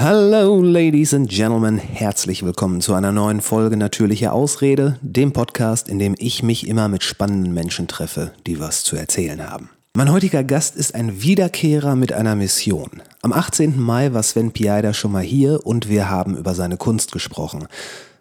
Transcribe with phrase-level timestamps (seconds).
[0.00, 5.98] Hello, Ladies and Gentlemen, herzlich willkommen zu einer neuen Folge Natürliche Ausrede, dem Podcast, in
[5.98, 9.70] dem ich mich immer mit spannenden Menschen treffe, die was zu erzählen haben.
[9.96, 13.02] Mein heutiger Gast ist ein Wiederkehrer mit einer Mission.
[13.22, 13.76] Am 18.
[13.80, 17.66] Mai war Sven Piaida schon mal hier und wir haben über seine Kunst gesprochen.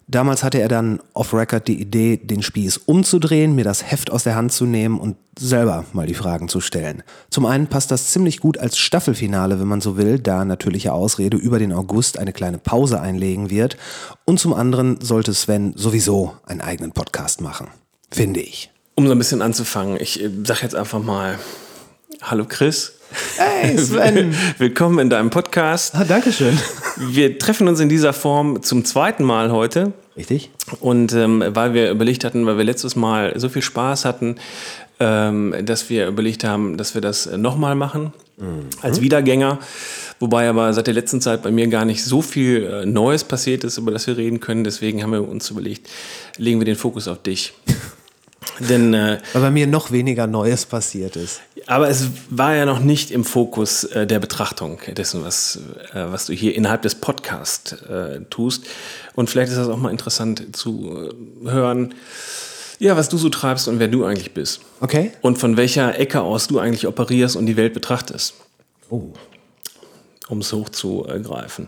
[0.10, 4.36] Damals hatte er dann off-Record die Idee, den Spieß umzudrehen, mir das Heft aus der
[4.36, 7.04] Hand zu nehmen und selber mal die Fragen zu stellen.
[7.30, 11.36] Zum einen passt das ziemlich gut als Staffelfinale, wenn man so will, da natürliche Ausrede
[11.36, 13.75] über den August eine kleine Pause einlegen wird.
[14.24, 17.68] Und zum anderen sollte Sven sowieso einen eigenen Podcast machen.
[18.10, 18.71] Finde ich.
[18.96, 21.38] Um so ein bisschen anzufangen, ich äh, sag jetzt einfach mal,
[22.21, 22.94] hallo Chris.
[23.38, 24.36] Hey Sven.
[24.58, 25.96] Willkommen in deinem Podcast.
[25.96, 26.58] Ah, Dankeschön.
[26.98, 29.94] Wir treffen uns in dieser Form zum zweiten Mal heute.
[30.16, 30.52] Richtig?
[30.80, 34.36] Und ähm, weil wir überlegt hatten, weil wir letztes Mal so viel Spaß hatten,
[35.00, 38.70] ähm, dass wir überlegt haben, dass wir das nochmal machen mhm.
[38.81, 39.59] als Wiedergänger.
[40.20, 43.64] Wobei aber seit der letzten Zeit bei mir gar nicht so viel äh, Neues passiert
[43.64, 44.64] ist, über das wir reden können.
[44.64, 45.88] Deswegen haben wir uns überlegt,
[46.38, 47.53] legen wir den Fokus auf dich.
[48.59, 51.41] Denn, äh, Weil bei mir noch weniger Neues passiert ist.
[51.67, 55.59] Aber es war ja noch nicht im Fokus äh, der Betrachtung dessen, was,
[55.93, 58.65] äh, was du hier innerhalb des Podcasts äh, tust.
[59.15, 61.11] Und vielleicht ist das auch mal interessant zu
[61.45, 61.93] äh, hören,
[62.79, 64.61] ja, was du so treibst und wer du eigentlich bist.
[64.79, 65.11] Okay.
[65.21, 68.35] Und von welcher Ecke aus du eigentlich operierst und die Welt betrachtest.
[68.89, 69.11] Oh.
[70.29, 71.67] Um es hochzugreifen.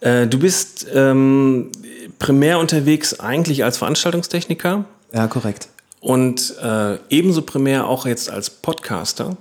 [0.00, 1.70] Äh, du bist ähm,
[2.18, 4.84] primär unterwegs eigentlich als Veranstaltungstechniker.
[5.14, 5.68] Ja, korrekt.
[6.06, 9.36] Und äh, ebenso primär auch jetzt als Podcaster.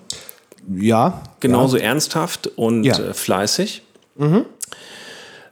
[0.76, 1.22] Ja.
[1.40, 1.84] Genauso ja.
[1.84, 2.98] ernsthaft und ja.
[2.98, 3.84] äh, fleißig.
[4.16, 4.46] Mhm.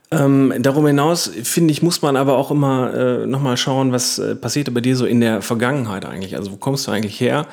[0.09, 4.35] Ähm, darüber hinaus, finde ich, muss man aber auch immer äh, nochmal schauen, was äh,
[4.35, 6.35] passiert bei dir so in der Vergangenheit eigentlich.
[6.35, 7.45] Also wo kommst du eigentlich her?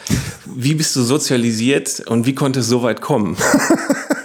[0.47, 3.36] Wie bist du sozialisiert und wie konnte es so weit kommen?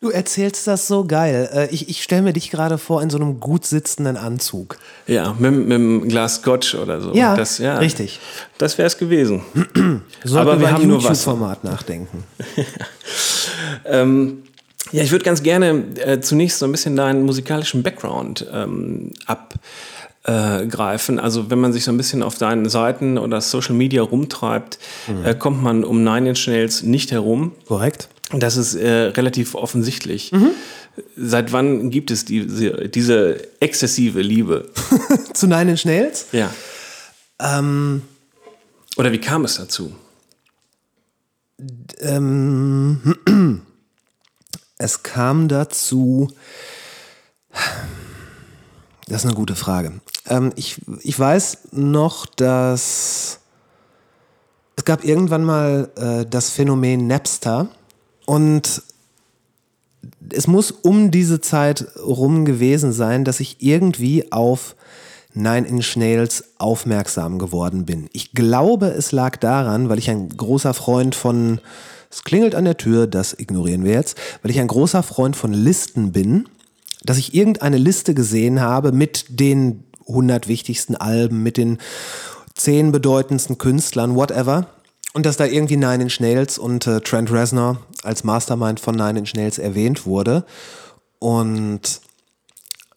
[0.00, 1.50] Du erzählst das so geil.
[1.52, 4.78] Äh, ich, ich stelle mir dich gerade vor in so einem gut sitzenden Anzug.
[5.08, 7.12] Ja, mit, mit einem Glas Scotch oder so.
[7.14, 8.20] Ja, das, ja richtig.
[8.58, 9.42] Das wäre es gewesen.
[10.24, 11.24] Sollten Aber wir haben nur was.
[11.24, 12.22] format nachdenken.
[13.84, 14.44] ähm,
[14.92, 21.18] ja, ich würde ganz gerne äh, zunächst so ein bisschen deinen musikalischen Background ähm, abgreifen.
[21.18, 25.24] also wenn man sich so ein bisschen auf deinen Seiten oder Social Media rumtreibt, mhm.
[25.24, 27.50] äh, kommt man um Nine Inch Nails nicht herum.
[27.66, 28.08] Korrekt.
[28.32, 30.32] Das ist äh, relativ offensichtlich.
[30.32, 30.50] Mhm.
[31.16, 34.70] Seit wann gibt es diese, diese exzessive Liebe?
[35.32, 36.26] Zu Nine Inch Nails?
[36.32, 36.52] Ja.
[37.40, 38.02] Ähm,
[38.96, 39.94] Oder wie kam es dazu?
[42.00, 43.16] Ähm,
[44.78, 46.30] es kam dazu.
[49.06, 50.00] Das ist eine gute Frage.
[50.26, 53.40] Ähm, ich, ich weiß noch, dass
[54.76, 57.68] es gab irgendwann mal äh, das Phänomen Napster
[58.28, 58.82] und
[60.28, 64.76] es muss um diese Zeit rum gewesen sein, dass ich irgendwie auf
[65.32, 68.10] Nine Inch Nails aufmerksam geworden bin.
[68.12, 71.62] Ich glaube, es lag daran, weil ich ein großer Freund von,
[72.10, 75.54] es klingelt an der Tür, das ignorieren wir jetzt, weil ich ein großer Freund von
[75.54, 76.50] Listen bin,
[77.04, 81.78] dass ich irgendeine Liste gesehen habe mit den 100 wichtigsten Alben, mit den
[82.56, 84.66] 10 bedeutendsten Künstlern, whatever.
[85.14, 89.20] Und dass da irgendwie Nine Inch Nails und äh, Trent Reznor als Mastermind von Nine
[89.20, 90.44] Inch Nails erwähnt wurde.
[91.18, 92.00] Und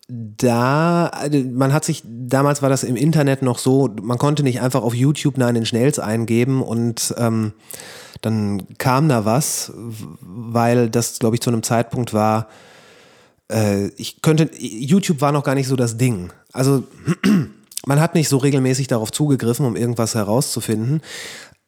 [0.07, 4.61] da, also man hat sich, damals war das im Internet noch so, man konnte nicht
[4.61, 7.53] einfach auf YouTube Nine Inch Nails eingeben und ähm,
[8.21, 9.71] dann kam da was,
[10.21, 12.49] weil das, glaube ich, zu einem Zeitpunkt war,
[13.51, 16.31] äh, ich könnte, YouTube war noch gar nicht so das Ding.
[16.51, 16.83] Also
[17.85, 21.01] man hat nicht so regelmäßig darauf zugegriffen, um irgendwas herauszufinden.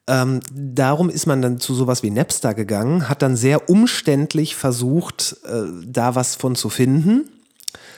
[0.06, 5.36] Ähm, darum ist man dann zu sowas wie Napster gegangen, hat dann sehr umständlich versucht,
[5.46, 7.28] äh, da was von zu finden.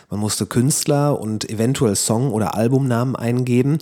[0.08, 3.78] Man musste Künstler und eventuell Song- oder Albumnamen eingeben.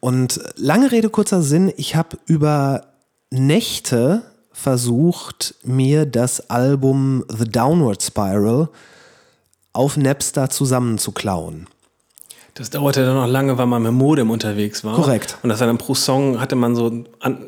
[0.00, 2.88] Und lange Rede, kurzer Sinn, ich habe über
[3.30, 4.22] Nächte
[4.52, 8.68] versucht, mir das Album The Downward Spiral
[9.72, 11.66] auf Napster zusammenzuklauen.
[12.54, 14.94] Das dauerte dann noch lange, weil man mit Modem unterwegs war.
[14.94, 15.38] Korrekt.
[15.42, 17.04] Und das dann pro Song hatte man so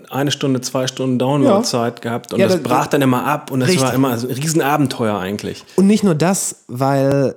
[0.08, 2.02] eine Stunde, zwei Stunden Downloadzeit ja.
[2.02, 2.32] gehabt.
[2.32, 3.50] Und ja, das, das brach dann immer ab.
[3.50, 3.84] Und das richtig.
[3.84, 5.62] war immer ein Riesenabenteuer eigentlich.
[5.76, 7.34] Und nicht nur das, weil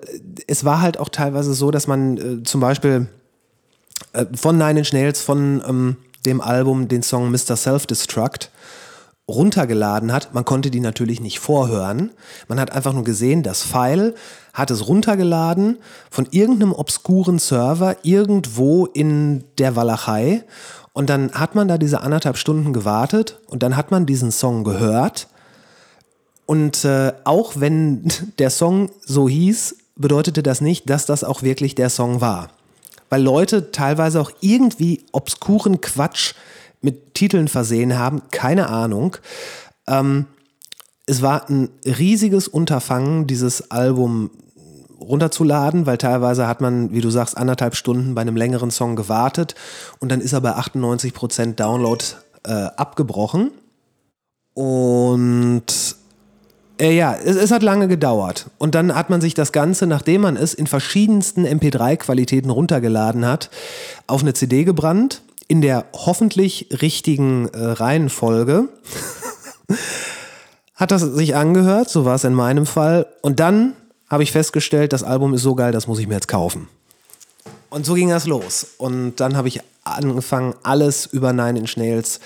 [0.47, 3.09] es war halt auch teilweise so, dass man äh, zum Beispiel
[4.13, 7.57] äh, von Nine Inch Nails, von ähm, dem Album, den Song Mr.
[7.57, 8.49] Self-Destruct,
[9.29, 10.33] runtergeladen hat.
[10.33, 12.12] Man konnte die natürlich nicht vorhören.
[12.47, 14.15] Man hat einfach nur gesehen, das File
[14.53, 15.77] hat es runtergeladen
[16.09, 20.44] von irgendeinem obskuren Server irgendwo in der Walachei.
[20.94, 24.63] Und dann hat man da diese anderthalb Stunden gewartet und dann hat man diesen Song
[24.63, 25.27] gehört.
[26.45, 28.07] Und äh, auch wenn
[28.39, 32.50] der Song so hieß, bedeutete das nicht, dass das auch wirklich der Song war.
[33.09, 36.33] Weil Leute teilweise auch irgendwie obskuren Quatsch
[36.88, 39.18] mit Titeln versehen haben, keine Ahnung.
[39.89, 40.25] Ähm,
[41.06, 44.31] es war ein riesiges Unterfangen, dieses Album
[45.01, 49.54] runterzuladen, weil teilweise hat man, wie du sagst, anderthalb Stunden bei einem längeren Song gewartet
[50.00, 52.04] und dann ist er bei 98% Download
[52.45, 53.51] äh, abgebrochen.
[54.54, 55.66] Und
[56.80, 58.50] äh, ja, es, es, hat lange gedauert.
[58.57, 63.50] Und dann hat man sich das Ganze, nachdem man es in verschiedensten MP3-Qualitäten runtergeladen hat,
[64.07, 68.69] auf eine CD gebrannt, in der hoffentlich richtigen äh, Reihenfolge.
[70.75, 73.07] hat das sich angehört, so war es in meinem Fall.
[73.21, 73.73] Und dann
[74.09, 76.67] habe ich festgestellt, das Album ist so geil, das muss ich mir jetzt kaufen.
[77.69, 78.67] Und so ging das los.
[78.77, 82.19] Und dann habe ich angefangen, alles über Nine Inch Nails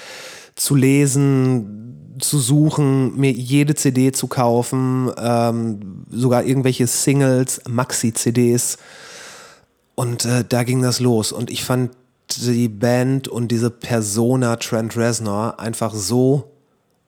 [0.56, 8.78] zu lesen, zu suchen, mir jede CD zu kaufen, ähm, sogar irgendwelche Singles, Maxi-CDs.
[9.96, 11.32] Und äh, da ging das los.
[11.32, 11.92] Und ich fand
[12.36, 16.52] die Band und diese Persona Trent Reznor einfach so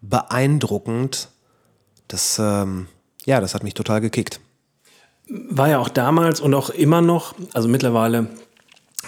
[0.01, 1.29] beeindruckend.
[2.07, 2.87] Das, ähm,
[3.25, 4.39] ja, das hat mich total gekickt
[5.29, 8.27] war ja auch damals und auch immer noch, also mittlerweile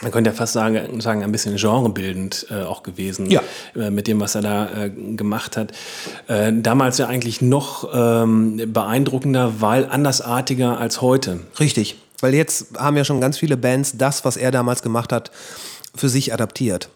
[0.02, 3.42] man könnte ja fast sagen, sagen ein bisschen genrebildend äh, auch gewesen ja.
[3.78, 5.72] äh, mit dem, was er da äh, gemacht hat.
[6.28, 11.40] Äh, damals ja eigentlich noch ähm, beeindruckender, weil andersartiger als heute.
[11.62, 15.32] Richtig, weil jetzt haben ja schon ganz viele Bands das, was er damals gemacht hat,
[15.96, 16.90] für sich adaptiert.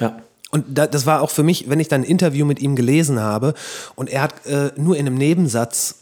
[0.00, 0.18] Ja.
[0.50, 3.20] Und da, das war auch für mich, wenn ich dann ein Interview mit ihm gelesen
[3.20, 3.54] habe
[3.94, 5.96] und er hat äh, nur in einem Nebensatz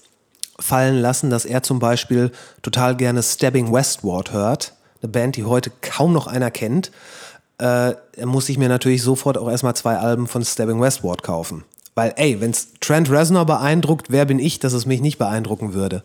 [0.58, 2.30] fallen lassen, dass er zum Beispiel
[2.62, 4.74] total gerne Stabbing Westward hört.
[5.02, 6.90] Eine Band, die heute kaum noch einer kennt.
[7.58, 7.94] Äh,
[8.24, 11.64] muss ich mir natürlich sofort auch erstmal zwei Alben von Stabbing Westward kaufen.
[11.94, 15.74] Weil, ey, wenn es Trent Reznor beeindruckt, wer bin ich, dass es mich nicht beeindrucken
[15.74, 16.02] würde?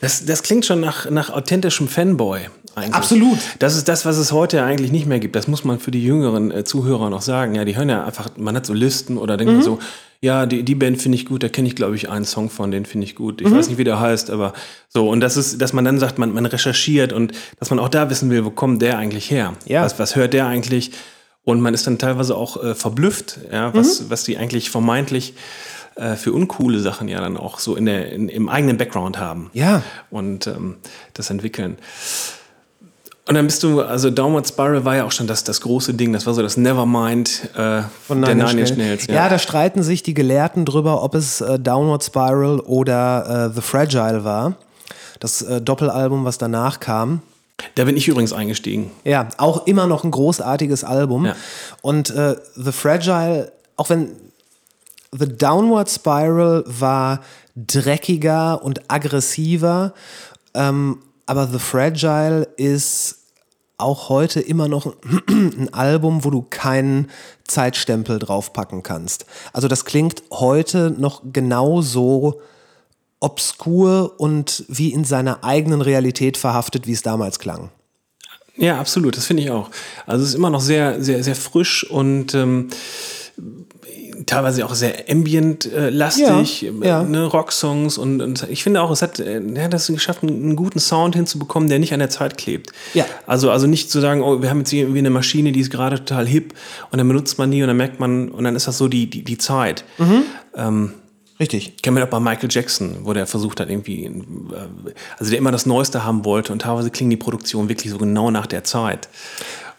[0.00, 2.48] Das, das klingt schon nach, nach authentischem Fanboy.
[2.78, 2.94] Eigentlich.
[2.94, 3.38] Absolut.
[3.58, 5.36] Das ist das, was es heute eigentlich nicht mehr gibt.
[5.36, 7.54] Das muss man für die jüngeren äh, Zuhörer noch sagen.
[7.54, 9.62] Ja, die hören ja einfach, man hat so Listen oder denkt mhm.
[9.62, 9.78] so,
[10.20, 12.70] ja, die, die Band finde ich gut, da kenne ich, glaube ich, einen Song von,
[12.70, 13.40] den finde ich gut.
[13.40, 13.56] Ich mhm.
[13.56, 14.52] weiß nicht, wie der heißt, aber
[14.88, 15.08] so.
[15.08, 18.10] Und das ist, dass man dann sagt, man, man recherchiert und dass man auch da
[18.10, 19.54] wissen will, wo kommt der eigentlich her?
[19.66, 19.84] Ja.
[19.84, 20.90] Was, was hört der eigentlich?
[21.44, 24.10] Und man ist dann teilweise auch äh, verblüfft, ja, was, mhm.
[24.10, 25.34] was die eigentlich vermeintlich
[25.94, 29.50] äh, für uncoole Sachen ja dann auch so in der, in, im eigenen Background haben.
[29.52, 29.82] Ja.
[30.10, 30.76] Und ähm,
[31.14, 31.76] das entwickeln.
[33.28, 36.14] Und dann bist du, also Downward Spiral war ja auch schon das, das große Ding,
[36.14, 39.06] das war so das Nevermind äh, Von der Nine Inch Nails.
[39.06, 39.14] Ja.
[39.14, 39.28] ja.
[39.28, 44.24] da streiten sich die Gelehrten drüber, ob es äh, Downward Spiral oder äh, The Fragile
[44.24, 44.54] war.
[45.20, 47.20] Das äh, Doppelalbum, was danach kam.
[47.74, 48.90] Da bin ich übrigens eingestiegen.
[49.04, 51.26] Ja, auch immer noch ein großartiges Album.
[51.26, 51.36] Ja.
[51.82, 54.12] Und äh, The Fragile, auch wenn
[55.12, 57.20] The Downward Spiral war
[57.54, 59.92] dreckiger und aggressiver,
[60.54, 63.17] ähm, aber The Fragile ist
[63.78, 64.94] auch heute immer noch
[65.28, 67.10] ein Album, wo du keinen
[67.44, 69.24] Zeitstempel draufpacken kannst.
[69.52, 72.40] Also das klingt heute noch genauso
[73.20, 77.70] obskur und wie in seiner eigenen Realität verhaftet, wie es damals klang.
[78.56, 79.70] Ja, absolut, das finde ich auch.
[80.06, 82.70] Also es ist immer noch sehr, sehr, sehr frisch und ähm,
[84.26, 87.02] teilweise auch sehr ambient-lastig, äh, ja, ja.
[87.02, 90.78] ne, Rocksongs und, und, ich finde auch, es hat, äh, hat es geschafft, einen, guten
[90.78, 92.72] Sound hinzubekommen, der nicht an der Zeit klebt.
[92.94, 93.04] Ja.
[93.26, 95.96] Also, also nicht zu sagen, oh, wir haben jetzt irgendwie eine Maschine, die ist gerade
[95.96, 96.54] total hip
[96.90, 99.08] und dann benutzt man die und dann merkt man, und dann ist das so die,
[99.08, 99.84] die, die Zeit.
[99.98, 100.22] Mhm.
[100.56, 100.92] Ähm,
[101.40, 101.76] Richtig.
[101.82, 104.10] Kennen wir auch bei Michael Jackson, wo der versucht hat, irgendwie, äh,
[105.18, 108.30] also der immer das Neueste haben wollte und teilweise klingen die Produktionen wirklich so genau
[108.30, 109.08] nach der Zeit.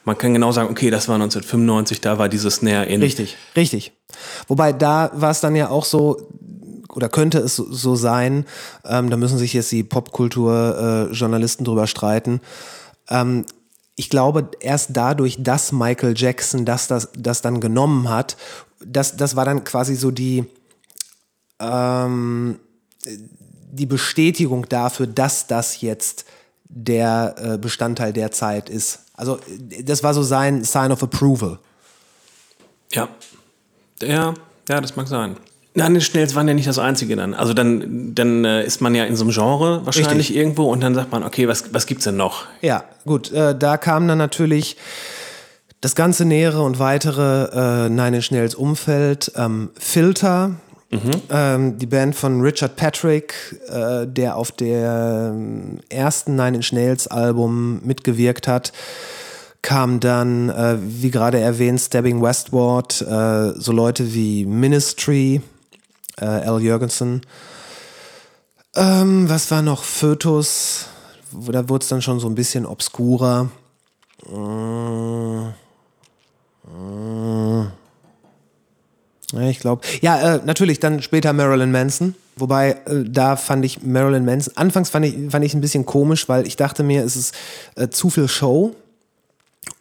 [0.10, 3.00] Man kann genau sagen, okay, das war 1995, da war dieses Snare in.
[3.00, 3.92] Richtig, richtig.
[4.48, 6.32] Wobei da war es dann ja auch so,
[6.92, 8.48] oder könnte es so sein,
[8.86, 12.42] ähm, da müssen sich jetzt die Popkultur-Journalisten äh, drüber streiten.
[13.08, 13.46] Ähm,
[13.98, 18.36] ich glaube, erst dadurch, dass Michael Jackson das, das, das dann genommen hat,
[18.84, 20.44] das, das war dann quasi so die,
[21.60, 22.58] ähm,
[23.72, 26.26] die Bestätigung dafür, dass das jetzt
[26.64, 29.02] der äh, Bestandteil der Zeit ist.
[29.20, 29.38] Also
[29.84, 31.60] das war so sein Sign of Approval.
[32.94, 33.10] Ja.
[34.02, 34.34] Ja,
[34.70, 35.36] ja, das mag sein.
[35.74, 37.34] Nein, die Schnells waren ja nicht das Einzige dann.
[37.34, 40.38] Also dann, dann äh, ist man ja in so einem Genre wahrscheinlich Richtig.
[40.38, 42.46] irgendwo und dann sagt man, okay, was, was gibt's denn noch?
[42.62, 43.30] Ja, gut.
[43.34, 44.78] Äh, da kam dann natürlich
[45.82, 49.34] das ganze nähere und weitere äh, Nine Inch Nails Umfeld.
[49.36, 50.56] Ähm, Filter,
[50.92, 51.12] Mhm.
[51.30, 53.34] Ähm, die Band von Richard Patrick,
[53.68, 58.74] äh, der auf der äh, ersten Nine Inch Nails Album mitgewirkt hat,
[59.62, 65.42] kam dann, äh, wie gerade erwähnt, Stabbing Westward, äh, so Leute wie Ministry,
[66.18, 67.22] äh, Al Jurgensen.
[68.76, 69.84] Ähm, was war noch?
[69.84, 70.88] Fötus.
[71.32, 73.50] Da wurde es dann schon so ein bisschen obskurer.
[74.26, 75.50] Äh,
[76.68, 77.68] äh,
[79.34, 79.82] ich glaube.
[80.02, 82.16] Ja, äh, natürlich dann später Marilyn Manson.
[82.36, 86.30] Wobei, äh, da fand ich Marilyn Manson, anfangs fand ich, fand ich ein bisschen komisch,
[86.30, 87.36] weil ich dachte mir, es ist
[87.76, 88.76] äh, zu viel Show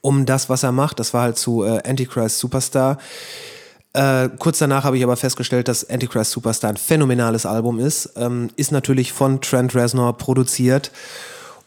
[0.00, 1.00] um das, was er macht.
[1.00, 2.98] Das war halt zu äh, Antichrist Superstar.
[3.94, 8.10] Äh, kurz danach habe ich aber festgestellt, dass Antichrist Superstar ein phänomenales Album ist.
[8.16, 10.90] Ähm, ist natürlich von Trent Reznor produziert.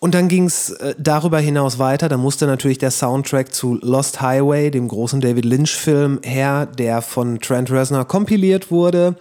[0.04, 2.10] Und dann ging es äh, darüber hinaus weiter.
[2.10, 7.40] Da musste natürlich der Soundtrack zu Lost Highway, dem großen David Lynch-Film, her, der von
[7.40, 9.14] Trent Reznor kompiliert wurde.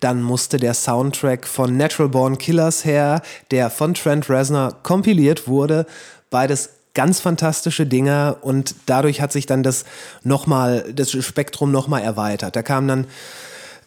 [0.00, 5.84] Dann musste der Soundtrack von Natural Born Killers her, der von Trent Reznor kompiliert wurde.
[6.30, 9.84] Beides ganz fantastische Dinger und dadurch hat sich dann das
[10.22, 12.56] nochmal, das Spektrum nochmal erweitert.
[12.56, 13.06] Da kam dann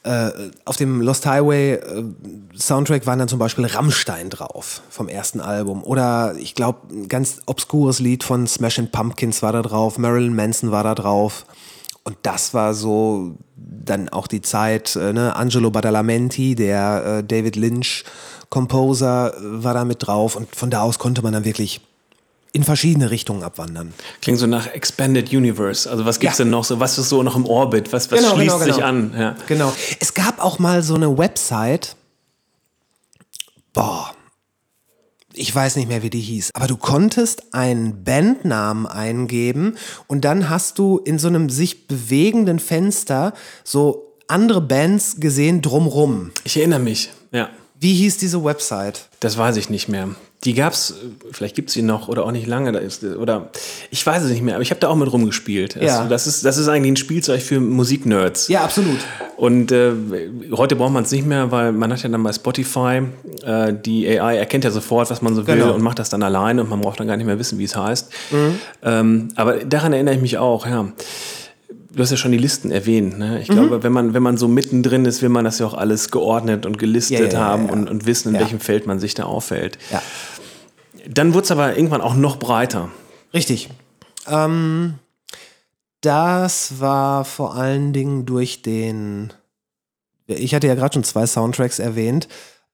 [0.04, 0.32] äh,
[0.66, 2.04] auf dem Lost Highway äh,
[2.56, 5.84] Soundtrack waren dann zum Beispiel Rammstein drauf vom ersten Album.
[5.84, 10.72] Oder ich glaube ein ganz obskures Lied von Smashing Pumpkins war da drauf, Marilyn Manson
[10.72, 11.46] war da drauf.
[12.04, 15.36] Und das war so dann auch die Zeit, äh, ne?
[15.36, 18.06] Angelo Badalamenti, der äh, David Lynch
[18.50, 20.38] Composer, äh, war da mit drauf.
[20.38, 21.82] Und von da aus konnte man dann wirklich
[22.52, 23.94] in verschiedene Richtungen abwandern.
[24.22, 25.90] Klingt so nach Expanded Universe.
[25.90, 26.46] Also was gibt's ja.
[26.46, 26.80] denn noch so?
[26.80, 27.94] Was ist so noch im Orbit?
[27.94, 28.76] Was, was genau, schließt genau, genau.
[28.76, 29.14] sich an?
[29.18, 29.36] Ja.
[29.48, 29.74] Genau.
[30.00, 31.96] Es gab auch mal so eine Website.
[33.74, 34.12] Boah.
[35.34, 36.50] Ich weiß nicht mehr, wie die hieß.
[36.56, 39.78] Aber du konntest einen Bandnamen eingeben
[40.08, 46.32] und dann hast du in so einem sich bewegenden Fenster so andere Bands gesehen drumrum.
[46.44, 47.50] Ich erinnere mich, ja.
[47.80, 49.08] Wie hieß diese Website?
[49.20, 50.10] Das weiß ich nicht mehr.
[50.44, 50.94] Die gab's,
[51.32, 52.72] vielleicht gibt's sie noch oder auch nicht lange.
[53.20, 53.50] Oder
[53.90, 55.76] ich weiß es nicht mehr, aber ich habe da auch mit rumgespielt.
[55.76, 56.08] Das, ja.
[56.08, 58.48] das, ist, das ist eigentlich ein Spielzeug für Musiknerds.
[58.48, 59.00] Ja, absolut.
[59.36, 59.92] Und äh,
[60.52, 63.02] heute braucht man es nicht mehr, weil man hat ja dann bei Spotify,
[63.44, 65.74] äh, die AI erkennt ja sofort, was man so will genau.
[65.74, 67.76] und macht das dann alleine und man braucht dann gar nicht mehr wissen, wie es
[67.76, 68.10] heißt.
[68.32, 68.60] Mhm.
[68.84, 70.92] Ähm, aber daran erinnere ich mich auch, ja
[71.92, 73.18] du hast ja schon die Listen erwähnt.
[73.18, 73.42] Ne?
[73.42, 73.54] Ich mhm.
[73.54, 76.66] glaube, wenn man, wenn man so mittendrin ist, will man das ja auch alles geordnet
[76.66, 79.24] und gelistet ja, ja, haben ja, und, und wissen, in welchem Feld man sich da
[79.24, 79.78] auffällt.
[81.08, 82.90] Dann wurde es aber irgendwann auch noch breiter.
[83.34, 83.70] Richtig.
[84.28, 84.96] Ähm,
[86.02, 89.34] das war vor allen Dingen durch den.
[90.28, 92.28] Ich hatte ja gerade schon zwei Soundtracks erwähnt.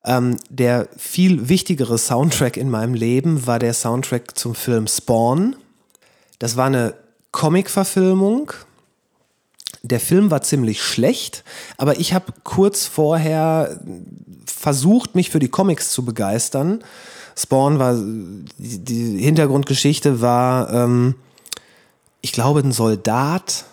[0.05, 5.55] Ähm, der viel wichtigere Soundtrack in meinem Leben war der Soundtrack zum Film Spawn.
[6.39, 6.95] Das war eine
[7.31, 8.51] Comic-Verfilmung
[9.83, 11.43] der Film war ziemlich schlecht,
[11.77, 13.79] aber ich habe kurz vorher
[14.45, 16.83] versucht, mich für die Comics zu begeistern.
[17.37, 17.95] Spawn war,
[18.57, 21.15] die, Hintergrundgeschichte war, ähm,
[22.21, 23.65] ich glaube, ein Soldat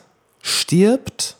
[0.42, 1.36] stirbt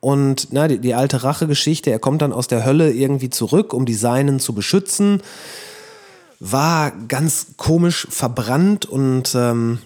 [0.00, 3.86] und na, die, die alte Rachegeschichte, er kommt dann aus der Hölle irgendwie zurück, um
[3.86, 5.22] die Seinen zu beschützen,
[6.40, 9.78] war ganz komisch verbrannt und ähm,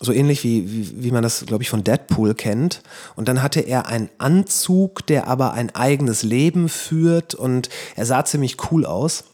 [0.00, 2.82] so ähnlich wie, wie, wie man das, glaube ich, von Deadpool kennt.
[3.16, 8.24] Und dann hatte er einen Anzug, der aber ein eigenes Leben führt und er sah
[8.24, 9.24] ziemlich cool aus.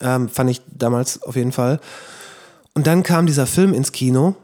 [0.00, 1.80] Ähm, fand ich damals auf jeden Fall.
[2.74, 4.34] Und dann kam dieser Film ins Kino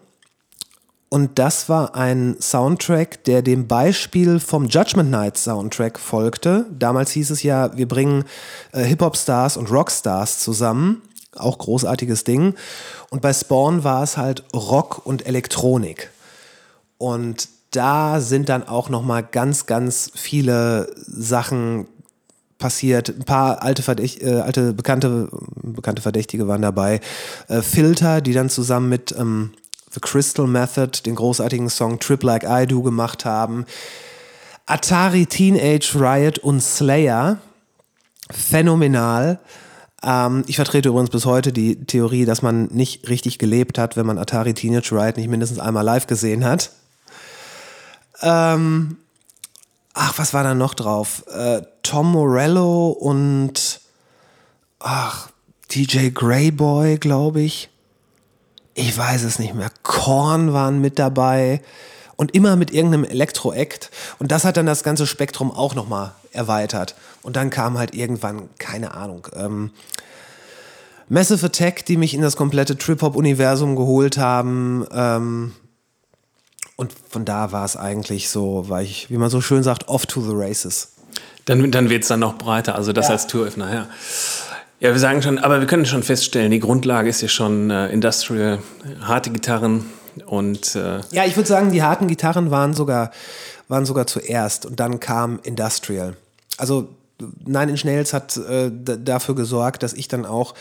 [1.12, 6.66] und das war ein Soundtrack, der dem Beispiel vom Judgment Night Soundtrack folgte.
[6.70, 8.24] Damals hieß es ja, wir bringen
[8.70, 11.02] äh, Hip-Hop-Stars und Rockstars zusammen
[11.36, 12.54] auch großartiges Ding.
[13.10, 16.10] Und bei Spawn war es halt Rock und Elektronik.
[16.98, 21.86] Und da sind dann auch noch mal ganz, ganz viele Sachen
[22.58, 23.08] passiert.
[23.08, 25.28] Ein paar alte, Verdächt äh, alte bekannte,
[25.62, 27.00] bekannte Verdächtige waren dabei.
[27.48, 29.52] Äh, Filter, die dann zusammen mit ähm,
[29.92, 33.66] The Crystal Method den großartigen Song Trip Like I Do gemacht haben.
[34.66, 37.38] Atari Teenage Riot und Slayer.
[38.30, 39.40] Phänomenal.
[40.02, 44.06] Ähm, ich vertrete übrigens bis heute die Theorie, dass man nicht richtig gelebt hat, wenn
[44.06, 46.70] man Atari Teenage Riot nicht mindestens einmal live gesehen hat.
[48.22, 48.98] Ähm,
[49.94, 51.24] ach, was war da noch drauf?
[51.28, 53.80] Äh, Tom Morello und
[54.78, 55.30] ach,
[55.72, 57.70] DJ Greyboy, glaube ich.
[58.74, 59.70] Ich weiß es nicht mehr.
[59.82, 61.60] Korn waren mit dabei
[62.20, 63.90] und immer mit irgendeinem Elektro-Act.
[64.18, 66.94] Und das hat dann das ganze Spektrum auch nochmal erweitert.
[67.22, 69.70] Und dann kam halt irgendwann, keine Ahnung, ähm,
[71.08, 74.86] Massive Attack, die mich in das komplette Trip-Hop-Universum geholt haben.
[74.92, 75.52] Ähm,
[76.76, 80.04] und von da war es eigentlich so, war ich, wie man so schön sagt, off
[80.04, 80.92] to the races.
[81.46, 83.12] Dann, dann wird es dann noch breiter, also das ja.
[83.12, 83.86] als Türöffner, ja.
[84.80, 87.88] Ja, wir sagen schon, aber wir können schon feststellen, die Grundlage ist ja schon äh,
[87.88, 88.58] Industrial,
[89.00, 89.86] harte Gitarren,
[90.26, 93.10] und, äh ja, ich würde sagen, die harten Gitarren waren sogar,
[93.68, 96.16] waren sogar zuerst und dann kam Industrial.
[96.56, 96.88] Also
[97.44, 100.54] Nine Inch Nails hat äh, dafür gesorgt, dass ich dann auch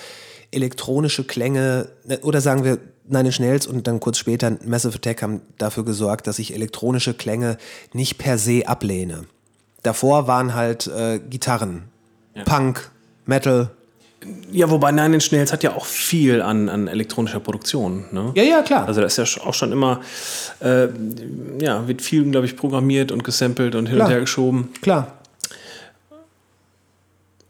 [0.51, 5.22] elektronische Klänge, äh, oder sagen wir Nine Inch Nails und dann kurz später Massive Attack
[5.22, 7.58] haben dafür gesorgt, dass ich elektronische Klänge
[7.94, 9.25] nicht per se ablehne.
[9.84, 11.84] Davor waren halt äh, Gitarren,
[12.36, 12.44] ja.
[12.44, 12.92] Punk,
[13.25, 13.72] Metal,
[14.51, 18.05] ja, wobei Nine Inch Nails hat ja auch viel an, an elektronischer Produktion.
[18.12, 18.31] Ne?
[18.36, 18.88] Ja, ja, klar.
[18.88, 20.01] Also da ist ja auch schon immer,
[20.59, 20.88] äh,
[21.62, 24.07] ja, wird viel, glaube ich, programmiert und gesampelt und hin klar.
[24.07, 24.69] und her geschoben.
[24.81, 25.19] Klar.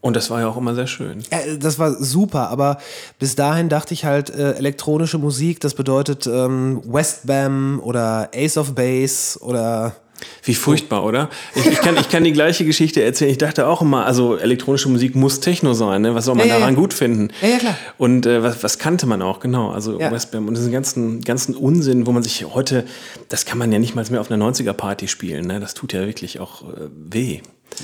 [0.02, 1.22] Und das war ja auch immer sehr schön.
[1.30, 2.78] Ja, das war super, aber
[3.18, 8.74] bis dahin dachte ich halt, äh, elektronische Musik, das bedeutet ähm, Westbam oder Ace of
[8.74, 9.94] Base oder
[10.42, 11.30] wie furchtbar, oder?
[11.54, 13.30] Ich, ich, kann, ich kann die gleiche Geschichte erzählen.
[13.30, 16.02] Ich dachte auch immer, also elektronische Musik muss Techno sein.
[16.02, 16.14] Ne?
[16.14, 16.80] Was soll man ja, daran ja.
[16.80, 17.28] gut finden?
[17.42, 17.76] Ja, ja, klar.
[17.98, 19.70] Und äh, was, was kannte man auch, genau.
[19.70, 20.10] Also ja.
[20.10, 22.84] Westbam und diesen ganzen, ganzen Unsinn, wo man sich heute,
[23.28, 25.46] das kann man ja nicht mal mehr auf einer 90er-Party spielen.
[25.46, 25.60] Ne?
[25.60, 27.40] Das tut ja wirklich auch äh, weh.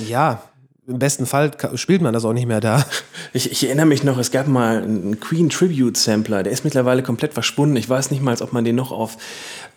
[0.07, 0.41] Ja,
[0.87, 2.85] im besten Fall spielt man das auch nicht mehr da.
[3.33, 7.03] Ich, ich, erinnere mich noch, es gab mal einen Queen Tribute Sampler, der ist mittlerweile
[7.03, 7.75] komplett verschwunden.
[7.75, 9.17] Ich weiß nicht mal, ob man den noch auf,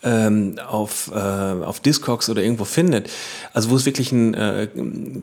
[0.03, 3.09] ähm, auf, äh, auf Discogs oder irgendwo findet.
[3.53, 4.67] Also wo es wirklich einen äh,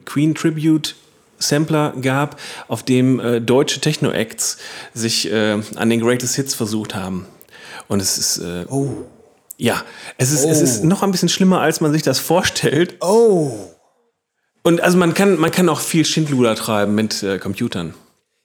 [0.05, 0.95] Queen Tribute
[1.39, 4.59] Sampler gab, auf dem äh, deutsche Techno-Acts
[4.93, 7.27] sich äh, an den Greatest Hits versucht haben.
[7.89, 8.39] Und es ist.
[8.39, 8.91] Äh, oh.
[9.57, 9.83] Ja,
[10.19, 10.51] es ist, oh.
[10.51, 10.87] es ist oh.
[10.87, 12.97] noch ein bisschen schlimmer, als man sich das vorstellt.
[13.01, 13.71] Oh.
[14.63, 17.95] Und also man kann, man kann auch viel Schindluder treiben mit äh, Computern.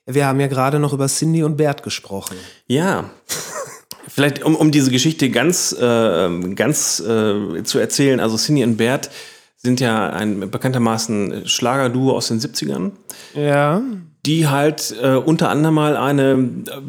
[0.06, 2.36] Wir haben ja gerade noch über Cindy und Bert gesprochen.
[2.68, 3.10] Ja.
[4.08, 9.10] Vielleicht, um, um diese Geschichte ganz, äh, ganz äh, zu erzählen, also Cindy und Bert
[9.58, 12.92] sind ja ein bekanntermaßen Schlagerduo aus den 70ern.
[13.34, 13.82] Ja.
[14.26, 16.82] Die halt äh, unter anderem mal eine äh,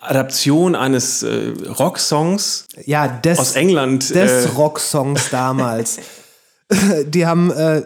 [0.00, 4.14] Adaption eines äh, Rocksongs ja, des, aus England.
[4.14, 5.98] Des äh, Rocksongs damals.
[7.06, 7.82] die haben äh,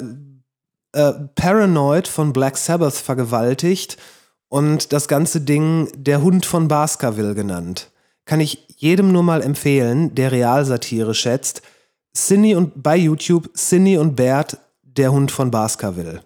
[0.92, 3.96] äh, Paranoid von Black Sabbath vergewaltigt
[4.48, 7.90] und das ganze Ding der Hund von Baskerville genannt.
[8.24, 11.62] Kann ich jedem nur mal empfehlen, der Realsatire schätzt.
[12.14, 16.22] Cindy und bei YouTube Cindy und Bert, der Hund von Baskerville.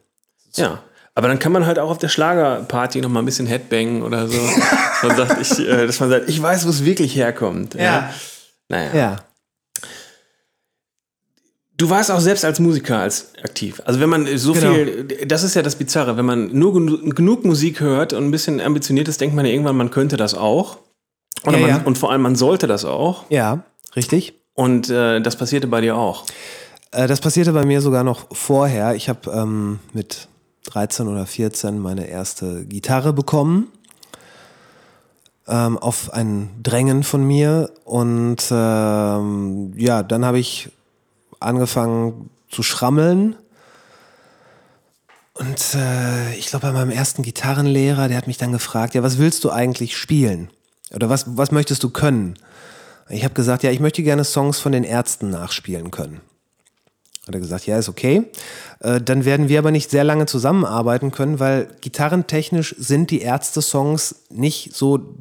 [0.55, 0.83] Ja.
[1.15, 4.29] Aber dann kann man halt auch auf der Schlagerparty noch mal ein bisschen Headbangen oder
[4.29, 4.41] so.
[5.03, 7.75] man sagt, ich, äh, dass man sagt, ich weiß, wo es wirklich herkommt.
[7.75, 7.83] Ja.
[7.83, 8.15] ja.
[8.69, 8.95] Naja.
[8.95, 9.17] Ja.
[11.83, 13.83] Du warst auch selbst als Musiker als aktiv.
[13.85, 14.73] Also wenn man so genau.
[14.73, 18.31] viel, das ist ja das Bizarre, wenn man nur genug, genug Musik hört und ein
[18.31, 20.79] bisschen ambitioniert ist, denkt man ja irgendwann, man könnte das auch.
[21.45, 21.83] Ja, man, ja.
[21.85, 23.25] Und vor allem, man sollte das auch.
[23.31, 23.65] Ja,
[23.97, 24.35] richtig.
[24.55, 26.25] Und äh, das passierte bei dir auch.
[26.93, 28.95] Äh, das passierte bei mir sogar noch vorher.
[28.95, 30.29] Ich habe ähm, mit
[30.67, 33.73] 13 oder 14 meine erste Gitarre bekommen.
[35.49, 37.71] Ähm, auf ein Drängen von mir.
[37.85, 40.71] Und ähm, ja, dann habe ich
[41.45, 43.37] angefangen zu schrammeln.
[45.35, 49.19] Und äh, ich glaube, bei meinem ersten Gitarrenlehrer, der hat mich dann gefragt, ja, was
[49.19, 50.51] willst du eigentlich spielen?
[50.95, 52.39] Oder was, was möchtest du können?
[53.09, 56.21] Ich habe gesagt, ja, ich möchte gerne Songs von den Ärzten nachspielen können.
[57.27, 58.31] Hat er gesagt, ja, ist okay.
[58.81, 64.27] Äh, dann werden wir aber nicht sehr lange zusammenarbeiten können, weil gitarrentechnisch sind die Ärzte-Songs
[64.31, 65.17] nicht so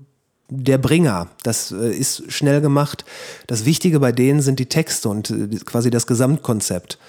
[0.52, 1.28] der Bringer.
[1.44, 3.06] Das äh, ist schnell gemacht.
[3.48, 7.00] Das Wichtige bei denen sind die Texte und äh, quasi das Gesamtkonzept.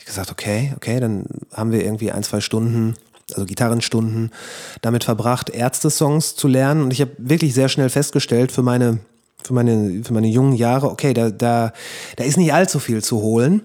[0.00, 2.96] Ich gesagt, okay, okay, dann haben wir irgendwie ein, zwei Stunden,
[3.34, 4.32] also Gitarrenstunden,
[4.80, 6.82] damit verbracht, Ärzte-Songs zu lernen.
[6.82, 9.00] Und ich habe wirklich sehr schnell festgestellt für meine,
[9.44, 11.74] für meine, für meine jungen Jahre, okay, da, da,
[12.16, 13.60] da ist nicht allzu viel zu holen.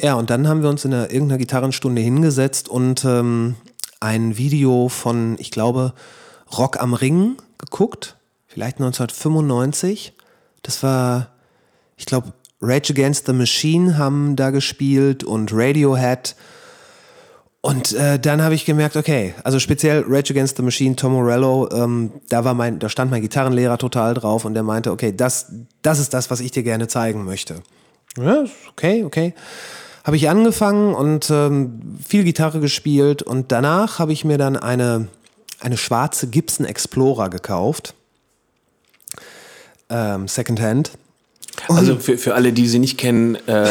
[0.00, 3.56] Ja, und dann haben wir uns in einer, irgendeiner Gitarrenstunde hingesetzt und ähm,
[4.00, 5.92] ein Video von, ich glaube,
[6.56, 8.16] Rock am Ring geguckt
[8.52, 10.12] vielleicht 1995.
[10.62, 11.28] Das war,
[11.96, 16.36] ich glaube, Rage Against the Machine haben da gespielt und Radiohead.
[17.62, 21.68] Und äh, dann habe ich gemerkt, okay, also speziell Rage Against the Machine, Tom Morello,
[21.72, 25.52] ähm, da war mein, da stand mein Gitarrenlehrer total drauf und der meinte, okay, das,
[25.80, 27.62] das ist das, was ich dir gerne zeigen möchte.
[28.18, 29.34] Ja, okay, okay.
[30.04, 35.06] Habe ich angefangen und ähm, viel Gitarre gespielt und danach habe ich mir dann eine,
[35.60, 37.94] eine schwarze Gibson Explorer gekauft
[39.92, 40.92] ähm, Secondhand.
[41.68, 43.68] Also für, für alle, die sie nicht kennen, äh,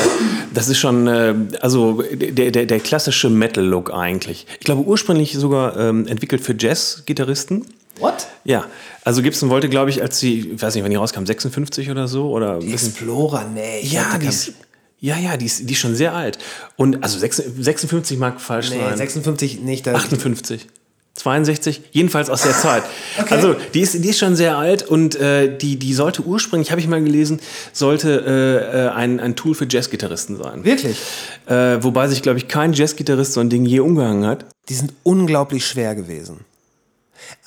[0.53, 4.45] das ist schon äh, also der, der, der klassische Metal-Look eigentlich.
[4.59, 7.65] Ich glaube ursprünglich sogar ähm, entwickelt für Jazz-Gitarristen.
[7.99, 8.27] What?
[8.43, 8.65] Ja,
[9.03, 12.07] also Gibson wollte, glaube ich, als sie, ich weiß nicht, wann die rauskam, 56 oder
[12.07, 13.81] so oder die Explorer, nee.
[13.83, 14.53] Ja, die ist,
[14.99, 16.37] ja, ja, die ist, die ist schon sehr alt.
[16.77, 18.97] Und also 56 mag falsch nee, sein.
[18.97, 19.87] 56 nicht.
[19.87, 20.67] 58.
[21.15, 22.83] 62, jedenfalls aus der Zeit.
[23.19, 23.35] Okay.
[23.35, 26.79] Also die ist, die ist schon sehr alt und äh, die, die sollte ursprünglich, habe
[26.79, 27.41] ich mal gelesen,
[27.73, 30.63] sollte äh, ein, ein Tool für Jazzgitarristen sein.
[30.63, 30.97] Wirklich?
[31.45, 34.45] Äh, wobei sich, glaube ich, kein Jazzgitarrist so ein Ding je umgehangen hat.
[34.69, 36.45] Die sind unglaublich schwer gewesen.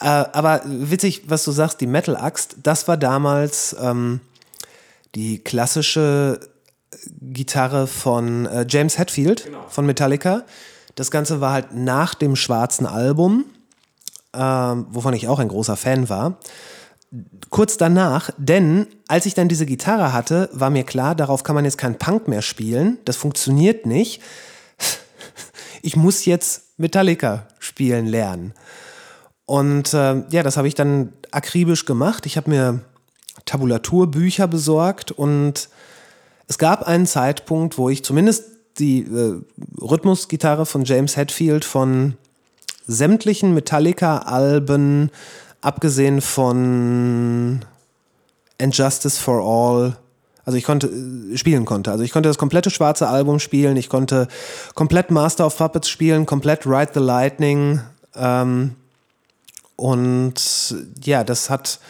[0.00, 4.20] Äh, aber witzig, was du sagst, die Metal-Axt, das war damals ähm,
[5.14, 6.40] die klassische
[7.20, 10.44] Gitarre von äh, James Hetfield von Metallica.
[10.94, 13.44] Das Ganze war halt nach dem schwarzen Album,
[14.32, 16.38] ähm, wovon ich auch ein großer Fan war.
[17.50, 21.64] Kurz danach, denn als ich dann diese Gitarre hatte, war mir klar, darauf kann man
[21.64, 22.98] jetzt kein Punk mehr spielen.
[23.04, 24.22] Das funktioniert nicht.
[25.86, 28.54] Ich muss jetzt Metallica spielen lernen.
[29.44, 32.24] Und äh, ja, das habe ich dann akribisch gemacht.
[32.24, 32.80] Ich habe mir
[33.44, 35.68] Tabulaturbücher besorgt und
[36.46, 38.44] es gab einen Zeitpunkt, wo ich zumindest
[38.78, 39.40] die äh,
[39.80, 42.14] Rhythmusgitarre von James Hetfield von
[42.86, 45.10] sämtlichen Metallica-Alben,
[45.60, 47.64] abgesehen von
[48.60, 49.96] And Justice for All,
[50.44, 51.90] also ich konnte äh, spielen konnte.
[51.90, 54.28] Also ich konnte das komplette schwarze Album spielen, ich konnte
[54.74, 57.80] komplett Master of Puppets spielen, komplett Ride the Lightning.
[58.14, 58.72] Ähm,
[59.76, 60.34] und
[61.02, 61.80] ja, das hat,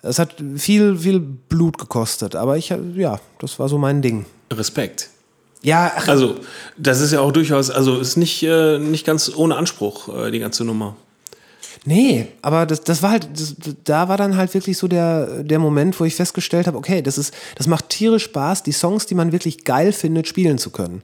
[0.00, 2.36] das hat viel, viel Blut gekostet.
[2.36, 4.24] Aber ich, ja, das war so mein Ding.
[4.52, 5.10] Respekt.
[5.62, 6.36] Ja, ach, Also,
[6.76, 10.40] das ist ja auch durchaus, also ist nicht, äh, nicht ganz ohne Anspruch, äh, die
[10.40, 10.96] ganze Nummer.
[11.84, 15.58] Nee, aber das, das war halt, das, da war dann halt wirklich so der, der
[15.58, 19.14] Moment, wo ich festgestellt habe, okay, das ist, das macht tierisch Spaß, die Songs, die
[19.14, 21.02] man wirklich geil findet, spielen zu können.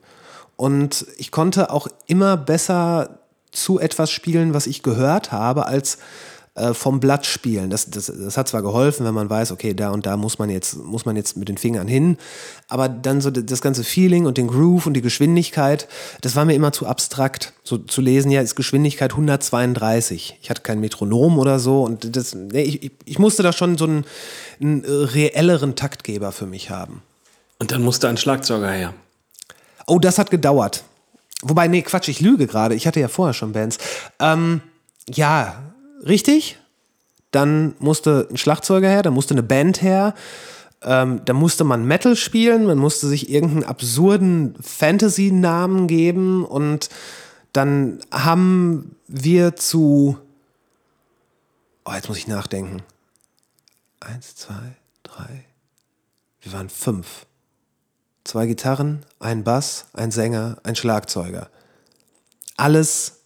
[0.57, 5.99] Und ich konnte auch immer besser zu etwas spielen, was ich gehört habe, als
[6.59, 7.71] äh, vom Blatt spielen.
[7.71, 10.51] Das, das, das hat zwar geholfen, wenn man weiß, okay, da und da muss man
[10.51, 12.19] jetzt, muss man jetzt mit den Fingern hin,
[12.69, 15.89] aber dann so das ganze Feeling und den Groove und die Geschwindigkeit,
[16.21, 17.53] das war mir immer zu abstrakt.
[17.65, 20.39] So zu lesen, ja, ist Geschwindigkeit 132.
[20.43, 23.85] Ich hatte kein Metronom oder so und das, nee, ich, ich musste da schon so
[23.85, 24.05] einen,
[24.61, 27.03] einen äh, reelleren Taktgeber für mich haben.
[27.59, 28.95] Und dann musste ein Schlagzeuger her.
[29.87, 30.85] Oh, das hat gedauert.
[31.43, 32.75] Wobei, nee, Quatsch, ich lüge gerade.
[32.75, 33.79] Ich hatte ja vorher schon Bands.
[34.19, 34.61] Ähm,
[35.09, 35.63] ja,
[36.07, 36.59] richtig.
[37.31, 40.15] Dann musste ein Schlagzeuger her, dann musste eine Band her.
[40.83, 46.89] Ähm, da musste man Metal spielen, man musste sich irgendeinen absurden Fantasy-Namen geben und
[47.53, 50.19] dann haben wir zu.
[51.85, 52.83] Oh, jetzt muss ich nachdenken.
[54.01, 55.45] Eins, zwei, drei.
[56.41, 57.27] Wir waren fünf.
[58.25, 61.49] Zwei Gitarren, ein Bass, ein Sänger, ein Schlagzeuger.
[62.57, 63.21] Alles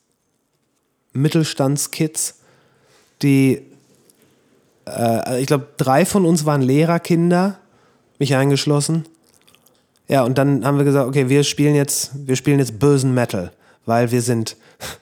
[1.13, 2.37] Mittelstandskids,
[3.23, 3.63] die,
[4.87, 7.59] äh, ich glaube, drei von uns waren Lehrerkinder,
[8.19, 9.05] mich eingeschlossen.
[10.09, 13.53] Ja, und dann haben wir gesagt, okay, wir spielen jetzt, wir spielen jetzt bösen Metal,
[13.87, 14.57] weil wir sind,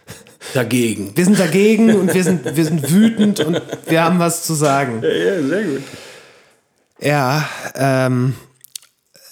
[0.55, 1.13] Dagegen.
[1.17, 5.03] wir sind dagegen und wir sind, wir sind wütend und wir haben was zu sagen.
[5.03, 5.83] Ja, sehr gut.
[7.01, 8.35] Ja, ähm,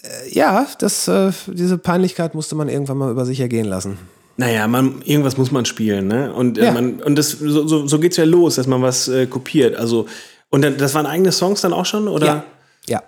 [0.03, 3.99] äh, ja, das, äh, diese Peinlichkeit musste man irgendwann mal über sich ergehen lassen.
[4.41, 6.33] Naja, man, irgendwas muss man spielen, ne?
[6.33, 6.73] Und, äh, Ja.
[6.73, 9.75] man, und das, so, so, so geht's ja los, dass man was äh, kopiert.
[9.75, 10.07] Also,
[10.49, 12.27] und dann, das waren eigene Songs dann auch schon, oder?
[12.27, 12.45] Ja,
[12.87, 13.03] ja.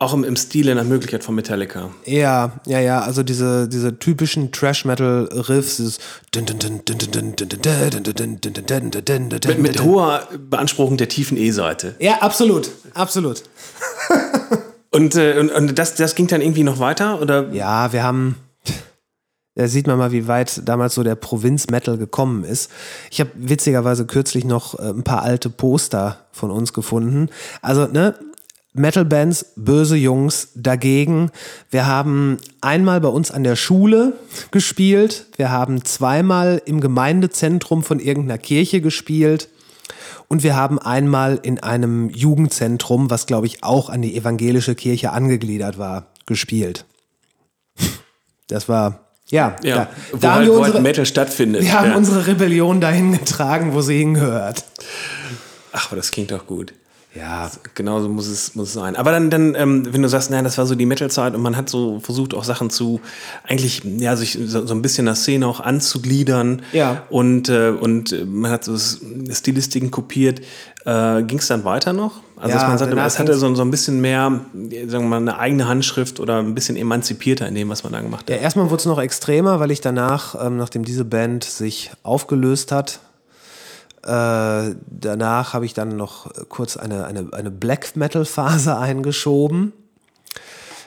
[0.00, 1.90] Auch im, im Stile nach Möglichkeit von Metallica.
[2.04, 5.98] Ja, ja, ja, also diese, diese typischen Trash-Metal-Riffs, dieses
[9.46, 11.94] Mit, mit hoher Beanspruchung der tiefen E-Seite.
[12.00, 13.44] Ja, absolut, absolut.
[14.90, 17.20] Und, äh, und, und das, das ging dann irgendwie noch weiter?
[17.20, 17.52] Oder?
[17.52, 18.36] Ja, wir haben,
[19.58, 22.70] da sieht man mal, wie weit damals so der Provinz-Metal gekommen ist.
[23.10, 27.28] Ich habe witzigerweise kürzlich noch äh, ein paar alte Poster von uns gefunden.
[27.60, 28.14] Also, ne,
[28.74, 31.32] Metal-Bands, böse Jungs dagegen.
[31.70, 34.12] Wir haben einmal bei uns an der Schule
[34.52, 35.26] gespielt.
[35.36, 39.48] Wir haben zweimal im Gemeindezentrum von irgendeiner Kirche gespielt.
[40.28, 45.10] Und wir haben einmal in einem Jugendzentrum, was glaube ich auch an die evangelische Kirche
[45.10, 46.84] angegliedert war, gespielt.
[48.46, 51.62] Das war, ja, Ja, da, wo, da haben halt, wir wo halt unsere, Metal stattfindet.
[51.62, 51.96] wir haben ja.
[51.96, 54.64] unsere Rebellion dahin getragen, wo sie hingehört.
[55.72, 56.72] Ach, aber das klingt doch gut.
[57.18, 58.96] Ja, Genau so muss es, muss es sein.
[58.96, 61.56] Aber dann, dann ähm, wenn du sagst, nein, das war so die Metal-Zeit und man
[61.56, 63.00] hat so versucht, auch Sachen zu,
[63.44, 66.62] eigentlich, ja, sich so, so ein bisschen der Szene auch anzugliedern.
[66.72, 67.02] Ja.
[67.10, 70.40] Und, äh, und äh, man hat so Stilistiken kopiert.
[70.84, 72.20] Äh, Ging es dann weiter noch?
[72.36, 74.40] Also, Ja, dass man danach es hatte so, so ein bisschen mehr,
[74.86, 78.00] sagen wir mal, eine eigene Handschrift oder ein bisschen emanzipierter in dem, was man da
[78.00, 78.30] gemacht hat.
[78.30, 82.70] Ja, erstmal wurde es noch extremer, weil ich danach, ähm, nachdem diese Band sich aufgelöst
[82.70, 83.00] hat,
[84.04, 89.72] äh, danach habe ich dann noch kurz eine, eine, eine Black Metal Phase eingeschoben.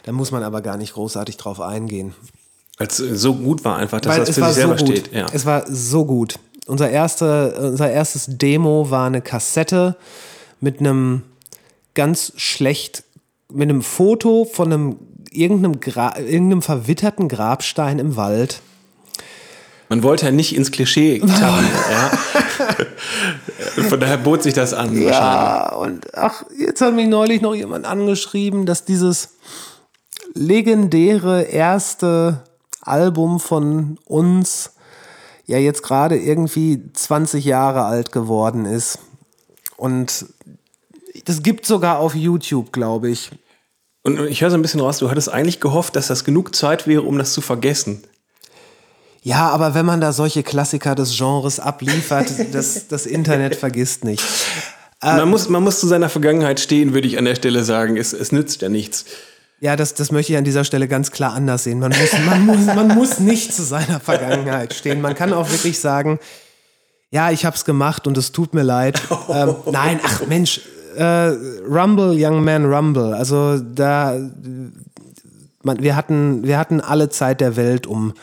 [0.03, 2.13] Da muss man aber gar nicht großartig drauf eingehen.
[2.77, 5.13] Weil es so gut war einfach, dass Weil das es für sich selber so steht.
[5.13, 5.27] Ja.
[5.31, 6.39] Es war so gut.
[6.65, 9.97] Unser, erste, unser erstes Demo war eine Kassette
[10.59, 11.23] mit einem
[11.93, 13.03] ganz schlecht,
[13.51, 14.95] mit einem Foto von einem
[15.31, 18.61] irgendeinem, Gra irgendeinem verwitterten Grabstein im Wald.
[19.91, 21.67] Man wollte ja nicht ins Klischee tappen.
[21.91, 23.83] ja.
[23.89, 24.97] Von daher bot sich das an.
[24.97, 29.31] Ja, und ach, jetzt hat mich neulich noch jemand angeschrieben, dass dieses
[30.33, 32.41] legendäre erste
[32.79, 34.71] Album von uns
[35.45, 38.97] ja jetzt gerade irgendwie 20 Jahre alt geworden ist.
[39.75, 40.25] Und
[41.25, 43.31] das gibt sogar auf YouTube, glaube ich.
[44.03, 46.87] Und ich höre so ein bisschen raus, du hattest eigentlich gehofft, dass das genug Zeit
[46.87, 48.03] wäre, um das zu vergessen.
[49.23, 54.23] Ja, aber wenn man da solche Klassiker des Genres abliefert, das, das Internet vergisst nicht.
[55.03, 57.97] Man, muss, man muss zu seiner Vergangenheit stehen, würde ich an der Stelle sagen.
[57.97, 59.05] Es, es nützt ja nichts.
[59.59, 61.79] Ja, das, das möchte ich an dieser Stelle ganz klar anders sehen.
[61.79, 65.01] Man muss, man, muss, man muss nicht zu seiner Vergangenheit stehen.
[65.01, 66.19] Man kann auch wirklich sagen,
[67.11, 69.01] ja, ich habe es gemacht und es tut mir leid.
[69.29, 70.61] Ähm, nein, ach Mensch,
[70.95, 71.03] äh,
[71.67, 73.13] Rumble, Young Man Rumble.
[73.13, 74.17] Also da,
[75.61, 78.13] man, wir, hatten, wir hatten alle Zeit der Welt, um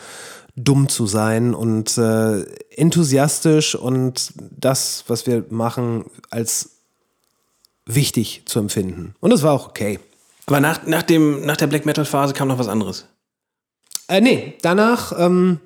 [0.64, 2.42] dumm zu sein und äh,
[2.76, 6.70] enthusiastisch und das, was wir machen, als
[7.86, 9.14] wichtig zu empfinden.
[9.20, 9.98] Und das war auch okay.
[10.46, 13.06] Aber nach, nach, dem, nach der Black Metal Phase kam noch was anderes.
[14.08, 15.12] Äh, nee, danach.
[15.18, 15.60] Ähm,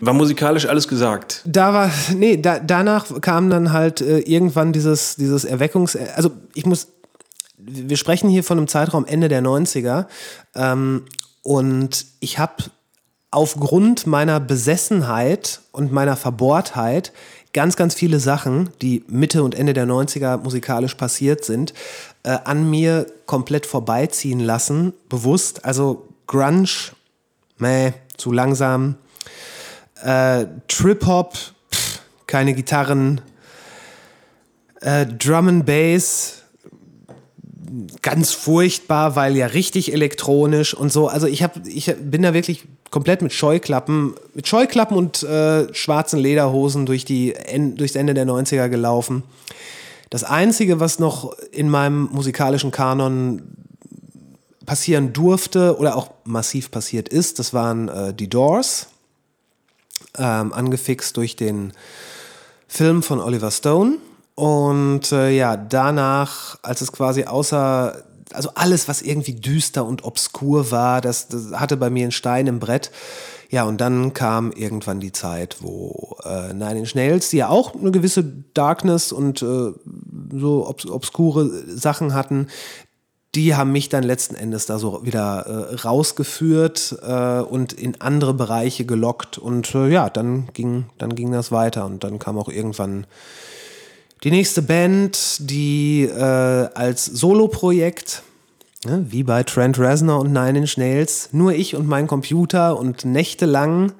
[0.00, 1.42] war musikalisch alles gesagt?
[1.44, 6.66] Da war, nee, da, danach kam dann halt äh, irgendwann dieses, dieses Erweckungs-, also ich
[6.66, 6.88] muss,
[7.56, 10.06] wir sprechen hier von einem Zeitraum Ende der 90er
[10.54, 11.04] ähm,
[11.42, 12.64] und ich habe
[13.34, 17.12] aufgrund meiner Besessenheit und meiner Verbohrtheit
[17.52, 21.74] ganz, ganz viele Sachen, die Mitte und Ende der 90er musikalisch passiert sind,
[22.22, 25.64] äh, an mir komplett vorbeiziehen lassen, bewusst.
[25.64, 26.92] Also Grunge,
[27.58, 28.94] meh, zu langsam.
[30.04, 31.36] Äh, Trip-Hop,
[32.28, 33.20] keine Gitarren.
[34.80, 36.43] Äh, Drum and Bass,
[38.02, 41.08] ganz furchtbar, weil ja richtig elektronisch und so.
[41.08, 46.18] Also ich, hab, ich bin da wirklich komplett mit Scheuklappen, mit Scheuklappen und äh, schwarzen
[46.18, 47.34] Lederhosen durch die,
[47.76, 49.22] durchs Ende der 90er gelaufen.
[50.10, 53.42] Das Einzige, was noch in meinem musikalischen Kanon
[54.64, 58.88] passieren durfte oder auch massiv passiert ist, das waren äh, die Doors,
[60.16, 61.72] ähm, angefixt durch den
[62.68, 63.98] Film von Oliver Stone.
[64.34, 70.70] Und äh, ja, danach, als es quasi außer, also alles, was irgendwie düster und obskur
[70.70, 72.90] war, das, das hatte bei mir einen Stein im Brett.
[73.50, 77.74] Ja, und dann kam irgendwann die Zeit, wo äh, Nine Inch Nails, die ja auch
[77.74, 79.72] eine gewisse Darkness und äh,
[80.32, 82.48] so obs obskure Sachen hatten,
[83.34, 88.34] die haben mich dann letzten Endes da so wieder äh, rausgeführt äh, und in andere
[88.34, 89.38] Bereiche gelockt.
[89.38, 91.84] Und äh, ja, dann ging, dann ging das weiter.
[91.86, 93.06] Und dann kam auch irgendwann
[94.24, 98.22] die nächste Band, die äh, als Soloprojekt
[98.84, 103.06] Ne, wie bei Trent Reznor und Nine Inch Nails, nur ich und mein Computer und
[103.06, 103.92] nächtelang,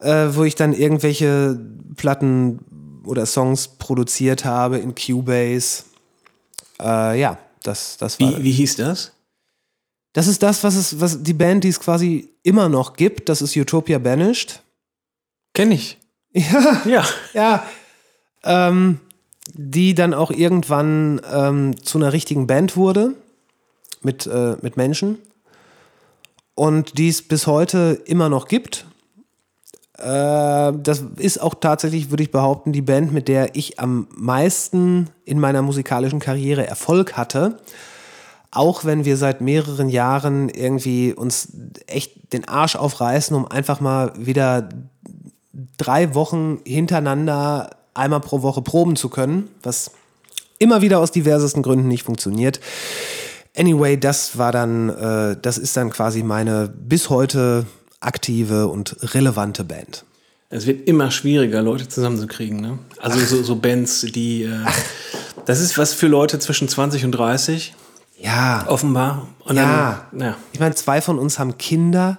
[0.00, 1.58] äh, wo ich dann irgendwelche
[1.96, 2.58] Platten
[3.06, 5.84] oder Songs produziert habe in Cubase.
[6.78, 8.36] Äh, ja, das, das war.
[8.36, 9.12] Wie, wie hieß das?
[10.12, 13.30] Das ist das, was es, was die Band, die es quasi immer noch gibt.
[13.30, 14.60] Das ist Utopia Banished.
[15.54, 15.96] Kenn ich.
[16.32, 16.82] Ja.
[16.84, 17.08] Ja.
[17.34, 17.66] Ja.
[18.44, 19.00] Ähm,
[19.54, 23.14] die dann auch irgendwann ähm, zu einer richtigen Band wurde
[24.02, 25.18] mit, äh, mit Menschen
[26.54, 28.86] und die es bis heute immer noch gibt.
[29.98, 35.10] Äh, das ist auch tatsächlich, würde ich behaupten, die Band, mit der ich am meisten
[35.24, 37.58] in meiner musikalischen Karriere Erfolg hatte.
[38.50, 41.52] Auch wenn wir seit mehreren Jahren irgendwie uns
[41.86, 44.68] echt den Arsch aufreißen, um einfach mal wieder
[45.76, 49.92] drei Wochen hintereinander einmal pro Woche proben zu können, was
[50.58, 52.60] immer wieder aus diversesten Gründen nicht funktioniert.
[53.56, 57.66] Anyway, das war dann, äh, das ist dann quasi meine bis heute
[57.98, 60.04] aktive und relevante Band.
[60.50, 62.60] Es wird immer schwieriger, Leute zusammenzukriegen.
[62.60, 62.78] Ne?
[63.00, 64.44] Also so, so, Bands, die.
[64.44, 64.64] Äh,
[65.46, 67.74] das ist was für Leute zwischen 20 und 30.
[68.18, 68.66] Ja.
[68.68, 69.28] Offenbar.
[69.44, 70.06] Und ja.
[70.10, 70.36] Dann, ja.
[70.52, 72.18] Ich meine, zwei von uns haben Kinder.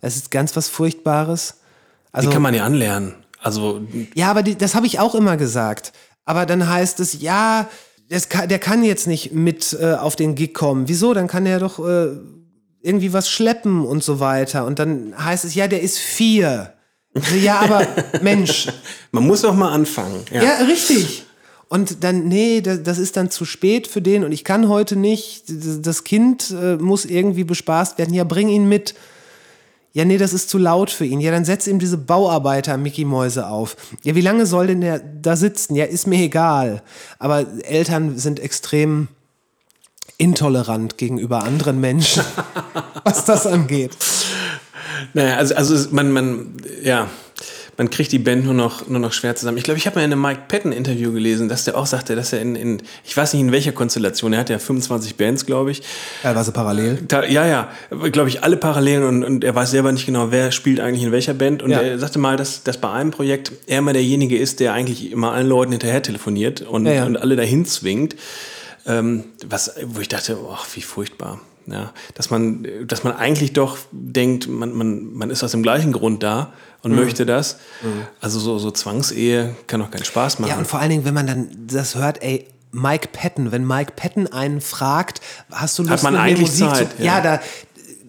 [0.00, 1.58] Es ist ganz was Furchtbares.
[2.12, 3.14] Also, die kann man ja anlernen.
[3.46, 3.80] Also.
[4.14, 5.92] Ja, aber die, das habe ich auch immer gesagt.
[6.24, 7.68] Aber dann heißt es, ja,
[8.28, 10.88] kann, der kann jetzt nicht mit äh, auf den Gig kommen.
[10.88, 11.14] Wieso?
[11.14, 12.08] Dann kann er doch äh,
[12.82, 14.66] irgendwie was schleppen und so weiter.
[14.66, 16.72] Und dann heißt es, ja, der ist vier.
[17.40, 17.86] Ja, aber
[18.22, 18.68] Mensch.
[19.12, 20.22] Man muss doch mal anfangen.
[20.32, 21.24] Ja, ja richtig.
[21.68, 25.44] Und dann, nee, das ist dann zu spät für den und ich kann heute nicht.
[25.84, 28.14] Das Kind äh, muss irgendwie bespaßt werden.
[28.14, 28.94] Ja, bring ihn mit.
[29.96, 31.22] Ja, nee, das ist zu laut für ihn.
[31.22, 33.78] Ja, dann setz ihm diese Bauarbeiter-Mickey-Mäuse auf.
[34.02, 35.74] Ja, wie lange soll denn der da sitzen?
[35.74, 36.82] Ja, ist mir egal.
[37.18, 39.08] Aber Eltern sind extrem
[40.18, 42.22] intolerant gegenüber anderen Menschen,
[43.04, 43.96] was das angeht.
[45.14, 47.08] Naja, also, also man, man, ja,
[47.76, 49.58] man kriegt die Band nur noch, nur noch schwer zusammen.
[49.58, 52.32] Ich glaube, ich habe mal in einem Mike Patton-Interview gelesen, dass der auch sagte, dass
[52.32, 55.72] er in, in, ich weiß nicht in welcher Konstellation, er hat ja 25 Bands, glaube
[55.72, 55.82] ich.
[56.22, 56.98] Teilweise parallel.
[57.06, 57.70] Da, ja, ja,
[58.12, 61.12] glaube ich, alle parallel und, und er weiß selber nicht genau, wer spielt eigentlich in
[61.12, 61.62] welcher Band.
[61.62, 61.80] Und ja.
[61.80, 65.32] er sagte mal, dass, dass bei einem Projekt er immer derjenige ist, der eigentlich immer
[65.32, 67.06] allen Leuten hinterher telefoniert und, ja, ja.
[67.06, 68.16] und alle dahin zwingt.
[68.86, 71.40] Ähm, was, wo ich dachte, oh, wie furchtbar.
[71.68, 75.90] Ja, dass man, dass man eigentlich doch denkt, man, man, man ist aus dem gleichen
[75.90, 76.52] Grund da
[76.86, 76.98] und mhm.
[77.00, 77.56] möchte das.
[77.82, 78.06] Mhm.
[78.20, 80.50] Also so, so Zwangsehe kann doch keinen Spaß machen.
[80.50, 83.94] Ja, und vor allen Dingen, wenn man dann das hört, ey, Mike Patton, wenn Mike
[83.96, 85.20] Patton einen fragt,
[85.50, 87.40] hast du Lust, Hat man eigentlich Musik Zeit, zu, ja, ja da,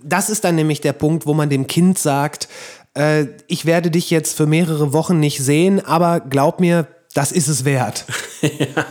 [0.04, 2.50] das ist dann nämlich der Punkt, wo man dem Kind sagt,
[2.94, 6.86] äh, ich werde dich jetzt für mehrere Wochen nicht sehen, aber glaub mir,
[7.16, 8.06] das ist es wert.
[8.42, 8.86] ja.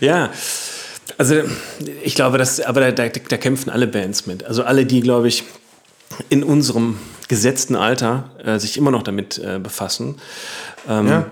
[0.00, 0.30] ja.
[1.18, 1.34] Also
[2.02, 4.44] ich glaube, dass, aber da, da, da kämpfen alle Bands mit.
[4.44, 5.44] Also alle, die, glaube ich,
[6.28, 10.16] in unserem gesetzten Alter äh, sich immer noch damit äh, befassen.
[10.88, 11.26] Ähm, ja.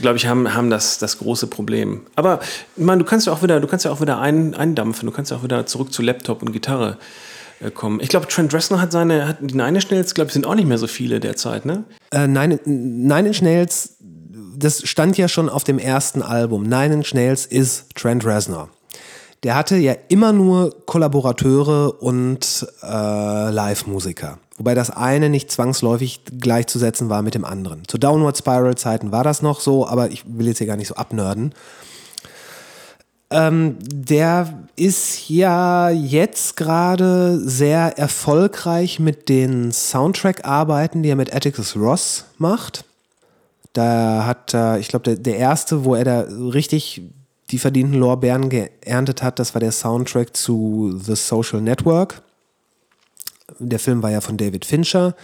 [0.00, 2.02] glaube ich, haben, haben das, das große Problem.
[2.14, 2.40] Aber
[2.76, 5.30] meine, du kannst ja auch wieder, du kannst ja auch wieder ein, eindampfen, du kannst
[5.30, 6.98] ja auch wieder zurück zu Laptop und Gitarre
[7.60, 8.00] äh, kommen.
[8.00, 10.54] Ich glaube, Trent Reznor hat seine, hat die Nine Inch Nails, glaube ich, sind auch
[10.54, 11.84] nicht mehr so viele derzeit, ne?
[12.12, 13.96] Äh, Nine, Nine Inch Nails,
[14.56, 16.62] das stand ja schon auf dem ersten Album.
[16.62, 18.70] Nine Inch Nails ist Trent Reznor
[19.42, 24.38] der hatte ja immer nur Kollaborateure und äh, Live-Musiker.
[24.56, 27.82] Wobei das eine nicht zwangsläufig gleichzusetzen war mit dem anderen.
[27.86, 30.94] Zu Downward Spiral-Zeiten war das noch so, aber ich will jetzt hier gar nicht so
[30.94, 31.54] abnörden.
[33.28, 41.76] Ähm, der ist ja jetzt gerade sehr erfolgreich mit den Soundtrack-Arbeiten, die er mit Atticus
[41.76, 42.84] Ross macht.
[43.72, 47.02] Da hat er, ich glaube, der, der erste, wo er da richtig
[47.50, 52.22] die verdienten Lorbeeren geerntet hat, das war der Soundtrack zu The Social Network.
[53.58, 55.14] Der Film war ja von David Fincher.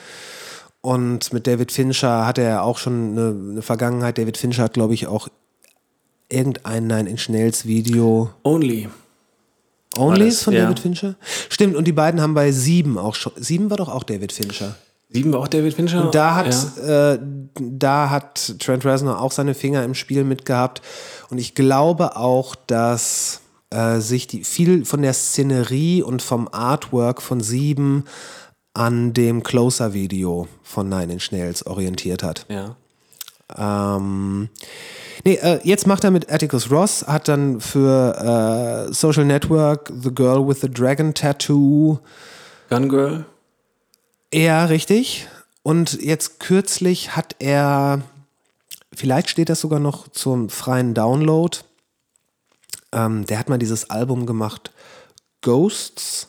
[0.80, 4.18] Und mit David Fincher hat er auch schon eine, eine Vergangenheit.
[4.18, 5.28] David Fincher hat, glaube ich, auch
[6.28, 8.30] irgendein Nine Inch Nails Video.
[8.42, 8.88] Only.
[9.96, 10.62] Only ist von ja.
[10.62, 11.16] David Fincher?
[11.48, 13.32] Stimmt, und die beiden haben bei Sieben auch schon.
[13.36, 14.76] Sieben war doch auch David Fincher.
[15.12, 16.06] Sieben war auch David Fincher.
[16.06, 17.12] Und da hat, ja.
[17.12, 17.18] äh,
[17.54, 20.80] da hat Trent Reznor auch seine Finger im Spiel mitgehabt.
[21.28, 27.20] Und ich glaube auch, dass äh, sich die, viel von der Szenerie und vom Artwork
[27.20, 28.04] von Sieben
[28.74, 32.46] an dem Closer-Video von Nine Inch Nails orientiert hat.
[32.48, 32.76] Ja.
[33.54, 34.48] Ähm,
[35.24, 40.14] nee, äh, jetzt macht er mit Atticus Ross, hat dann für äh, Social Network The
[40.14, 41.98] Girl with the Dragon Tattoo.
[42.70, 43.26] Gun Girl?
[44.32, 45.28] Ja, richtig.
[45.62, 48.02] Und jetzt kürzlich hat er,
[48.94, 51.58] vielleicht steht das sogar noch zum freien Download.
[52.92, 54.72] Ähm, der hat mal dieses Album gemacht,
[55.42, 56.28] Ghosts,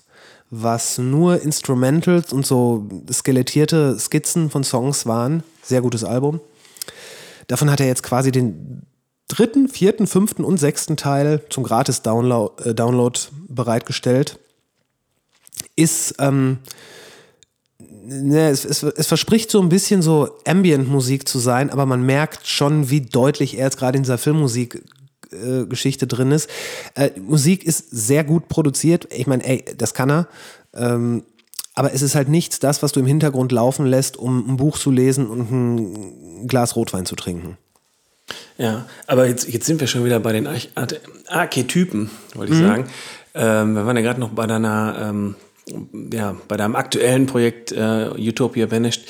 [0.50, 5.44] was nur Instrumentals und so skelettierte Skizzen von Songs waren.
[5.62, 6.42] Sehr gutes Album.
[7.48, 8.84] Davon hat er jetzt quasi den
[9.30, 12.74] dritten, vierten, fünften und sechsten Teil zum gratis Download, äh,
[13.48, 14.40] bereitgestellt.
[15.76, 16.60] Ist ähm,
[18.06, 22.48] ne, es, es, es, verspricht so ein bisschen so Ambient-Musik zu sein, aber man merkt
[22.48, 24.84] schon, wie deutlich er jetzt gerade in dieser Filmmusik
[25.32, 26.50] äh, Geschichte drin ist.
[26.96, 29.08] Äh, Musik ist sehr gut produziert.
[29.12, 30.28] Ich meine, ey, das kann er.
[30.74, 31.24] Ähm,
[31.76, 34.78] aber es ist halt nichts das, was du im Hintergrund laufen lässt, um ein Buch
[34.78, 37.58] zu lesen und ein Glas Rotwein zu trinken.
[38.58, 40.48] Ja, aber jetzt, jetzt sind wir schon wieder bei den
[41.28, 42.68] Archetypen, wollte ich mhm.
[42.68, 42.86] sagen.
[43.34, 45.36] Ähm, wir waren ja gerade noch bei deiner ähm,
[46.12, 49.04] ja, bei deinem aktuellen Projekt äh, Utopia Vanished.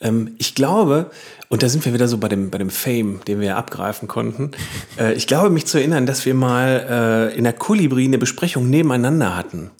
[0.00, 1.10] Ähm, ich glaube,
[1.48, 4.52] und da sind wir wieder so bei dem, bei dem Fame, den wir abgreifen konnten.
[4.98, 8.68] Äh, ich glaube, mich zu erinnern, dass wir mal äh, in der Kolibri eine Besprechung
[8.68, 9.70] nebeneinander hatten.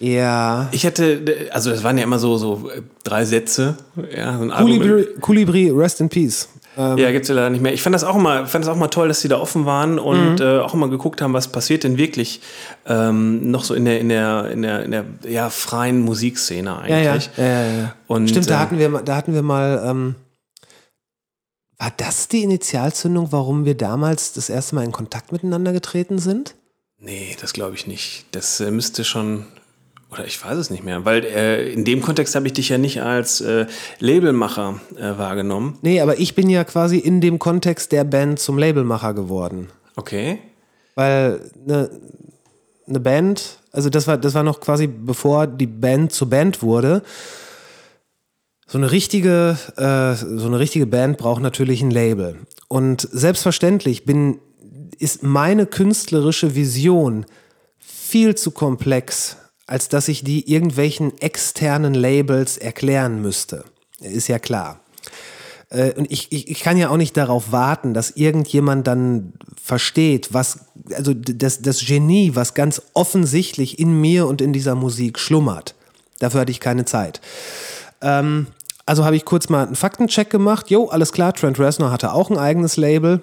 [0.00, 0.68] Ja.
[0.72, 3.76] Ich hatte, also das waren ja immer so, so äh, drei Sätze.
[4.14, 6.48] Ja, so Kolibri, Kolibri, Rest in Peace.
[6.78, 7.74] Ähm ja, gibt es ja leider nicht mehr.
[7.74, 9.98] Ich fand das auch immer, fand das auch mal toll, dass sie da offen waren
[9.98, 10.46] und mhm.
[10.46, 12.40] äh, auch immer geguckt haben, was passiert denn wirklich
[12.86, 17.30] ähm, noch so in der, in der, in der, in der ja, freien Musikszene eigentlich.
[17.36, 17.62] Ja, ja.
[17.64, 19.82] ja, und, Stimmt, da äh, hatten wir, da hatten wir mal.
[19.84, 20.14] Ähm,
[21.80, 26.56] war das die Initialzündung, warum wir damals das erste Mal in Kontakt miteinander getreten sind?
[26.98, 28.26] Nee, das glaube ich nicht.
[28.32, 29.46] Das äh, müsste schon
[30.10, 32.78] oder ich weiß es nicht mehr, weil äh, in dem Kontext habe ich dich ja
[32.78, 33.66] nicht als äh,
[33.98, 35.78] Labelmacher äh, wahrgenommen.
[35.82, 39.68] Nee, aber ich bin ja quasi in dem Kontext der Band zum Labelmacher geworden.
[39.96, 40.38] Okay.
[40.94, 41.90] Weil eine
[42.86, 47.02] ne Band, also das war, das war noch quasi bevor die Band zur Band wurde.
[48.66, 52.36] So eine richtige, äh, so eine richtige Band braucht natürlich ein Label.
[52.68, 54.40] Und selbstverständlich bin,
[54.98, 57.26] ist meine künstlerische Vision
[57.78, 59.36] viel zu komplex,
[59.68, 63.64] als dass ich die irgendwelchen externen Labels erklären müsste.
[64.00, 64.80] Ist ja klar.
[65.68, 70.32] Äh, und ich, ich, ich kann ja auch nicht darauf warten, dass irgendjemand dann versteht,
[70.32, 70.60] was,
[70.94, 75.74] also das, das Genie, was ganz offensichtlich in mir und in dieser Musik schlummert.
[76.18, 77.20] Dafür hatte ich keine Zeit.
[78.00, 78.46] Ähm,
[78.86, 80.70] also habe ich kurz mal einen Faktencheck gemacht.
[80.70, 83.22] Jo, alles klar, Trent Reznor hatte auch ein eigenes Label.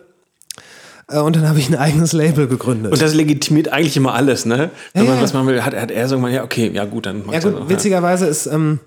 [1.07, 2.91] Äh, und dann habe ich ein eigenes Label gegründet.
[2.91, 4.71] Und das legitimiert eigentlich immer alles, ne?
[4.93, 7.05] Wenn ja, man was machen will, hat, hat er so mal, ja, okay, ja gut,
[7.05, 8.31] dann Ja gut, auch, witzigerweise ja.
[8.31, 8.79] ist, ähm,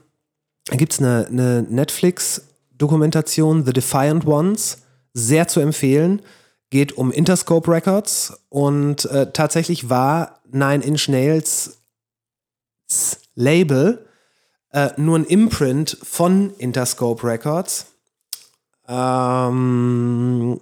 [0.70, 4.78] gibt es eine, eine Netflix-Dokumentation, The Defiant Ones,
[5.14, 6.22] sehr zu empfehlen.
[6.70, 11.78] Geht um Interscope Records und äh, tatsächlich war Nine Inch Nails
[13.34, 14.04] Label
[14.72, 17.86] äh, nur ein Imprint von Interscope Records.
[18.86, 20.60] Ähm,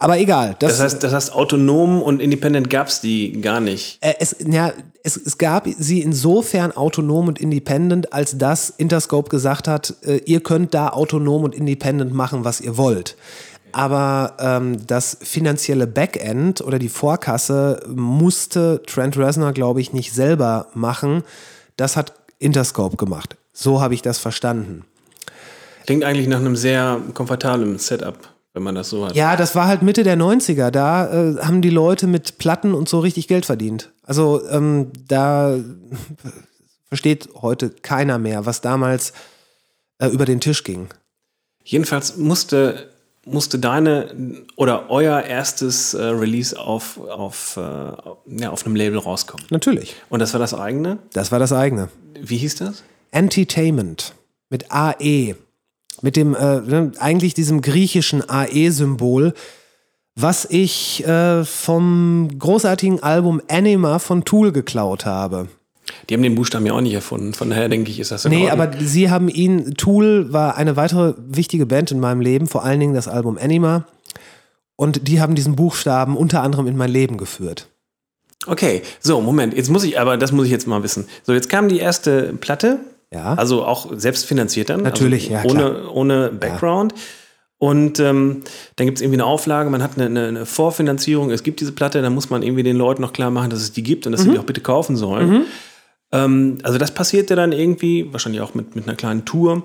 [0.00, 0.56] aber egal.
[0.58, 3.98] Das, das, heißt, das heißt, autonom und independent gab es die gar nicht.
[4.00, 4.72] Äh, es, ja,
[5.02, 10.40] es, es gab sie insofern autonom und independent, als dass Interscope gesagt hat, äh, ihr
[10.40, 13.16] könnt da autonom und independent machen, was ihr wollt.
[13.72, 20.68] Aber ähm, das finanzielle Backend oder die Vorkasse musste Trent Reznor, glaube ich, nicht selber
[20.72, 21.24] machen.
[21.76, 23.36] Das hat Interscope gemacht.
[23.52, 24.86] So habe ich das verstanden.
[25.84, 28.16] Klingt eigentlich nach einem sehr komfortablen Setup,
[28.60, 29.16] wenn man das so hat.
[29.16, 30.70] Ja, das war halt Mitte der 90er.
[30.70, 33.90] Da äh, haben die Leute mit Platten und so richtig Geld verdient.
[34.04, 35.56] Also ähm, da
[36.88, 39.14] versteht heute keiner mehr, was damals
[39.98, 40.88] äh, über den Tisch ging.
[41.64, 42.90] Jedenfalls musste
[43.26, 44.14] musste deine
[44.56, 49.46] oder euer erstes äh, Release auf, auf, äh, ja, auf einem Label rauskommen?
[49.50, 49.94] Natürlich.
[50.08, 50.98] Und das war das eigene?
[51.12, 51.88] Das war das eigene.
[52.20, 52.82] Wie hieß das?
[53.10, 54.14] Entertainment
[54.48, 55.36] mit AE.
[56.02, 59.34] Mit dem, äh, ne, eigentlich diesem griechischen AE-Symbol,
[60.16, 65.48] was ich äh, vom großartigen Album Anima von Tool geklaut habe.
[66.08, 68.30] Die haben den Buchstaben ja auch nicht erfunden, von daher denke ich, ist das in
[68.30, 68.60] Nee, Ordnung.
[68.60, 72.80] aber sie haben ihn, Tool war eine weitere wichtige Band in meinem Leben, vor allen
[72.80, 73.86] Dingen das Album Anima.
[74.76, 77.66] Und die haben diesen Buchstaben unter anderem in mein Leben geführt.
[78.46, 81.06] Okay, so, Moment, jetzt muss ich, aber das muss ich jetzt mal wissen.
[81.24, 82.78] So, jetzt kam die erste Platte.
[83.12, 83.34] Ja.
[83.34, 84.82] Also auch selbstfinanziert dann.
[84.82, 85.66] Natürlich, also ja.
[85.66, 86.92] Ohne, ohne Background.
[86.92, 86.98] Ja.
[87.58, 88.42] Und ähm,
[88.76, 91.72] dann gibt es irgendwie eine Auflage, man hat eine, eine, eine, Vorfinanzierung, es gibt diese
[91.72, 94.12] Platte, dann muss man irgendwie den Leuten noch klar machen, dass es die gibt und
[94.12, 94.24] dass mhm.
[94.24, 95.28] sie die auch bitte kaufen sollen.
[95.28, 95.44] Mhm.
[96.12, 99.62] Ähm, also das passierte dann irgendwie, wahrscheinlich auch mit, mit einer kleinen Tour.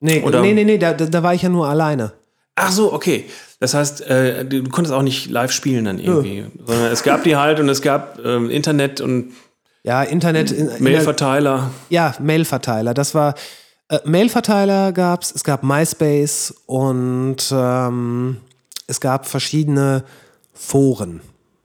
[0.00, 2.12] Nee, Oder, nee, nee, nee da, da war ich ja nur alleine.
[2.56, 3.26] Ach so, okay.
[3.60, 6.42] Das heißt, äh, du konntest auch nicht live spielen dann irgendwie.
[6.42, 6.64] Nö.
[6.64, 9.32] Sondern es gab die halt und es gab ähm, Internet und
[9.84, 10.50] ja, Internet.
[10.50, 11.70] In, Mailverteiler.
[11.90, 12.94] Ja, Mailverteiler.
[12.94, 13.34] Das war.
[13.88, 18.38] Äh, Mailverteiler gab es, es gab MySpace und ähm,
[18.86, 20.04] es gab verschiedene
[20.54, 21.20] Foren.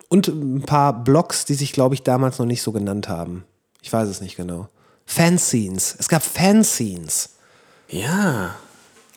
[0.10, 3.46] Und ein paar Blogs, die sich, glaube ich, damals noch nicht so genannt haben.
[3.82, 4.68] Ich weiß es nicht genau.
[5.06, 5.96] Fanscenes.
[5.98, 7.36] Es gab Fanscenes.
[7.88, 8.56] Ja.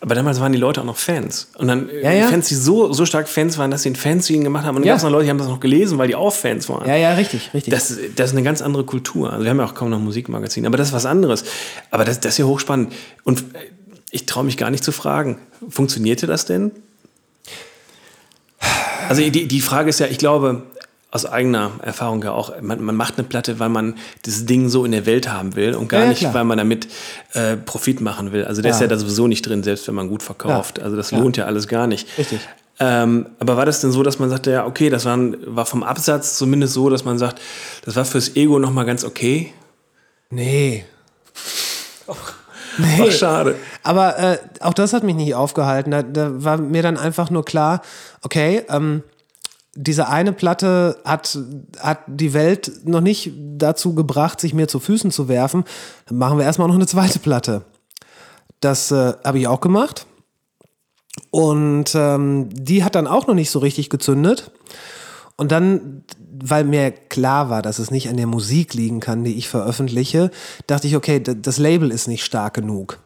[0.02, 1.46] Aber damals waren die Leute auch noch Fans.
[1.56, 2.26] Und dann ja, ja.
[2.26, 4.74] Fans, die so, so stark Fans waren, dass sie ein Fanscene gemacht haben.
[4.74, 4.94] Und dann ja.
[4.94, 6.88] gab es noch Leute, die haben das noch gelesen, weil die auch Fans waren.
[6.88, 7.72] Ja, ja, richtig, richtig.
[7.72, 9.32] Das, das ist eine ganz andere Kultur.
[9.32, 11.44] Also wir haben ja auch kaum noch Musikmagazine, aber das ist was anderes.
[11.92, 12.92] Aber das, das ist ja hochspannend.
[13.22, 13.70] Und äh,
[14.10, 15.38] ich traue mich gar nicht zu fragen,
[15.68, 16.72] funktionierte das denn?
[19.08, 20.64] Also die, die Frage ist ja, ich glaube,
[21.12, 24.86] aus eigener Erfahrung ja auch, man, man, macht eine Platte, weil man das Ding so
[24.86, 26.34] in der Welt haben will und gar ja, ja, nicht, klar.
[26.34, 26.88] weil man damit
[27.34, 28.46] äh, Profit machen will.
[28.46, 28.76] Also der ja.
[28.76, 30.80] ist ja da sowieso nicht drin, selbst wenn man gut verkauft.
[30.80, 32.08] Also das lohnt ja alles gar nicht.
[32.16, 32.40] Richtig.
[32.80, 35.82] Ähm, aber war das denn so, dass man sagte, ja, okay, das war, war vom
[35.82, 37.40] Absatz zumindest so, dass man sagt,
[37.84, 39.52] das war fürs Ego nochmal ganz okay?
[40.30, 40.84] Nee.
[42.78, 43.06] Nee.
[43.06, 43.56] Ach, schade.
[43.82, 45.90] Aber äh, auch das hat mich nicht aufgehalten.
[45.90, 47.82] Da, da, war mir dann einfach nur klar,
[48.22, 49.02] okay, ähm,
[49.74, 51.38] diese eine Platte hat,
[51.78, 55.64] hat die Welt noch nicht dazu gebracht, sich mir zu Füßen zu werfen.
[56.06, 57.62] Dann machen wir erstmal noch eine zweite Platte.
[58.60, 60.06] Das äh, habe ich auch gemacht.
[61.30, 64.50] Und ähm, die hat dann auch noch nicht so richtig gezündet.
[65.36, 69.36] Und dann, weil mir klar war, dass es nicht an der Musik liegen kann, die
[69.36, 70.30] ich veröffentliche,
[70.66, 72.98] dachte ich, okay, das Label ist nicht stark genug.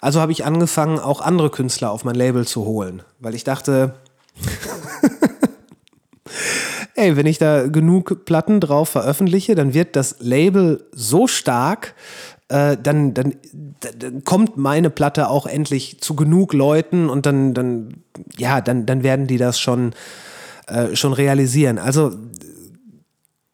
[0.00, 3.94] Also habe ich angefangen, auch andere Künstler auf mein Label zu holen, weil ich dachte,
[6.94, 11.94] ey, wenn ich da genug Platten drauf veröffentliche, dann wird das Label so stark,
[12.48, 13.34] äh, dann, dann,
[13.98, 17.94] dann kommt meine Platte auch endlich zu genug Leuten und dann, dann,
[18.36, 19.94] ja, dann, dann werden die das schon,
[20.66, 21.78] äh, schon realisieren.
[21.78, 22.12] Also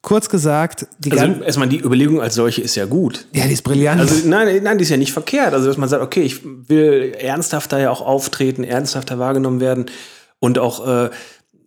[0.02, 3.26] kurz gesagt, die also erstmal die Überlegung als solche ist ja gut.
[3.34, 4.00] Ja, die ist brillant.
[4.00, 5.52] Also nein, nein, die ist ja nicht verkehrt.
[5.52, 9.86] Also dass man sagt, okay, ich will ernsthafter ja auch auftreten, ernsthafter wahrgenommen werden
[10.38, 11.10] und auch, äh,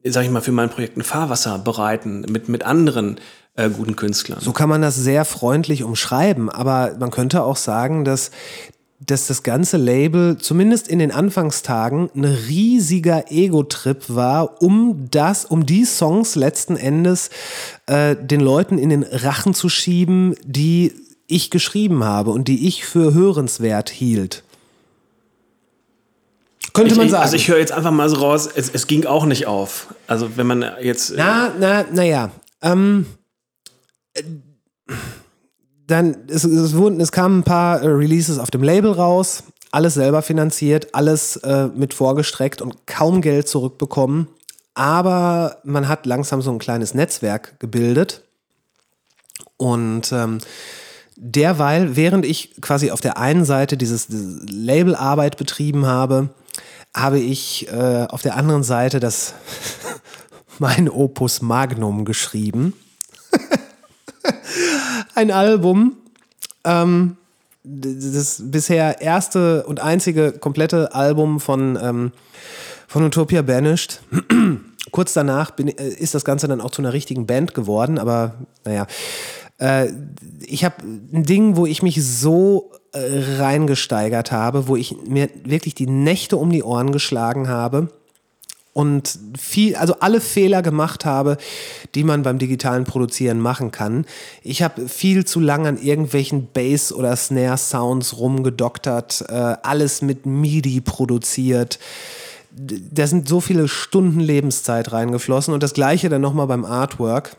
[0.03, 3.19] sag ich mal, für mein Projekt ein Fahrwasser bereiten mit mit anderen
[3.55, 4.39] äh, guten Künstlern.
[4.39, 8.31] So kann man das sehr freundlich umschreiben, aber man könnte auch sagen, dass
[9.03, 15.65] dass das ganze Label zumindest in den Anfangstagen ein riesiger Ego-Trip war, um das, um
[15.65, 17.31] die Songs letzten Endes
[17.87, 20.93] äh, den Leuten in den Rachen zu schieben, die
[21.25, 24.43] ich geschrieben habe und die ich für hörenswert hielt.
[26.73, 27.23] Könnte ich, man sagen.
[27.23, 29.93] Also ich höre jetzt einfach mal so raus, es, es, ging auch nicht auf.
[30.07, 31.13] Also wenn man jetzt.
[31.15, 32.31] Na, na, naja.
[32.61, 33.05] Ähm,
[35.87, 39.95] dann, es, es, wurden, es kamen ein paar äh, Releases auf dem Label raus, alles
[39.95, 44.27] selber finanziert, alles äh, mit vorgestreckt und kaum Geld zurückbekommen.
[44.73, 48.21] Aber man hat langsam so ein kleines Netzwerk gebildet.
[49.57, 50.39] Und ähm,
[51.17, 56.29] derweil, während ich quasi auf der einen Seite dieses, diese Labelarbeit betrieben habe,
[56.95, 59.33] habe ich äh, auf der anderen Seite das
[60.59, 62.73] mein Opus Magnum geschrieben.
[65.15, 65.97] ein Album,
[66.63, 67.17] ähm,
[67.63, 72.11] das bisher erste und einzige komplette Album von, ähm,
[72.87, 74.01] von Utopia Banished.
[74.91, 78.35] Kurz danach bin, äh, ist das Ganze dann auch zu einer richtigen Band geworden, aber
[78.65, 78.87] naja.
[79.59, 79.93] Äh,
[80.45, 85.87] ich habe ein Ding, wo ich mich so reingesteigert habe, wo ich mir wirklich die
[85.87, 87.89] Nächte um die Ohren geschlagen habe
[88.73, 91.37] und viel, also alle Fehler gemacht habe,
[91.93, 94.05] die man beim digitalen Produzieren machen kann.
[94.43, 99.33] Ich habe viel zu lange an irgendwelchen Bass- oder Snare-Sounds rumgedoktert, äh,
[99.63, 101.79] alles mit MIDI produziert.
[102.51, 107.35] Da sind so viele Stunden Lebenszeit reingeflossen und das gleiche dann nochmal beim Artwork.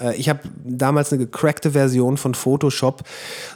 [0.00, 3.02] Äh, ich habe damals eine gecrackte Version von Photoshop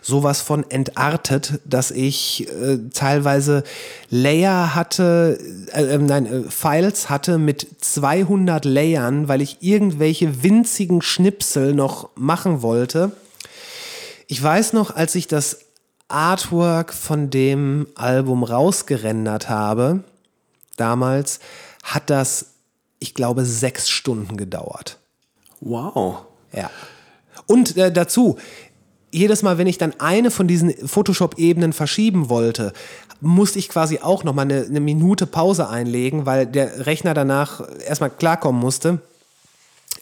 [0.03, 3.64] sowas von entartet, dass ich äh, teilweise
[4.11, 5.39] Layer hatte,
[5.72, 12.11] äh, äh nein, äh, Files hatte mit 200 Layern, weil ich irgendwelche winzigen Schnipsel noch
[12.16, 13.12] machen wollte.
[14.26, 15.61] Ich weiß noch, als ich das
[16.09, 20.05] Artwork von dem Album rausgerendert habe,
[20.76, 21.41] damals,
[21.82, 22.55] hat das,
[22.99, 24.99] ich glaube, sechs Stunden gedauert.
[25.61, 26.26] Wow.
[26.52, 26.70] Ja.
[27.46, 28.36] Und äh, dazu,
[29.11, 32.72] jedes Mal, wenn ich dann eine von diesen Photoshop-Ebenen verschieben wollte,
[33.20, 37.62] musste ich quasi auch noch mal eine, eine Minute Pause einlegen, weil der Rechner danach
[37.86, 39.00] erstmal klarkommen musste.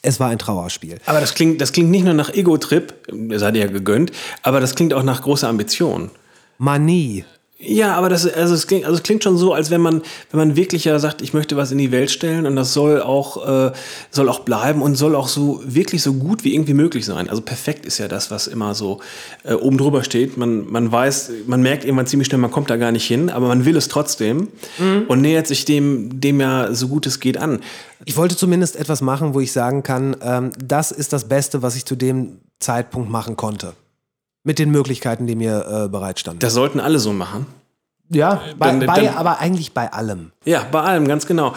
[0.03, 0.99] Es war ein Trauerspiel.
[1.07, 2.93] Aber das klingt, das klingt nicht nur nach Ego-Trip,
[3.31, 6.11] das hat ja gegönnt, aber das klingt auch nach großer Ambition.
[6.59, 7.25] Manie.
[7.57, 10.03] Ja, aber das, also es, klingt, also es klingt schon so, als wenn man,
[10.33, 13.01] wenn man wirklich ja sagt, ich möchte was in die Welt stellen und das soll
[13.01, 13.73] auch, äh,
[14.11, 17.31] soll auch bleiben und soll auch so wirklich so gut wie irgendwie möglich sein.
[17.31, 19.01] Also perfekt ist ja das, was immer so
[19.45, 20.37] äh, oben drüber steht.
[20.37, 23.47] Man, man weiß, man merkt irgendwann ziemlich schnell, man kommt da gar nicht hin, aber
[23.47, 24.49] man will es trotzdem
[24.79, 25.05] mhm.
[25.07, 27.61] und nähert sich dem, dem ja so gut es geht an.
[28.05, 31.77] Ich wollte zumindest etwas machen, wo ich sagen kann, ähm, das ist das Beste, was
[31.77, 33.75] ich zu dem Zeitpunkt machen konnte
[34.45, 36.41] mit den Möglichkeiten, die mir äh, bereitstanden.
[36.41, 37.47] Das sollten alle so machen.
[38.11, 40.31] Ja, bei, dann, bei dann, aber eigentlich bei allem.
[40.45, 41.55] Ja, bei allem, ganz genau.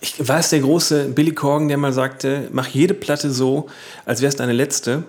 [0.00, 3.68] Ich weiß, der große Billy Corgan, der mal sagte, mach jede Platte so,
[4.04, 5.04] als wäre es deine letzte.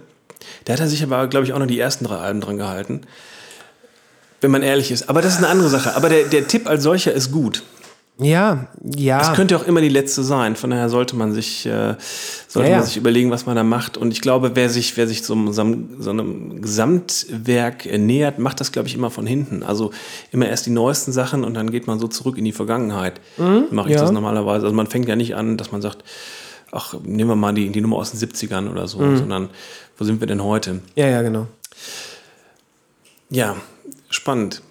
[0.66, 3.01] Der hat sich aber, glaube ich, auch noch die ersten drei Alben dran gehalten.
[4.39, 5.10] Wenn man ehrlich ist.
[5.10, 5.95] Aber das ist eine andere Sache.
[5.95, 7.64] Aber der, der Tipp als solcher ist gut.
[8.18, 9.22] Ja, ja.
[9.22, 10.55] Es könnte auch immer die letzte sein.
[10.55, 11.95] Von daher sollte man sich, äh,
[12.47, 12.78] sollte ja, ja.
[12.78, 13.97] man sich überlegen, was man da macht.
[13.97, 18.88] Und ich glaube, wer sich, wer sich so, so einem Gesamtwerk nähert, macht das, glaube
[18.88, 19.63] ich, immer von hinten.
[19.63, 19.91] Also
[20.32, 23.20] immer erst die neuesten Sachen und dann geht man so zurück in die Vergangenheit.
[23.36, 24.01] Mhm, Mache ich ja.
[24.01, 24.66] das normalerweise.
[24.66, 26.05] Also man fängt ja nicht an, dass man sagt,
[26.72, 29.18] ach, nehmen wir mal die, die Nummer aus den 70ern oder so, mhm.
[29.18, 29.49] sondern
[29.97, 30.82] wo sind wir denn heute?
[30.95, 31.47] Ja, ja, genau.
[33.30, 33.57] Ja,
[34.09, 34.61] spannend.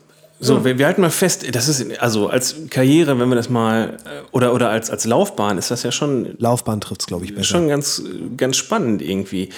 [0.46, 3.96] So, wir, wir, halten mal fest, das ist also als Karriere, wenn wir das mal
[4.04, 7.34] äh, oder oder als als Laufbahn ist das ja schon Laufbahn trifft es, glaube ich,
[7.34, 7.44] besser.
[7.44, 8.02] Schon ganz
[8.36, 9.48] ganz spannend irgendwie.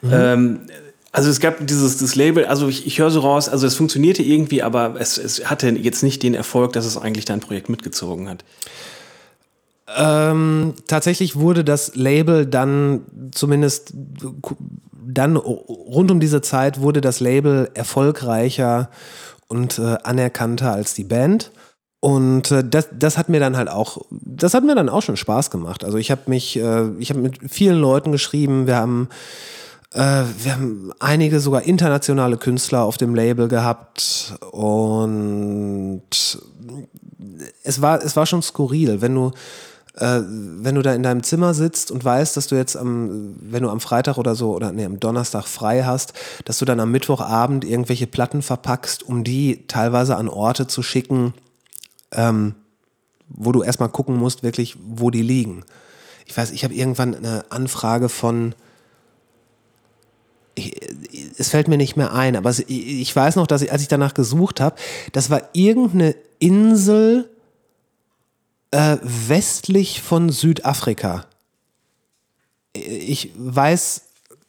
[0.00, 0.10] Mhm.
[0.12, 0.60] Ähm,
[1.12, 4.22] also es gab dieses das Label, also ich, ich höre so raus, also es funktionierte
[4.22, 8.30] irgendwie, aber es, es hatte jetzt nicht den Erfolg, dass es eigentlich dein Projekt mitgezogen
[8.30, 8.44] hat.
[9.94, 13.92] Ähm, tatsächlich wurde das Label dann zumindest
[15.04, 18.88] dann rund um diese Zeit wurde das Label erfolgreicher
[19.52, 21.52] und äh, anerkannter als die Band.
[22.00, 25.18] Und äh, das, das hat mir dann halt auch, das hat mir dann auch schon
[25.18, 25.84] Spaß gemacht.
[25.84, 29.10] Also ich habe mich, äh, ich habe mit vielen Leuten geschrieben, wir haben,
[29.92, 36.02] äh, wir haben einige sogar internationale Künstler auf dem Label gehabt und
[37.62, 39.32] es war, es war schon skurril, wenn du
[39.94, 43.62] äh, wenn du da in deinem Zimmer sitzt und weißt, dass du jetzt am, wenn
[43.62, 46.14] du am Freitag oder so oder nee, am Donnerstag frei hast,
[46.44, 51.34] dass du dann am Mittwochabend irgendwelche Platten verpackst, um die teilweise an Orte zu schicken,
[52.10, 52.54] ähm,
[53.28, 55.64] wo du erstmal gucken musst, wirklich, wo die liegen.
[56.26, 58.54] Ich weiß, ich habe irgendwann eine Anfrage von,
[60.54, 60.74] ich,
[61.36, 64.14] es fällt mir nicht mehr ein, aber ich weiß noch, dass ich, als ich danach
[64.14, 64.76] gesucht habe,
[65.12, 67.28] das war irgendeine Insel
[68.72, 71.26] äh, westlich von Südafrika.
[72.72, 74.02] Ich weiß,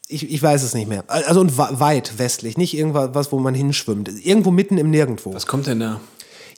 [0.07, 1.03] ich, ich weiß es nicht mehr.
[1.07, 4.09] Also und weit westlich, nicht irgendwas, wo man hinschwimmt.
[4.25, 5.33] Irgendwo mitten im Nirgendwo.
[5.33, 5.99] Was kommt denn da?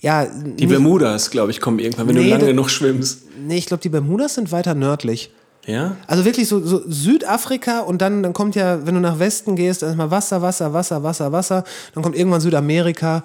[0.01, 3.23] Ja, die Bermudas, glaube ich, kommen irgendwann, wenn nee, du lange genug schwimmst.
[3.39, 5.31] Nee, ich glaube, die Bermudas sind weiter nördlich.
[5.65, 5.97] Ja?
[6.07, 9.81] Also wirklich so, so, Südafrika und dann, dann kommt ja, wenn du nach Westen gehst,
[9.81, 11.63] dann ist mal Wasser, Wasser, Wasser, Wasser, Wasser.
[11.93, 13.23] Dann kommt irgendwann Südamerika.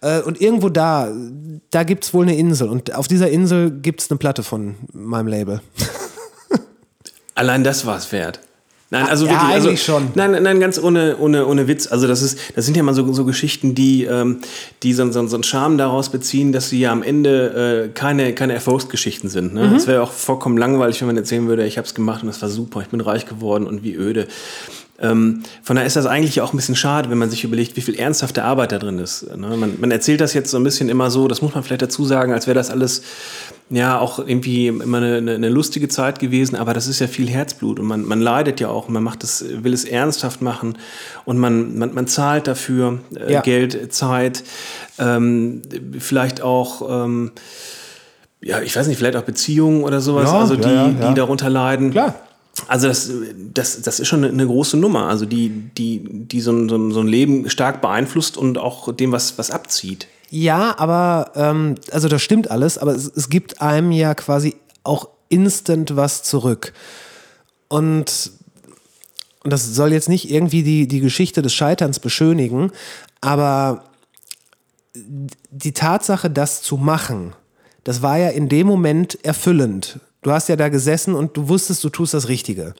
[0.00, 1.12] Äh, und irgendwo da,
[1.70, 2.68] da gibt es wohl eine Insel.
[2.68, 5.60] Und auf dieser Insel gibt es eine Platte von meinem Label.
[7.34, 8.40] Allein das war es wert.
[8.92, 10.08] Nein, also ja, wirklich, also, schon.
[10.16, 11.86] Nein, nein, ganz ohne, ohne, ohne Witz.
[11.86, 14.40] Also das ist, das sind ja mal so, so Geschichten, die, ähm,
[14.82, 18.34] die so, so, so einen Charme daraus beziehen, dass sie ja am Ende äh, keine,
[18.34, 19.54] keine Erfolgsgeschichten sind.
[19.54, 19.66] Ne?
[19.68, 19.76] Mhm.
[19.76, 22.42] Es wäre auch vollkommen langweilig, wenn man erzählen würde, ich habe es gemacht und es
[22.42, 24.28] war super, ich bin reich geworden und wie öde.
[25.00, 27.80] Ähm, von daher ist das eigentlich auch ein bisschen schade, wenn man sich überlegt, wie
[27.80, 29.26] viel ernsthafte Arbeit da drin ist.
[29.36, 29.56] Ne?
[29.56, 32.04] Man, man, erzählt das jetzt so ein bisschen immer so, das muss man vielleicht dazu
[32.04, 33.02] sagen, als wäre das alles
[33.70, 37.80] ja auch irgendwie immer eine, eine, lustige Zeit gewesen, aber das ist ja viel Herzblut
[37.80, 40.76] und man, man leidet ja auch, man macht das, will es ernsthaft machen
[41.24, 43.40] und man, man, man zahlt dafür äh, ja.
[43.40, 44.44] Geld, Zeit,
[44.98, 45.62] ähm,
[45.98, 47.32] vielleicht auch ähm,
[48.42, 51.48] ja, ich weiß nicht, vielleicht auch Beziehungen oder sowas, ja, also die, ja, die darunter
[51.48, 51.92] leiden.
[51.92, 52.14] Klar.
[52.68, 53.10] Also das,
[53.54, 57.06] das, das ist schon eine große Nummer, also die, die, die so, ein, so ein
[57.06, 60.06] Leben stark beeinflusst und auch dem was, was abzieht.
[60.34, 65.10] Ja, aber ähm, also das stimmt alles, aber es, es gibt einem ja quasi auch
[65.28, 66.72] instant was zurück.
[67.68, 68.32] Und,
[69.44, 72.72] und das soll jetzt nicht irgendwie die, die Geschichte des Scheiterns beschönigen,
[73.20, 73.84] aber
[74.94, 77.34] die Tatsache, das zu machen,
[77.84, 80.00] das war ja in dem Moment erfüllend.
[80.22, 82.74] Du hast ja da gesessen und du wusstest, du tust das Richtige.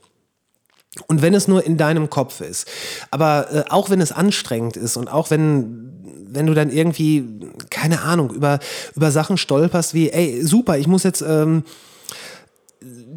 [1.07, 2.69] Und wenn es nur in deinem Kopf ist.
[3.11, 5.91] Aber äh, auch wenn es anstrengend ist und auch wenn,
[6.29, 7.25] wenn du dann irgendwie,
[7.71, 8.59] keine Ahnung, über,
[8.95, 11.65] über Sachen stolperst wie, ey, super, ich muss jetzt ähm,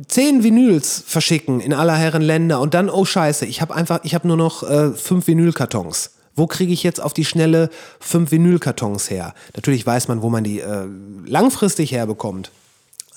[0.07, 4.15] zehn Vinyls verschicken in aller Herren Länder und dann, oh scheiße, ich habe einfach, ich
[4.15, 6.11] habe nur noch äh, fünf Vinylkartons.
[6.35, 7.69] Wo kriege ich jetzt auf die Schnelle
[7.99, 9.33] fünf Vinylkartons her?
[9.55, 10.85] Natürlich weiß man, wo man die äh,
[11.25, 12.51] langfristig herbekommt.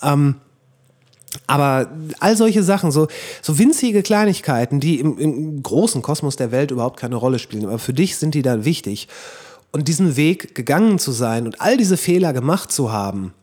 [0.03, 0.37] Ähm,
[1.47, 3.09] aber all solche Sachen, so,
[3.43, 7.79] so winzige Kleinigkeiten, die im, im, großen Kosmos der Welt überhaupt keine Rolle spielen, aber
[7.79, 9.09] für dich sind die da wichtig.
[9.71, 13.35] Und diesen Weg gegangen zu sein und all diese Fehler gemacht zu haben,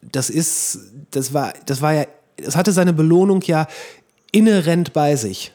[0.00, 0.78] das ist,
[1.10, 2.06] das war, das war ja,
[2.36, 3.66] das hatte seine Belohnung ja
[4.32, 5.52] inhärent bei sich.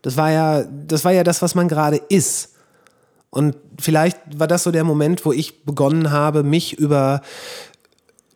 [0.00, 2.54] Das war ja, das war ja das, was man gerade ist.
[3.28, 7.20] Und vielleicht war das so der Moment, wo ich begonnen habe, mich über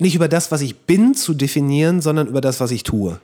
[0.00, 3.20] nicht über das, was ich bin, zu definieren, sondern über das, was ich tue.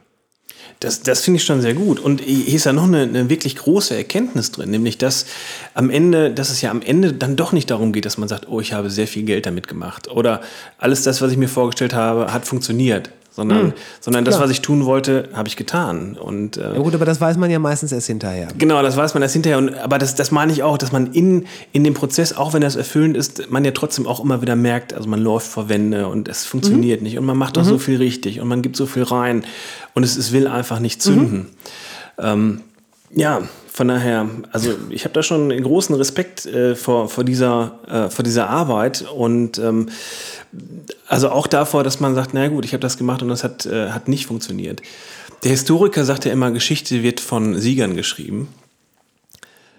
[0.80, 1.98] Das, das finde ich schon sehr gut.
[2.00, 5.26] Und hier ist ja noch eine, eine, wirklich große Erkenntnis drin, nämlich dass
[5.74, 8.48] am Ende, dass es ja am Ende dann doch nicht darum geht, dass man sagt,
[8.48, 10.08] oh, ich habe sehr viel Geld damit gemacht.
[10.08, 10.42] Oder
[10.78, 13.72] alles das, was ich mir vorgestellt habe, hat funktioniert sondern, mhm.
[14.00, 16.16] sondern das, was ich tun wollte, habe ich getan.
[16.18, 18.48] Und, äh, ja gut, aber das weiß man ja meistens erst hinterher.
[18.56, 19.58] Genau, das weiß man erst hinterher.
[19.58, 22.62] Und, aber das, das meine ich auch, dass man in, in dem Prozess, auch wenn
[22.62, 26.08] das erfüllend ist, man ja trotzdem auch immer wieder merkt, also man läuft vor Wände
[26.08, 27.04] und es funktioniert mhm.
[27.04, 27.68] nicht und man macht doch mhm.
[27.68, 29.44] so viel richtig und man gibt so viel rein
[29.92, 31.38] und es, es will einfach nicht zünden.
[31.38, 31.46] Mhm.
[32.18, 32.60] Ähm,
[33.14, 33.42] ja,
[33.76, 38.22] von daher, also ich habe da schon großen Respekt äh, vor, vor, dieser, äh, vor
[38.22, 39.90] dieser Arbeit und ähm,
[41.06, 43.66] also auch davor, dass man sagt, na gut, ich habe das gemacht und das hat,
[43.66, 44.80] äh, hat nicht funktioniert.
[45.44, 48.48] Der Historiker sagt ja immer, Geschichte wird von Siegern geschrieben.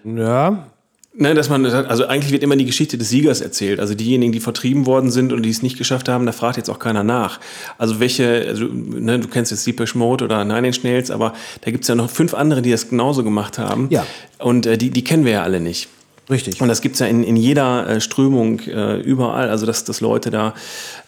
[0.04, 0.68] Ja.
[1.14, 3.80] Ne, dass man, also eigentlich wird immer die Geschichte des Siegers erzählt.
[3.80, 6.68] Also diejenigen, die vertrieben worden sind und die es nicht geschafft haben, da fragt jetzt
[6.68, 7.40] auch keiner nach.
[7.76, 11.32] Also welche, also, ne, du kennst jetzt Deepish Mode oder Nine Inch Nails, aber
[11.62, 13.88] da gibt es ja noch fünf andere, die das genauso gemacht haben.
[13.90, 14.06] Ja.
[14.38, 15.88] Und äh, die, die kennen wir ja alle nicht.
[16.30, 16.60] Richtig.
[16.60, 20.00] Und das gibt es ja in, in jeder äh, Strömung äh, überall, also dass, dass
[20.00, 20.54] Leute da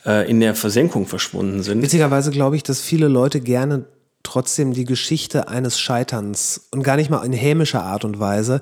[0.07, 1.83] äh, in der Versenkung verschwunden sind.
[1.83, 3.85] Witzigerweise glaube ich, dass viele Leute gerne
[4.23, 8.61] trotzdem die Geschichte eines Scheiterns und gar nicht mal in hämischer Art und Weise,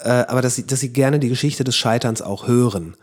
[0.00, 2.96] äh, aber dass sie, dass sie gerne die Geschichte des Scheiterns auch hören.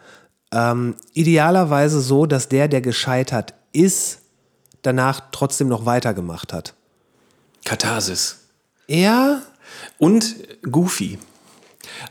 [0.51, 4.19] Ähm, idealerweise so, dass der, der gescheitert ist,
[4.81, 6.73] danach trotzdem noch weitergemacht hat.
[7.65, 8.37] Katharsis.
[8.87, 9.41] Ja.
[9.97, 11.17] Und Goofy.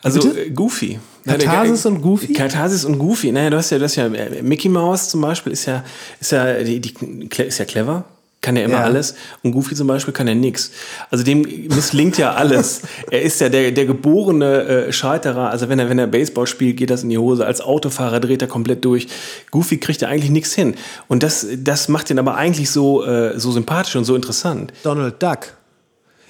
[0.02, 0.44] Also Bitte?
[0.46, 0.98] Äh, Goofy.
[1.24, 2.32] Katharsis und Goofy?
[2.32, 3.32] Katharsis und Goofy.
[3.32, 5.84] Naja, du hast ja, du hast ja äh, Mickey Mouse zum Beispiel ist ja,
[6.20, 8.04] ist ja, die, die, ist ja clever.
[8.44, 8.84] Kann er immer Ja.
[8.84, 10.70] alles und Goofy zum Beispiel kann er nix.
[11.10, 12.82] Also dem misslingt ja alles.
[13.10, 15.50] er ist ja der, der geborene äh, Scheiterer.
[15.50, 17.44] Also wenn er, wenn er Baseball spielt, geht das in die Hose.
[17.46, 19.08] Als Autofahrer dreht er komplett durch.
[19.50, 20.74] Goofy kriegt ja eigentlich nichts hin.
[21.08, 24.72] Und das, das macht ihn aber eigentlich so, äh, so sympathisch und so interessant.
[24.82, 25.54] Donald Duck.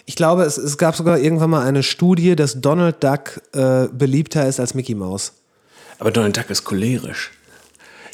[0.06, 4.46] Ich glaube, es, es gab sogar irgendwann mal eine Studie, dass Donald Duck äh, beliebter
[4.46, 5.32] ist als Mickey Mouse.
[5.98, 7.32] Aber Donald Duck ist cholerisch.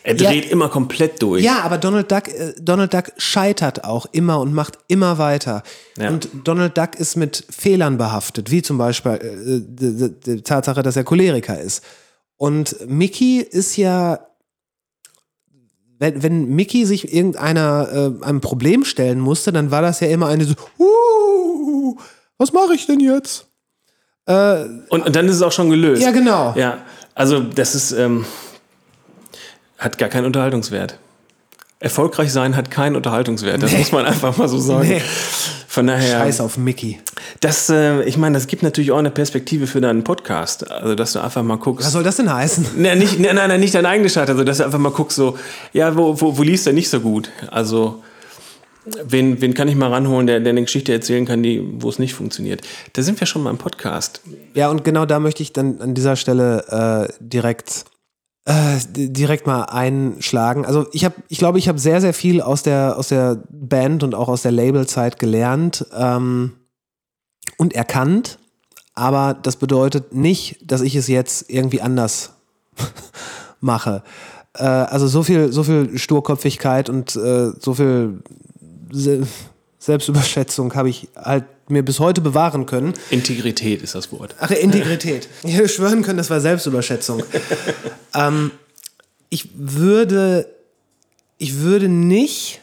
[0.02, 0.30] Er Ja.
[0.30, 1.42] dreht immer komplett durch.
[1.44, 5.62] Ja, aber Donald Duck, äh, Donald Duck scheitert auch immer und macht immer weiter.
[5.98, 6.08] Ja.
[6.08, 10.82] Und Donald Duck ist mit Fehlern behaftet, wie zum Beispiel äh, die, die, die Tatsache,
[10.82, 11.84] dass er Choleriker ist.
[12.36, 14.20] Und Mickey ist ja,
[15.98, 17.88] wenn, wenn Mickey sich irgendeiner
[18.20, 21.96] äh, einem Problem stellen musste, dann war das ja immer eine so, uh,
[22.38, 23.46] was mache ich denn jetzt?
[24.26, 26.00] Äh, Und, und dann ist es auch schon gelöst.
[26.02, 26.54] ja, genau.
[26.56, 26.78] Ja,
[27.14, 28.24] also das ist, ähm,
[29.80, 30.98] hat gar keinen Unterhaltungswert.
[31.80, 33.62] Erfolgreich sein hat keinen Unterhaltungswert.
[33.62, 34.86] Das muss man einfach mal so sagen.
[34.86, 35.02] Nee.
[35.66, 36.98] Von daher, Scheiß auf Mickey.
[37.40, 40.70] das, äh, ich meine, das gibt natürlich auch eine Perspektive für deinen Podcast.
[40.70, 41.86] Also, dass du einfach mal guckst.
[41.86, 42.66] Was soll das denn heißen?
[42.76, 45.16] Nee, nicht, nee, nein, nein, nicht dein eigenes Scheitern, also dass du einfach mal guckst,
[45.16, 45.38] so,
[45.72, 47.30] ja, wo, wo, wo liest er nicht so gut?
[47.50, 48.02] Also,
[49.04, 51.98] wen, wen kann ich mal ranholen, der, der eine Geschichte erzählen kann, die, wo es
[51.98, 52.60] nicht funktioniert?
[52.92, 54.20] Da sind wir schon mal im Podcast.
[54.52, 57.86] Ja, und genau da möchte ich dann an dieser Stelle äh, direkt
[58.46, 60.64] äh, direkt mal einschlagen.
[60.64, 64.02] Also ich habe, ich glaube, ich habe sehr, sehr viel aus der aus der Band
[64.02, 66.52] und auch aus der Labelzeit gelernt ähm,
[67.58, 68.38] und erkannt.
[68.94, 72.32] Aber das bedeutet nicht, dass ich es jetzt irgendwie anders
[73.60, 74.02] mache.
[74.54, 78.22] Äh, also so viel, so viel Sturköpfigkeit und äh, so viel
[78.92, 79.26] Se
[79.78, 82.94] Selbstüberschätzung habe ich halt mir bis heute bewahren können.
[83.10, 84.34] Integrität ist das Wort.
[84.38, 85.28] Ach, Integrität.
[85.42, 87.22] Ich hätte schwören können, das war Selbstüberschätzung.
[88.14, 88.50] ähm,
[89.28, 90.46] ich würde,
[91.38, 92.60] ich würde nicht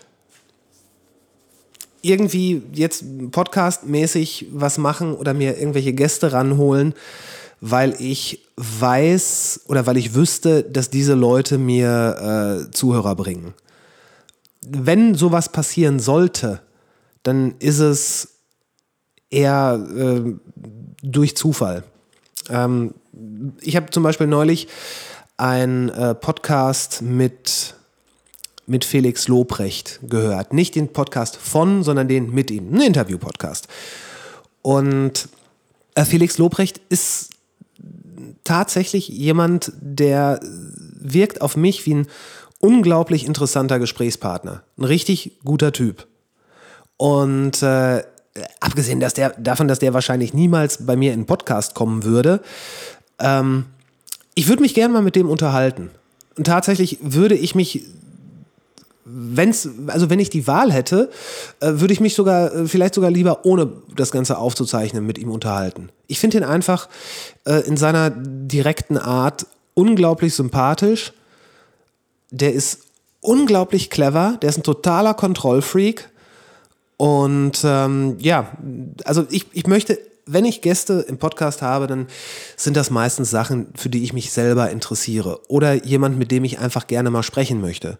[2.01, 6.93] irgendwie jetzt podcastmäßig was machen oder mir irgendwelche Gäste ranholen,
[7.59, 13.53] weil ich weiß oder weil ich wüsste, dass diese Leute mir äh, Zuhörer bringen.
[14.61, 16.61] Wenn sowas passieren sollte,
[17.23, 18.36] dann ist es
[19.29, 20.33] eher äh,
[21.01, 21.83] durch Zufall.
[22.49, 22.93] Ähm,
[23.61, 24.67] ich habe zum Beispiel neulich
[25.37, 27.75] einen äh, Podcast mit,
[28.65, 30.53] mit Felix Lobrecht gehört.
[30.53, 32.73] Nicht den Podcast von, sondern den mit ihm.
[32.73, 33.67] Ein Interview-Podcast.
[34.61, 35.29] Und
[35.95, 37.31] äh, Felix Lobrecht ist
[38.43, 42.07] tatsächlich jemand, der wirkt auf mich wie ein
[42.59, 44.63] unglaublich interessanter Gesprächspartner.
[44.77, 46.07] Ein richtig guter Typ.
[46.97, 48.03] Und äh,
[48.59, 52.41] abgesehen dass der, davon, dass der wahrscheinlich niemals bei mir in Podcast kommen würde,
[53.19, 53.65] ähm,
[54.35, 55.89] ich würde mich gerne mal mit dem unterhalten.
[56.37, 57.85] Und tatsächlich würde ich mich,
[59.03, 61.09] wenn's, also wenn ich die Wahl hätte,
[61.59, 65.31] äh, würde ich mich sogar, äh, vielleicht sogar lieber ohne das Ganze aufzuzeichnen, mit ihm
[65.31, 65.89] unterhalten.
[66.05, 66.87] Ich finde ihn einfach
[67.45, 71.13] äh, in seiner direkten Art unglaublich sympathisch.
[72.29, 72.81] Der ist
[73.21, 76.09] unglaublich clever, der ist ein totaler Kontrollfreak.
[76.97, 78.57] Und ähm, ja,
[79.05, 82.07] also ich, ich möchte, wenn ich Gäste im Podcast habe, dann
[82.55, 85.39] sind das meistens Sachen, für die ich mich selber interessiere.
[85.47, 87.99] Oder jemand, mit dem ich einfach gerne mal sprechen möchte.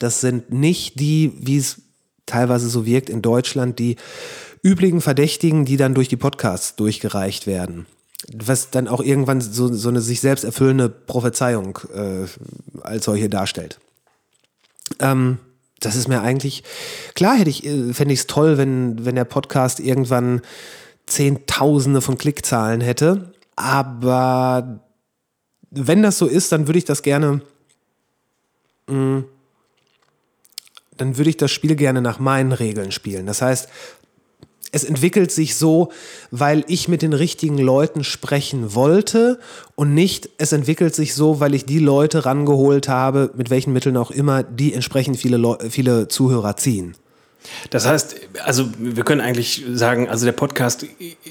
[0.00, 1.82] Das sind nicht die, wie es
[2.26, 3.96] teilweise so wirkt in Deutschland, die
[4.62, 7.86] üblichen Verdächtigen, die dann durch die Podcasts durchgereicht werden.
[8.32, 12.26] Was dann auch irgendwann so, so eine sich selbst erfüllende Prophezeiung äh,
[12.82, 13.80] als solche darstellt.
[15.00, 15.38] Ähm,
[15.84, 16.64] das ist mir eigentlich,
[17.14, 20.40] klar hätte ich, äh, fände ich es toll, wenn, wenn der Podcast irgendwann
[21.06, 23.32] Zehntausende von Klickzahlen hätte.
[23.56, 24.80] Aber
[25.70, 27.42] wenn das so ist, dann würde ich das gerne,
[28.88, 29.24] mh,
[30.96, 33.26] dann würde ich das Spiel gerne nach meinen Regeln spielen.
[33.26, 33.68] Das heißt,
[34.72, 35.90] es entwickelt sich so,
[36.30, 39.38] weil ich mit den richtigen Leuten sprechen wollte
[39.74, 43.98] und nicht, es entwickelt sich so, weil ich die Leute rangeholt habe, mit welchen Mitteln
[43.98, 46.96] auch immer, die entsprechend viele, Leu viele Zuhörer ziehen.
[47.70, 50.86] Das heißt, also wir können eigentlich sagen, also der Podcast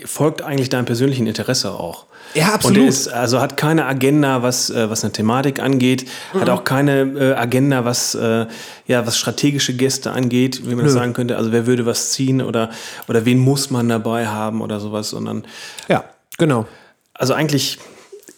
[0.06, 2.06] folgt eigentlich deinem persönlichen Interesse auch.
[2.34, 2.78] Ja, absolut.
[2.78, 6.50] Und er ist, also hat keine Agenda, was, äh, was eine Thematik angeht, hat Mhm.
[6.50, 8.46] auch keine äh, Agenda, was, äh,
[8.88, 11.36] ja, was strategische Gäste angeht, wie man das sagen könnte.
[11.38, 12.70] Also wer würde was ziehen oder,
[13.10, 15.44] oder wen muss man dabei haben oder sowas, sondern
[15.90, 16.06] Ja,
[16.38, 16.68] genau.
[17.14, 17.80] also eigentlich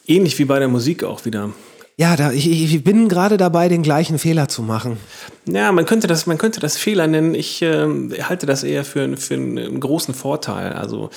[0.08, 1.52] ähnlich wie bei der Musik auch wieder.
[1.96, 4.98] Ja, da, ich, ich bin gerade dabei, den gleichen Fehler zu machen.
[5.46, 7.36] Ja, man könnte das, man könnte das Fehler nennen.
[7.36, 10.74] Ich ähm, halte das eher für, für einen großen Vorteil.
[10.74, 11.12] Also,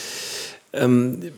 [0.74, 1.32] ähm,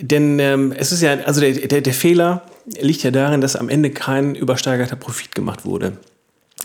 [0.00, 2.42] denn ähm, es ist ja, also der, der, der Fehler
[2.80, 5.94] liegt ja darin, dass am Ende kein übersteigerter Profit gemacht wurde.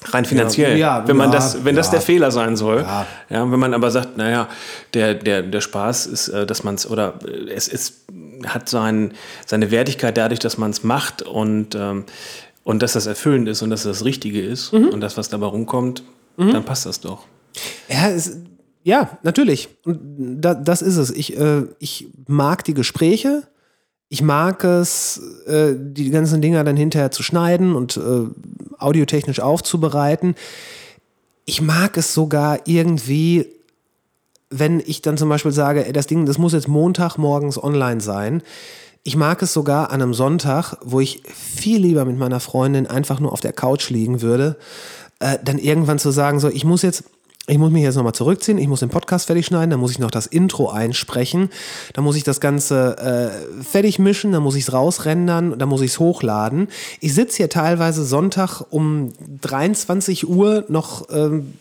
[0.05, 0.77] Rein finanziell.
[0.77, 1.91] Ja, wenn man ja, das, wenn das ja.
[1.93, 2.81] der Fehler sein soll.
[2.81, 3.07] Ja.
[3.29, 3.51] Ja.
[3.51, 4.49] wenn man aber sagt, naja,
[4.93, 8.05] der, der, der Spaß ist, äh, dass man es, oder äh, es ist,
[8.45, 9.13] hat sein,
[9.45, 12.05] seine Wertigkeit dadurch, dass man es macht und, ähm,
[12.63, 14.89] und dass das erfüllend ist und dass das Richtige ist Mhm.
[14.89, 16.03] und das, was dabei rumkommt,
[16.37, 17.25] dann passt das doch.
[17.87, 18.37] Ja, es,
[18.83, 19.69] ja natürlich.
[19.85, 21.11] Und da, das ist es.
[21.11, 23.43] Ich, äh, ich mag die Gespräche.
[24.09, 28.25] Ich mag es, äh, die ganzen Dinger dann hinterher zu schneiden und äh,
[28.79, 30.35] audiotechnisch aufzubereiten.
[31.45, 33.45] Ich mag es sogar irgendwie,
[34.59, 38.01] wenn ich dann zum Beispiel sage, ey, das Ding, das muss jetzt Montag morgens online
[38.01, 38.43] sein.
[39.03, 43.19] Ich mag es sogar an einem Sonntag, wo ich viel lieber mit meiner Freundin einfach
[43.19, 44.55] nur auf der Couch liegen würde,
[45.19, 47.03] äh, dann irgendwann zu sagen, so, ich muss jetzt,
[47.47, 49.99] ich muss mich jetzt nochmal zurückziehen, ich muss den Podcast fertig schneiden, dann muss ich
[49.99, 51.49] noch das Intro einsprechen,
[51.93, 55.81] dann muss ich das Ganze äh, fertig mischen, dann muss ich es rausrendern, dann muss
[55.81, 56.69] ich es hochladen.
[57.01, 61.53] Ich sitze hier teilweise Sonntag um 23 Uhr noch ähm,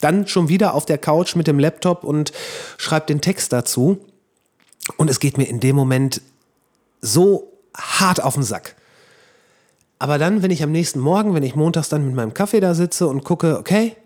[0.00, 2.32] dann schon wieder auf der Couch mit dem Laptop und
[2.76, 3.98] schreibe den Text dazu.
[4.96, 6.20] Und es geht mir in dem Moment
[7.00, 8.76] so hart auf den Sack.
[9.98, 12.74] Aber dann, wenn ich am nächsten Morgen, wenn ich montags dann mit meinem Kaffee da
[12.74, 13.96] sitze und gucke, okay,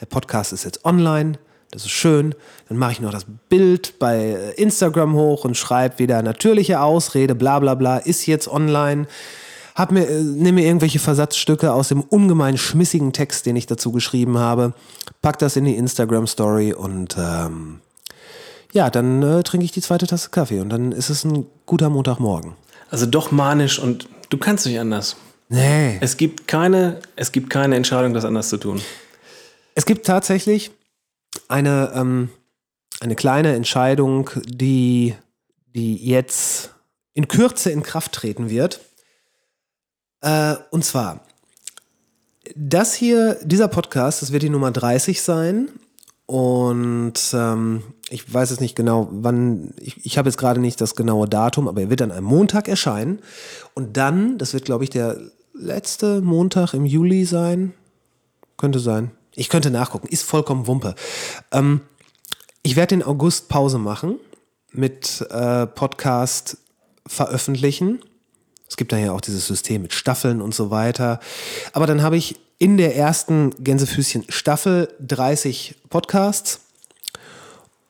[0.00, 1.38] der Podcast ist jetzt online,
[1.70, 2.34] das ist schön,
[2.68, 7.58] dann mache ich noch das Bild bei Instagram hoch und schreibe wieder natürliche Ausrede, bla
[7.58, 9.06] bla bla, ist jetzt online.
[9.74, 13.92] Hab mir, äh, nehme mir irgendwelche Versatzstücke aus dem ungemein schmissigen Text, den ich dazu
[13.92, 14.72] geschrieben habe,
[15.22, 17.80] pack das in die Instagram-Story und ähm,
[18.72, 21.88] ja, dann äh, trinke ich die zweite Tasse Kaffee und dann ist es ein guter
[21.88, 22.54] Montagmorgen.
[22.90, 25.16] Also doch manisch und du kannst nicht anders.
[25.48, 25.98] Nee.
[26.00, 28.80] Es gibt keine, es gibt keine Entscheidung, das anders zu tun.
[29.74, 30.70] Es gibt tatsächlich
[31.48, 32.30] eine, ähm,
[33.00, 35.14] eine kleine Entscheidung, die,
[35.66, 36.74] die jetzt
[37.14, 38.80] in Kürze in Kraft treten wird.
[40.20, 41.24] Äh, und zwar,
[42.56, 45.68] das hier, dieser Podcast, das wird die Nummer 30 sein.
[46.26, 50.94] Und ähm, ich weiß jetzt nicht genau, wann, ich, ich habe jetzt gerade nicht das
[50.94, 53.20] genaue Datum, aber er wird an einem Montag erscheinen.
[53.74, 55.18] Und dann, das wird, glaube ich, der
[55.54, 57.72] letzte Montag im Juli sein.
[58.56, 59.10] Könnte sein.
[59.34, 60.08] Ich könnte nachgucken.
[60.08, 60.94] Ist vollkommen Wumpe.
[61.52, 61.80] Ähm,
[62.62, 64.18] ich werde in August Pause machen
[64.72, 66.58] mit äh, Podcast
[67.06, 68.00] veröffentlichen.
[68.68, 71.20] Es gibt da ja auch dieses System mit Staffeln und so weiter.
[71.72, 76.60] Aber dann habe ich in der ersten Gänsefüßchen Staffel 30 Podcasts.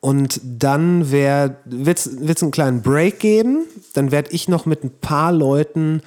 [0.01, 3.66] Und dann wird es einen kleinen Break geben.
[3.95, 6.03] Dann werde ich noch mit ein paar Leuten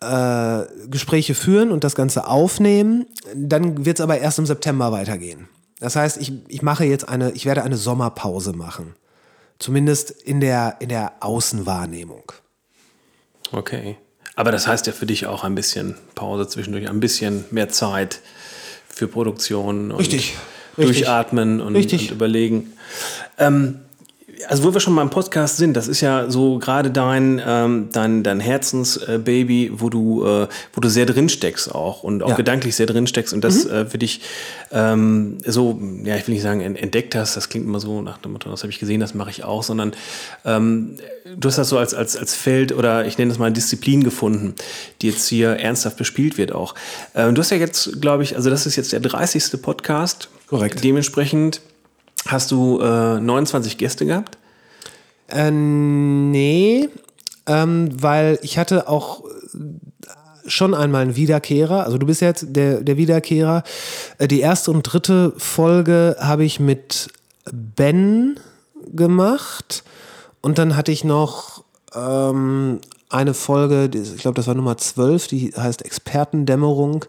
[0.00, 3.06] äh, Gespräche führen und das Ganze aufnehmen.
[3.34, 5.48] Dann wird es aber erst im September weitergehen.
[5.80, 8.94] Das heißt, ich, ich mache jetzt eine, ich werde eine Sommerpause machen.
[9.58, 12.32] Zumindest in der, in der Außenwahrnehmung.
[13.52, 13.96] Okay.
[14.34, 18.20] Aber das heißt ja für dich auch ein bisschen Pause zwischendurch, ein bisschen mehr Zeit
[18.88, 20.36] für Produktion und Richtig,
[20.76, 22.72] durchatmen und, und überlegen.
[23.38, 23.80] Ähm,
[24.48, 28.22] also wo wir schon beim Podcast sind, das ist ja so gerade dein, ähm, dein,
[28.22, 32.34] dein Herzensbaby, wo du, äh, wo du sehr drin steckst auch und auch Ja.
[32.34, 32.38] Mhm.
[32.38, 34.20] gedanklich sehr drin steckst und das äh, für dich
[34.70, 38.18] ähm, so, ja, ich will nicht sagen, en- entdeckt hast, das klingt immer so nach
[38.18, 39.92] dem Motto, das habe ich gesehen, das mache ich auch, sondern
[40.44, 40.96] ähm,
[41.36, 44.54] du hast das so als, als, als Feld oder ich nenne das mal Disziplin gefunden,
[45.00, 46.74] die jetzt hier ernsthaft bespielt wird auch.
[47.14, 49.60] Ähm, du hast ja jetzt, glaube ich, also das ist jetzt der 30.
[49.62, 50.28] Podcast.
[50.46, 50.82] Korrekt.
[50.84, 51.60] Dementsprechend
[52.26, 54.38] hast du äh, 29 Gäste gehabt.
[55.28, 56.88] Äh, nee,
[57.46, 59.28] ähm, weil ich hatte auch äh,
[60.46, 61.84] schon einmal einen Wiederkehrer.
[61.84, 63.62] Also du bist jetzt der, der Wiederkehrer.
[64.18, 67.08] Äh, die erste und dritte Folge habe ich mit
[67.50, 68.38] Ben
[68.92, 69.84] gemacht.
[70.40, 71.64] Und dann hatte ich noch
[71.94, 72.80] ähm,
[73.12, 77.04] eine Folge, ich glaube, das war Nummer 12, die heißt Expertendämmerung,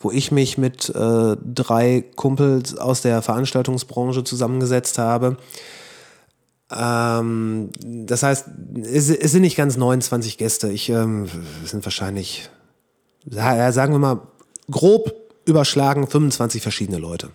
[0.00, 5.36] wo ich mich mit äh, drei Kumpels aus der Veranstaltungsbranche zusammengesetzt habe.
[6.70, 8.46] Ähm, das heißt,
[8.82, 10.70] es, es sind nicht ganz 29 Gäste.
[10.70, 11.28] Ich ähm,
[11.64, 12.50] es sind wahrscheinlich,
[13.30, 14.20] sagen wir mal,
[14.70, 15.12] grob
[15.44, 17.30] überschlagen 25 verschiedene Leute.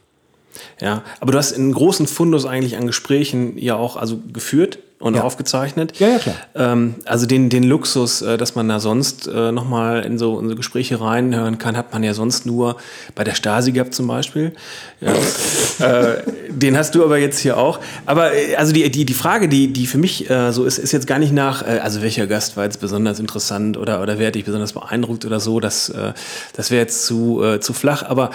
[0.79, 5.15] Ja, aber du hast einen großen Fundus eigentlich an Gesprächen ja auch also geführt und
[5.15, 5.23] Ja.
[5.23, 5.99] aufgezeichnet.
[5.99, 6.35] Ja, ja, klar.
[6.55, 10.47] Ähm, also den, den Luxus, äh, dass man da sonst äh, nochmal in so, in
[10.47, 12.77] so Gespräche reinhören kann, hat man ja sonst nur
[13.13, 14.53] bei der Stasi gehabt zum Beispiel.
[15.01, 15.11] Ja.
[15.85, 17.79] äh, den hast du aber jetzt hier auch.
[18.05, 20.93] Aber äh, also die, die, die Frage, die, die für mich äh, so ist, ist
[20.93, 24.27] jetzt gar nicht nach, äh, also welcher Gast war jetzt besonders interessant oder, oder wer
[24.27, 25.59] hat dich besonders beeindruckt oder so.
[25.59, 26.13] Das, äh,
[26.55, 28.03] das wäre jetzt zu, zu flach.
[28.03, 28.31] Aber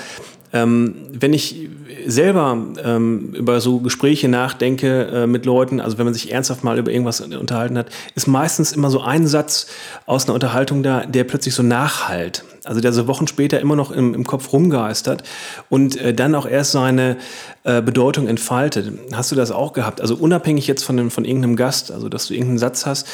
[0.53, 1.69] ähm, wenn ich
[2.07, 6.79] selber ähm, über so Gespräche nachdenke äh, mit Leuten, also wenn man sich ernsthaft mal
[6.79, 9.67] über irgendwas unterhalten hat, ist meistens immer so ein Satz
[10.07, 12.45] aus einer Unterhaltung da, der plötzlich so nachhalt.
[12.65, 15.23] Also der so Wochen später immer noch im, im Kopf rumgeistert
[15.71, 17.17] und äh, dann auch erst seine
[17.65, 18.93] äh, Bedeutung entfaltet.
[19.13, 20.01] Hast du das auch gehabt?
[20.01, 23.07] Also unabhängig jetzt von, dem, von irgendeinem Gast, also dass du irgendeinen Satz hast,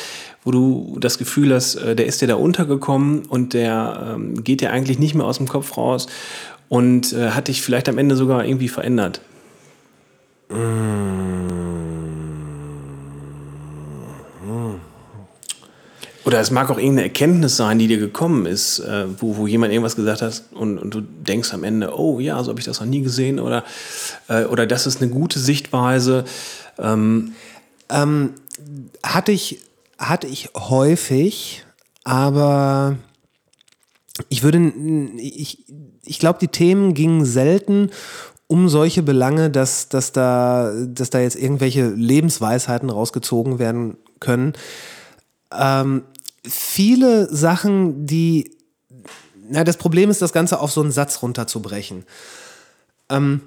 [0.43, 4.61] wo du das Gefühl hast, äh, der ist dir da untergekommen und der ähm, geht
[4.61, 6.09] dir eigentlich nicht mehr aus dem Kopf raus
[6.69, 9.21] und äh, hat dich vielleicht am Ende sogar irgendwie verändert?
[16.25, 19.73] Oder es mag auch irgendeine Erkenntnis sein, die dir gekommen ist, äh, wo, wo jemand
[19.73, 22.81] irgendwas gesagt hat und, und, du denkst am Ende, oh ja, so habe ich das
[22.81, 23.63] noch nie gesehen oder,
[24.29, 26.25] äh, oder das ist eine gute Sichtweise.
[26.79, 27.33] Ähm,
[27.91, 28.35] ähm,
[29.03, 29.61] hatte, ich,
[29.99, 31.65] hatte ich häufig,
[32.05, 32.97] aber
[34.29, 34.73] ich würde,
[35.19, 35.65] ich,
[36.05, 37.91] ich glaube, die Themen gingen selten
[38.47, 44.53] um solche Belange, dass, dass, da, dass da jetzt irgendwelche Lebensweisheiten rausgezogen werden können.
[45.51, 46.03] Ähm,
[46.45, 48.51] viele Sachen, die,
[49.49, 52.05] na, das Problem ist, das Ganze auf so einen Satz runterzubrechen.
[53.09, 53.41] Ähm,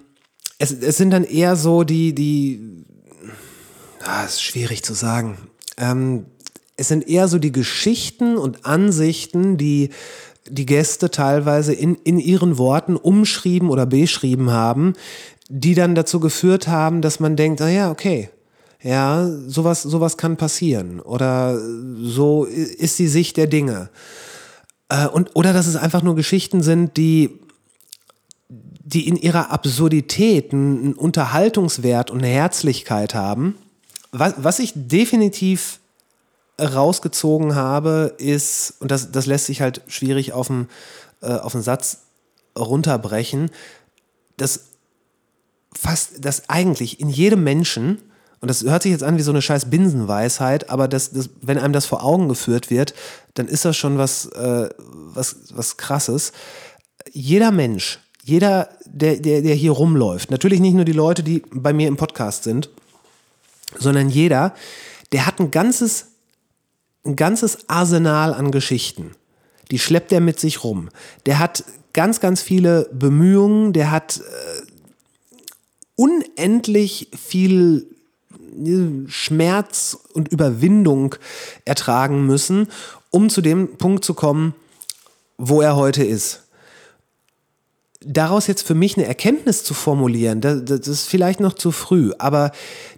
[0.58, 2.84] es, es sind dann eher so die, die,
[4.04, 5.38] ah, ist schwierig zu sagen.
[5.78, 6.26] Ähm,
[6.76, 9.90] es sind eher so die Geschichten und Ansichten, die
[10.50, 14.94] die Gäste teilweise in, in ihren Worten umschrieben oder beschrieben haben,
[15.50, 18.30] die dann dazu geführt haben, dass man denkt, ah ja, okay,
[18.82, 23.90] ja, sowas, sowas kann passieren oder so ist die Sicht der Dinge.
[24.90, 27.40] Äh, und, oder dass es einfach nur Geschichten sind, die,
[28.50, 33.56] die in ihrer Absurdität einen Unterhaltungswert und eine Herzlichkeit haben.
[34.12, 35.80] Was, was ich definitiv
[36.60, 40.68] rausgezogen habe, ist, und das, das lässt sich halt schwierig auf den,
[41.22, 42.00] äh, auf den Satz
[42.58, 43.52] runterbrechen,
[44.38, 44.62] dass
[45.78, 48.02] fast, dass eigentlich in jedem Menschen,
[48.42, 51.58] und das hört sich jetzt an wie so eine scheiß Binsenweisheit, aber das, das, wenn
[51.58, 52.94] einem das vor Augen geführt wird,
[53.36, 56.32] dann ist das schon was, äh, was, was krasses.
[57.12, 61.74] Jeder Mensch, jeder, der, der, der hier rumläuft, natürlich nicht nur die Leute, die bei
[61.74, 62.70] mir im Podcast sind,
[63.78, 64.54] sondern jeder,
[65.12, 66.08] der hat ein ganzes
[67.08, 69.12] ein ganzes Arsenal an Geschichten.
[69.72, 70.90] Die schleppt er mit sich rum.
[71.26, 74.62] Der hat ganz, ganz viele Bemühungen, der hat äh,
[75.96, 77.88] unendlich viel
[78.64, 81.16] äh, Schmerz und Überwindung
[81.66, 82.68] ertragen müssen,
[83.10, 84.54] um zu dem Punkt zu kommen,
[85.38, 86.47] wo er heute ist
[88.08, 92.12] daraus jetzt für mich eine Erkenntnis zu formulieren, das, das, ist vielleicht noch zu früh,
[92.18, 92.52] aber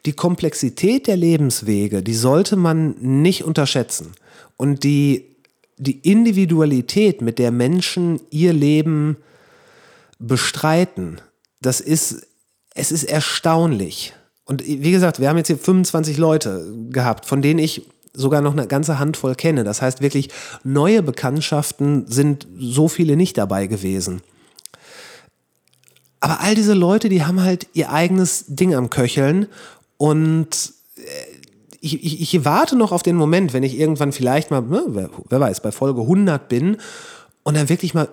[0.05, 4.13] die Komplexität der Lebenswege, die sollte man nicht unterschätzen.
[4.55, 5.35] Und die,
[5.77, 9.17] die Individualität, mit der Menschen ihr Leben
[10.19, 11.19] bestreiten,
[11.61, 12.27] das ist,
[12.75, 14.13] es ist erstaunlich.
[14.45, 18.53] Und wie gesagt, wir haben jetzt hier 25 Leute gehabt, von denen ich sogar noch
[18.53, 19.63] eine ganze Handvoll kenne.
[19.63, 20.29] Das heißt wirklich,
[20.63, 24.21] neue Bekanntschaften sind so viele nicht dabei gewesen.
[26.19, 29.47] Aber all diese Leute, die haben halt ihr eigenes Ding am Köcheln
[29.97, 31.01] und äh,
[31.81, 35.09] ich, ich, ich warte noch auf den Moment, wenn ich irgendwann vielleicht mal, ne, wer,
[35.29, 36.77] wer weiß, bei Folge 100 bin
[37.43, 38.09] und dann wirklich mal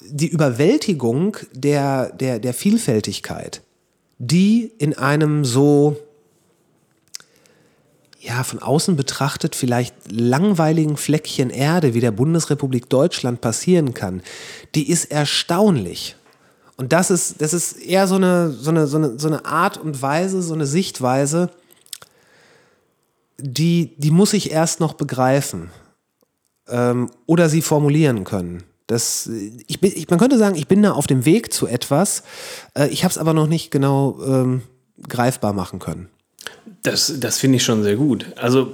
[0.00, 3.62] die Überwältigung der, der, der Vielfältigkeit,
[4.18, 5.96] die in einem so,
[8.18, 14.22] ja, von außen betrachtet vielleicht langweiligen Fleckchen Erde wie der Bundesrepublik Deutschland passieren kann,
[14.74, 16.16] die ist erstaunlich.
[16.80, 19.76] Und das ist, das ist eher so eine, so, eine, so, eine, so eine Art
[19.76, 21.50] und Weise, so eine Sichtweise,
[23.36, 25.70] die, die muss ich erst noch begreifen
[26.68, 28.62] ähm, oder sie formulieren können.
[28.86, 29.28] Das,
[29.66, 32.22] ich bin, ich, man könnte sagen, ich bin da auf dem Weg zu etwas,
[32.74, 34.62] äh, ich habe es aber noch nicht genau ähm,
[35.06, 36.08] greifbar machen können.
[36.82, 38.24] Das, das finde ich schon sehr gut.
[38.36, 38.72] Also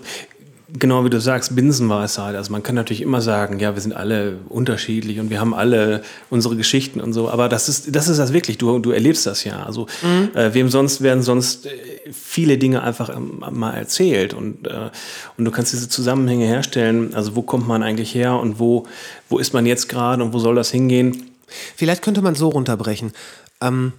[0.79, 2.35] Genau wie du sagst, Binsenweisheit.
[2.35, 6.03] Also man kann natürlich immer sagen, ja, wir sind alle unterschiedlich und wir haben alle
[6.29, 7.31] unsere Geschichten und so.
[7.31, 8.59] Aber das ist das, ist das wirklich.
[8.59, 9.65] Du, du erlebst das ja.
[9.65, 10.31] Also mhm.
[10.35, 11.71] äh, wem sonst werden sonst äh,
[12.13, 14.91] viele Dinge einfach ähm, mal erzählt und, äh,
[15.37, 17.15] und du kannst diese Zusammenhänge herstellen.
[17.15, 18.87] Also wo kommt man eigentlich her und wo,
[19.29, 21.31] wo ist man jetzt gerade und wo soll das hingehen?
[21.77, 23.13] Vielleicht könnte man so runterbrechen.
[23.61, 23.93] Ähm,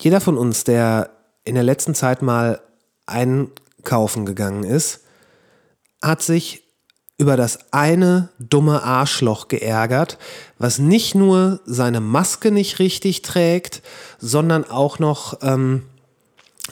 [0.00, 1.10] jeder von uns, der
[1.44, 2.60] in der letzten Zeit mal
[3.06, 3.50] einen
[3.84, 5.03] kaufen gegangen ist,
[6.04, 6.62] hat sich
[7.16, 10.18] über das eine dumme Arschloch geärgert,
[10.58, 13.82] was nicht nur seine Maske nicht richtig trägt,
[14.18, 15.82] sondern auch noch ähm,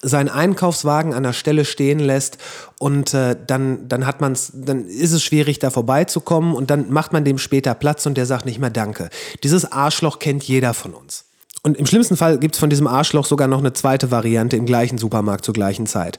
[0.01, 2.39] seinen Einkaufswagen an der Stelle stehen lässt
[2.79, 7.13] und äh, dann, dann hat man's, dann ist es schwierig, da vorbeizukommen und dann macht
[7.13, 9.11] man dem später Platz und der sagt nicht mehr Danke.
[9.45, 11.27] Dieses Arschloch kennt jeder von uns.
[11.63, 14.67] Und im schlimmsten Fall gibt es von diesem Arschloch sogar noch eine zweite Variante im
[14.67, 16.19] gleichen Supermarkt zur gleichen Zeit.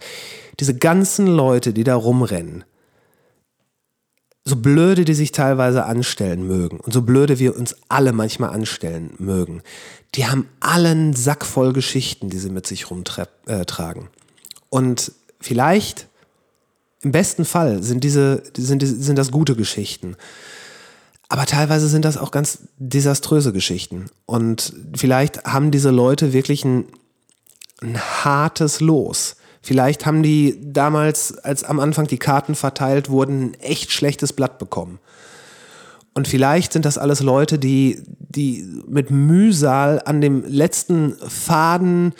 [0.61, 2.63] Diese ganzen Leute, die da rumrennen,
[4.45, 9.13] so blöde die sich teilweise anstellen mögen und so blöde wir uns alle manchmal anstellen
[9.17, 9.61] mögen,
[10.15, 13.33] die haben allen Sack voll Geschichten, die sie mit sich rumtragen.
[13.47, 14.07] Äh,
[14.69, 16.07] und vielleicht,
[17.01, 20.15] im besten Fall, sind, diese, sind, sind das gute Geschichten.
[21.29, 24.05] Aber teilweise sind das auch ganz desaströse Geschichten.
[24.25, 26.85] Und vielleicht haben diese Leute wirklich ein,
[27.81, 29.37] ein hartes Los.
[29.65, 34.59] Vielleicht haben die damals, als am Anfang die Karten verteilt wurden, ein echt schlechtes Blatt
[34.59, 34.99] bekommen.
[36.13, 42.13] Und vielleicht sind das alles Leute, die, die mit Mühsal an dem letzten Faden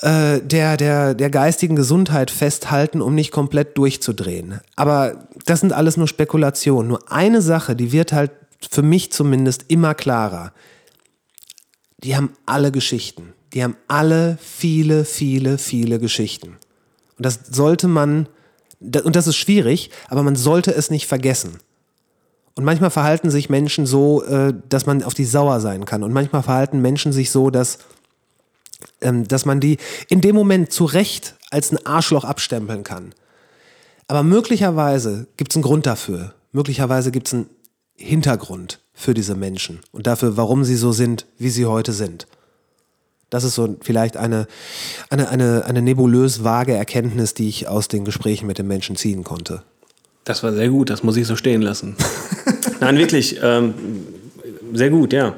[0.00, 4.60] äh, der, der, der geistigen Gesundheit festhalten, um nicht komplett durchzudrehen.
[4.76, 6.88] Aber das sind alles nur Spekulationen.
[6.88, 8.30] Nur eine Sache, die wird halt
[8.70, 10.52] für mich zumindest immer klarer.
[11.98, 13.32] Die haben alle Geschichten.
[13.54, 16.56] Die haben alle viele, viele, viele Geschichten.
[17.16, 18.28] Und das sollte man,
[18.80, 21.58] und das ist schwierig, aber man sollte es nicht vergessen.
[22.54, 26.02] Und manchmal verhalten sich Menschen so, äh, dass man auf die sauer sein kann.
[26.02, 27.78] Und manchmal verhalten Menschen sich so, dass,
[29.02, 29.76] ähm, dass man die
[30.08, 33.14] in dem Moment zu Recht als ein Arschloch abstempeln kann.
[34.08, 36.34] Aber möglicherweise gibt es einen Grund dafür.
[36.52, 37.50] Möglicherweise gibt es einen
[37.94, 42.26] Hintergrund für diese Menschen und dafür, warum sie so sind, wie sie heute sind.
[43.30, 44.46] Das ist so vielleicht eine,
[45.10, 49.24] eine, eine, eine nebulös vage Erkenntnis, die ich aus den Gesprächen mit den Menschen ziehen
[49.24, 49.62] konnte.
[50.24, 51.96] Das war sehr gut, das muss ich so stehen lassen.
[52.80, 53.74] Nein, wirklich, ähm,
[54.72, 55.34] sehr gut, ja.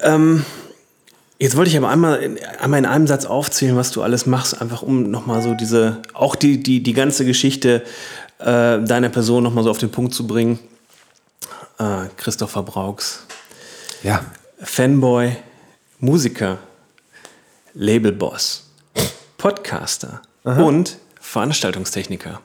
[0.00, 0.44] Ähm,
[1.38, 4.82] jetzt wollte ich aber einmal, einmal in einem Satz aufzählen, was du alles machst, einfach
[4.82, 7.82] um nochmal so diese, auch die, die, die ganze Geschichte
[8.38, 10.58] äh, deiner Person nochmal so auf den Punkt zu bringen.
[11.78, 13.24] Äh, Christopher Brauchs.
[14.02, 14.24] Ja.
[14.60, 15.36] Fanboy,
[16.00, 16.58] Musiker,
[17.74, 18.70] Labelboss,
[19.36, 20.62] Podcaster Aha.
[20.62, 22.40] und Veranstaltungstechniker.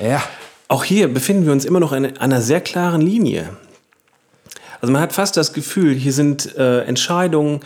[0.00, 0.22] Ja.
[0.66, 3.50] Auch hier befinden wir uns immer noch an einer sehr klaren Linie.
[4.80, 7.60] Also man hat fast das Gefühl, hier sind äh, Entscheidungen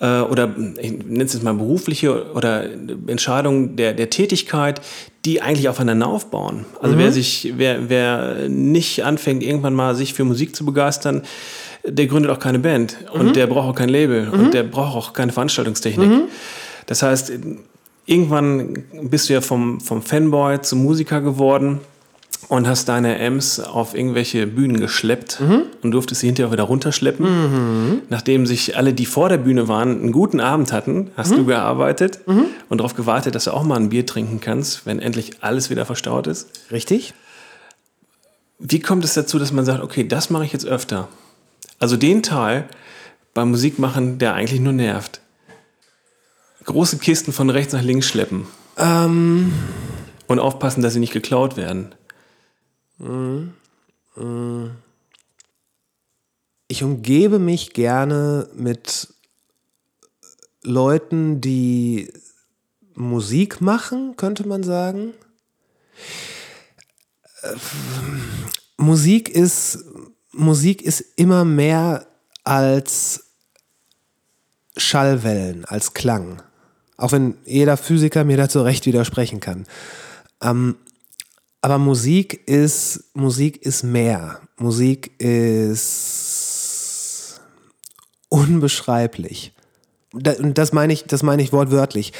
[0.00, 2.64] äh, oder ich nenne es jetzt mal berufliche oder
[3.06, 4.80] Entscheidungen der, der Tätigkeit,
[5.24, 6.66] die eigentlich aufeinander aufbauen.
[6.80, 6.98] Also mhm.
[6.98, 11.22] wer sich, wer, wer nicht anfängt, irgendwann mal sich für Musik zu begeistern,
[11.84, 13.32] der gründet auch keine Band und mhm.
[13.32, 14.32] der braucht auch kein Label mhm.
[14.32, 16.08] und der braucht auch keine Veranstaltungstechnik.
[16.08, 16.22] Mhm.
[16.86, 17.32] Das heißt,
[18.06, 21.80] irgendwann bist du ja vom, vom Fanboy zum Musiker geworden
[22.48, 25.62] und hast deine Amps auf irgendwelche Bühnen geschleppt mhm.
[25.82, 27.26] und durftest sie hinterher wieder runterschleppen.
[27.26, 28.02] Mhm.
[28.08, 31.36] Nachdem sich alle, die vor der Bühne waren, einen guten Abend hatten, hast mhm.
[31.36, 32.44] du gearbeitet mhm.
[32.68, 35.86] und darauf gewartet, dass du auch mal ein Bier trinken kannst, wenn endlich alles wieder
[35.86, 36.48] verstaut ist.
[36.70, 37.14] Richtig.
[38.58, 41.08] Wie kommt es dazu, dass man sagt, okay, das mache ich jetzt öfter?
[41.82, 42.68] Also den Teil
[43.34, 45.20] beim Musikmachen, der eigentlich nur nervt.
[46.62, 48.46] Große Kisten von rechts nach links schleppen.
[48.76, 49.52] Ähm.
[50.28, 51.92] Und aufpassen, dass sie nicht geklaut werden.
[56.68, 59.12] Ich umgebe mich gerne mit
[60.62, 62.12] Leuten, die
[62.94, 65.14] Musik machen, könnte man sagen.
[67.42, 67.56] Äh,
[68.76, 69.84] Musik ist
[70.32, 72.06] Musik ist immer mehr
[72.44, 73.24] als
[74.76, 76.42] Schallwellen, als Klang.
[76.96, 79.66] Auch wenn jeder Physiker mir dazu recht widersprechen kann.
[80.40, 80.76] Ähm,
[81.60, 84.40] aber Musik ist, Musik ist mehr.
[84.56, 87.40] Musik ist
[88.28, 89.52] unbeschreiblich.
[90.12, 92.12] Und das meine ich, das meine ich wortwörtlich.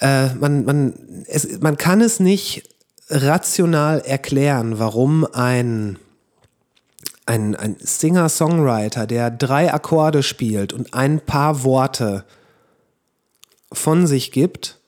[0.00, 2.68] Äh, man, man, es, man kann es nicht
[3.08, 5.98] rational erklären, warum ein
[7.26, 12.24] ein, ein Singer-Songwriter, der drei Akkorde spielt und ein paar Worte
[13.72, 14.78] von sich gibt,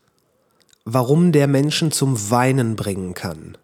[0.85, 3.56] warum der Menschen zum Weinen bringen kann.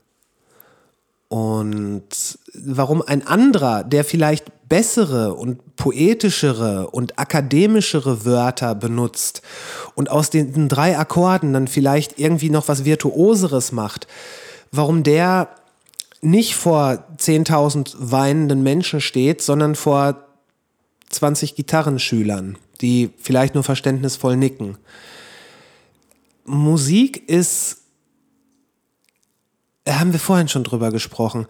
[1.28, 9.42] Und warum ein anderer, der vielleicht bessere und poetischere und akademischere Wörter benutzt
[9.94, 14.06] und aus den drei Akkorden dann vielleicht irgendwie noch was Virtuoseres macht,
[14.72, 15.48] warum der
[16.20, 20.26] nicht vor 10.000 weinenden Menschen steht, sondern vor
[21.10, 24.78] 20 Gitarrenschülern, die vielleicht nur verständnisvoll nicken.
[26.44, 27.78] Musik ist,
[29.84, 31.46] da haben wir vorhin schon drüber gesprochen,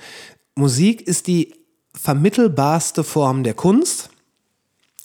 [0.55, 1.55] Musik ist die
[1.95, 4.11] vermittelbarste Form der Kunst,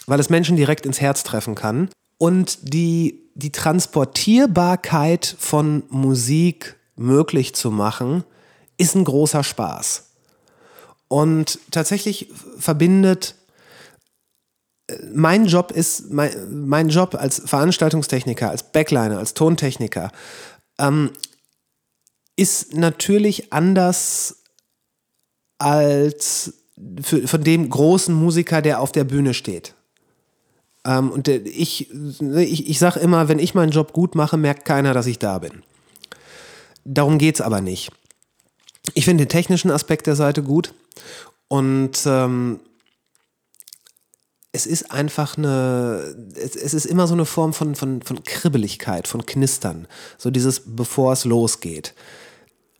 [0.05, 7.53] weil es Menschen direkt ins Herz treffen kann und die die Transportierbarkeit von Musik möglich
[7.53, 8.23] zu machen,
[8.77, 10.03] ist ein großer Spaß.
[11.07, 13.35] Und tatsächlich verbindet
[14.87, 20.11] äh, mein Job ist, mein, mein Job als Veranstaltungstechniker, als Backliner, als Tontechniker,
[20.79, 21.11] ähm,
[22.35, 24.43] ist natürlich anders
[25.57, 26.53] als
[27.01, 29.73] für, von dem großen Musiker, der auf der Bühne steht.
[30.85, 34.93] Ähm, und ich, ich, ich sage immer, wenn ich meinen Job gut mache, merkt keiner,
[34.93, 35.63] dass ich da bin.
[36.83, 37.91] Darum geht es aber nicht.
[38.95, 40.73] Ich finde den technischen Aspekt der Seite gut
[41.47, 42.59] und ähm,
[44.51, 49.07] es ist einfach eine, es, es, ist immer so eine Form von, von, von Kribbeligkeit,
[49.07, 49.87] von Knistern.
[50.17, 51.93] So dieses, bevor es losgeht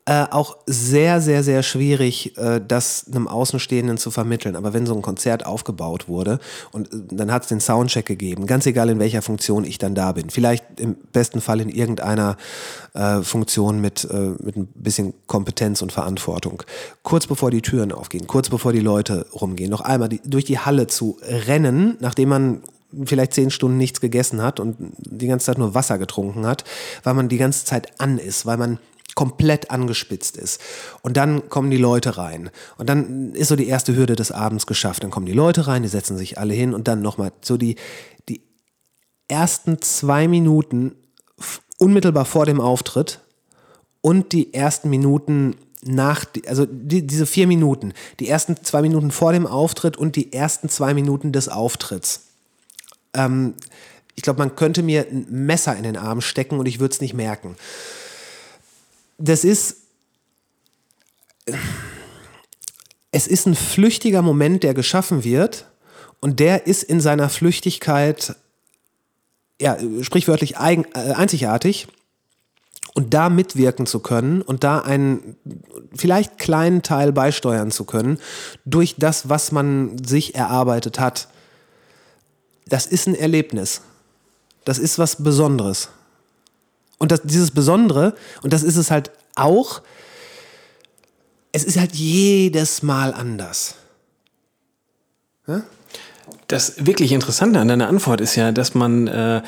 [0.08, 4.56] äh, auch sehr, sehr, sehr schwierig, äh, das einem Außenstehenden zu vermitteln.
[4.56, 6.40] Aber wenn so ein Konzert aufgebaut wurde
[6.72, 9.96] und äh, dann hat es den Soundcheck gegeben, ganz egal in welcher Funktion ich dann
[9.96, 12.38] da bin, vielleicht im besten Fall in irgendeiner
[12.94, 16.62] äh, Funktion mit, äh, mit ein bisschen Kompetenz und Verantwortung.
[17.02, 20.60] Kurz bevor die Türen aufgehen, kurz bevor die Leute rumgehen, noch einmal die, durch die
[20.60, 22.62] Halle zu rennen, nachdem man
[23.06, 26.64] vielleicht zehn Stunden nichts gegessen hat und die ganze Zeit nur Wasser getrunken hat,
[27.04, 28.78] weil man die ganze Zeit an ist, weil man
[29.16, 30.62] komplett angespitzt ist.
[31.02, 32.52] Und dann kommen die Leute rein.
[32.78, 35.04] Und dann ist so die erste Hürde des Abends geschafft.
[35.04, 37.78] Dann kommen die Leute rein, die setzen sich alle hin und dann nochmal so die,
[38.28, 38.42] die
[39.30, 40.96] ersten zwei Minuten
[41.78, 43.22] unmittelbar vor dem Auftritt
[44.02, 49.32] und die ersten Minuten nach, also die, diese vier Minuten, die ersten zwei Minuten vor
[49.32, 52.28] dem Auftritt und die ersten zwei Minuten des Auftritts.
[53.14, 53.54] Ähm,
[54.16, 57.02] ich glaube, man könnte mir ein Messer in den Arm stecken und ich würde es
[57.02, 57.56] nicht merken
[59.18, 59.78] das ist,
[63.12, 65.68] es ist ein flüchtiger Moment, der geschaffen wird
[66.20, 68.36] und der ist in seiner Flüchtigkeit,
[69.62, 71.88] ja, sprichwörtlich eigen, äh, einzigartig
[72.94, 75.36] und da mitwirken zu können und da einen
[75.96, 78.20] vielleicht kleinen Teil beisteuern zu können
[78.66, 81.28] durch das, was man sich erarbeitet hat.
[82.68, 83.82] Das ist ein Erlebnis.
[84.64, 85.90] Das ist was Besonderes.
[86.98, 89.82] Und das, dieses Besondere, und das ist es halt auch,
[91.52, 93.76] es ist halt jedes Mal anders.
[95.48, 95.64] Ja?
[96.48, 99.42] Das wirklich Interessante an deiner Antwort ist ja, dass man, äh,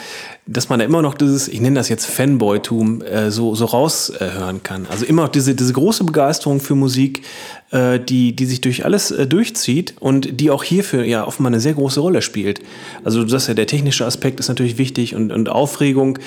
[0.48, 4.58] dass man da immer noch dieses, ich nenne das jetzt Fanboytum, äh, so, so raushören
[4.58, 4.88] äh, kann.
[4.90, 7.22] Also immer noch diese, diese große Begeisterung für Musik,
[7.70, 11.60] äh, die, die sich durch alles äh, durchzieht und die auch hierfür ja offenbar eine
[11.60, 12.62] sehr große Rolle spielt.
[13.04, 16.18] Also du sagst ja, der technische Aspekt ist natürlich wichtig und, und Aufregung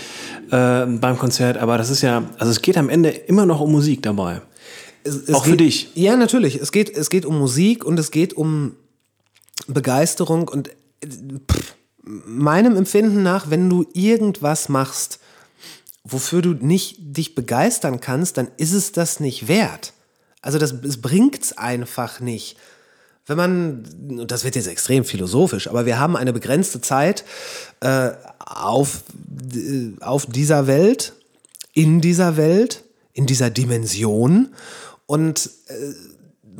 [0.52, 3.72] äh, beim Konzert, aber das ist ja, also es geht am Ende immer noch um
[3.72, 4.40] Musik dabei.
[5.02, 5.88] Es, es auch geht, für dich.
[5.94, 6.56] Ja, natürlich.
[6.56, 8.76] Es geht, es geht um Musik und es geht um
[9.72, 10.70] Begeisterung und
[11.50, 15.20] pff, meinem Empfinden nach, wenn du irgendwas machst,
[16.04, 19.92] wofür du nicht dich begeistern kannst, dann ist es das nicht wert.
[20.42, 21.00] Also das, es
[21.58, 22.56] einfach nicht.
[23.26, 23.84] Wenn man,
[24.18, 27.24] und das wird jetzt extrem philosophisch, aber wir haben eine begrenzte Zeit
[27.80, 29.02] äh, auf,
[29.54, 31.12] äh, auf dieser Welt,
[31.74, 32.82] in dieser Welt,
[33.12, 34.48] in dieser Dimension
[35.06, 35.92] und äh,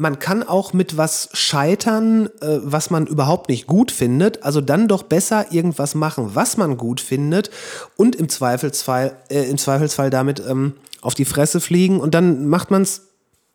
[0.00, 4.42] man kann auch mit was scheitern, äh, was man überhaupt nicht gut findet.
[4.42, 7.50] Also dann doch besser irgendwas machen, was man gut findet
[7.96, 10.72] und im Zweifelsfall, äh, im Zweifelsfall damit ähm,
[11.02, 13.08] auf die Fresse fliegen und dann macht man es,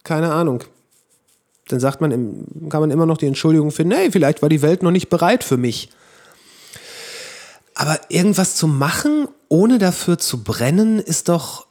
[0.03, 0.63] keine Ahnung.
[1.67, 2.11] Dann sagt man,
[2.69, 5.43] kann man immer noch die Entschuldigung finden, hey, vielleicht war die Welt noch nicht bereit
[5.43, 5.89] für mich.
[7.73, 11.65] Aber irgendwas zu machen, ohne dafür zu brennen, ist doch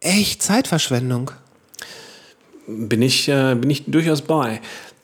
[0.00, 1.30] echt Zeitverschwendung
[2.70, 4.60] bin ich, äh, bin ich durchaus bei.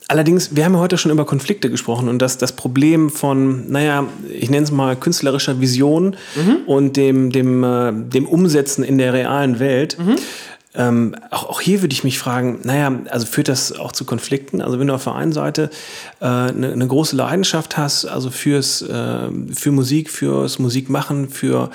[0.08, 4.06] Allerdings, wir haben ja heute schon über Konflikte gesprochen und das, das Problem von, naja,
[4.30, 6.56] ich nenne es mal künstlerischer Vision mhm.
[6.66, 9.98] und dem, dem, äh, dem Umsetzen in der realen Welt.
[9.98, 10.14] Mhm.
[10.76, 14.60] Ähm, auch, auch, hier würde ich mich fragen, naja, also führt das auch zu Konflikten?
[14.60, 15.70] Also wenn du auf der einen Seite
[16.20, 21.70] äh, eine, eine große Leidenschaft hast, also fürs, äh, für Musik, fürs Musikmachen, für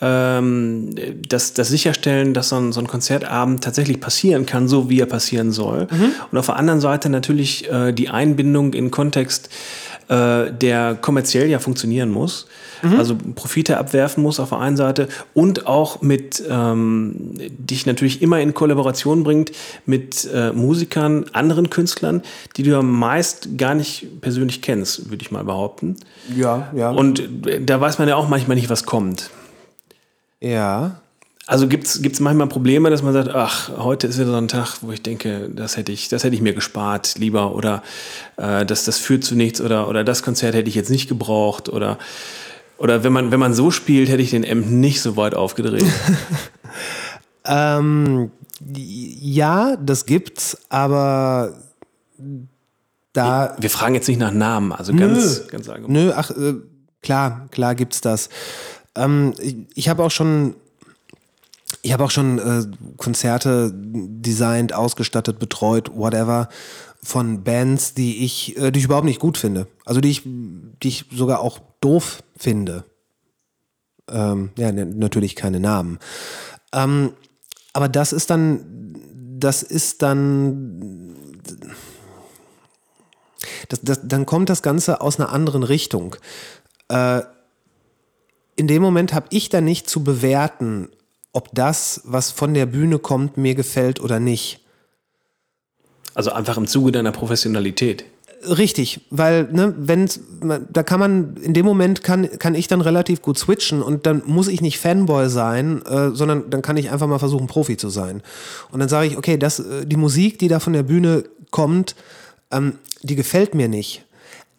[0.00, 0.90] ähm,
[1.28, 5.06] das, das Sicherstellen, dass so ein, so ein Konzertabend tatsächlich passieren kann, so wie er
[5.06, 5.88] passieren soll.
[5.90, 6.12] Mhm.
[6.30, 9.48] Und auf der anderen Seite natürlich äh, die Einbindung in Kontext,
[10.08, 12.46] äh, der kommerziell ja funktionieren muss
[12.82, 12.98] mhm.
[12.98, 18.40] also Profite abwerfen muss auf der einen Seite und auch mit ähm, dich natürlich immer
[18.40, 19.52] in Kollaboration bringt
[19.86, 22.22] mit äh, Musikern, anderen Künstlern,
[22.56, 25.96] die du ja meist gar nicht persönlich kennst, würde ich mal behaupten.
[26.34, 26.90] Ja, ja.
[26.90, 27.22] Und
[27.60, 29.30] da weiß man ja auch manchmal nicht, was kommt.
[30.40, 31.00] Ja.
[31.46, 34.78] Also gibt es manchmal Probleme, dass man sagt, ach, heute ist wieder so ein Tag,
[34.80, 37.82] wo ich denke, das hätte ich, das hätte ich mir gespart lieber oder
[38.38, 41.68] äh, das, das führt zu nichts oder, oder das Konzert hätte ich jetzt nicht gebraucht
[41.68, 41.98] oder
[42.78, 45.84] Oder wenn man, wenn man so spielt, hätte ich den Amp nicht so weit aufgedreht.
[47.44, 48.30] ähm,
[48.60, 51.54] ja, das gibt's, aber
[53.12, 53.56] da.
[53.58, 55.92] Wir fragen jetzt nicht nach Namen, also ganz, nö, ganz allgemein.
[55.92, 56.54] Nö, ach, äh,
[57.02, 58.28] klar, klar gibt's das.
[58.96, 60.54] Ähm, ich ich habe auch schon
[61.82, 62.64] ich habe auch schon äh,
[62.96, 66.48] Konzerte designt, ausgestattet, betreut, whatever,
[67.04, 69.68] von Bands, die ich, äh, die ich überhaupt nicht gut finde.
[69.84, 72.84] Also die ich, die ich sogar auch doof finde.
[74.10, 75.98] Ähm, ja, natürlich keine Namen.
[76.72, 77.12] Ähm,
[77.72, 78.96] aber das ist dann,
[79.38, 81.14] das ist dann,
[83.68, 86.16] das, das, dann kommt das Ganze aus einer anderen Richtung.
[86.88, 87.22] Äh,
[88.56, 90.88] in dem Moment habe ich dann nicht zu bewerten,
[91.32, 94.63] ob das, was von der Bühne kommt, mir gefällt oder nicht.
[96.14, 98.04] Also einfach im Zuge deiner Professionalität.
[98.46, 100.08] Richtig, weil, ne, wenn,
[100.70, 104.22] da kann man, in dem Moment kann, kann ich dann relativ gut switchen und dann
[104.26, 107.88] muss ich nicht Fanboy sein, äh, sondern dann kann ich einfach mal versuchen, Profi zu
[107.88, 108.22] sein.
[108.70, 111.94] Und dann sage ich, okay, das, äh, die Musik, die da von der Bühne kommt,
[112.50, 114.04] ähm, die gefällt mir nicht.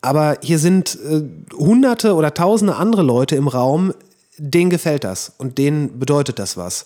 [0.02, 1.22] Aber hier sind äh,
[1.56, 3.94] hunderte oder tausende andere Leute im Raum,
[4.38, 6.86] denen gefällt das und denen bedeutet das was.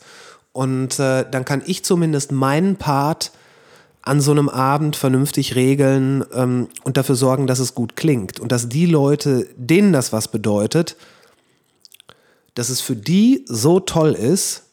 [0.52, 3.32] Und äh, dann kann ich zumindest meinen Part
[4.10, 8.40] an so einem Abend vernünftig regeln ähm, und dafür sorgen, dass es gut klingt.
[8.40, 10.96] Und dass die Leute, denen das was bedeutet,
[12.56, 14.64] dass es für die so toll ist,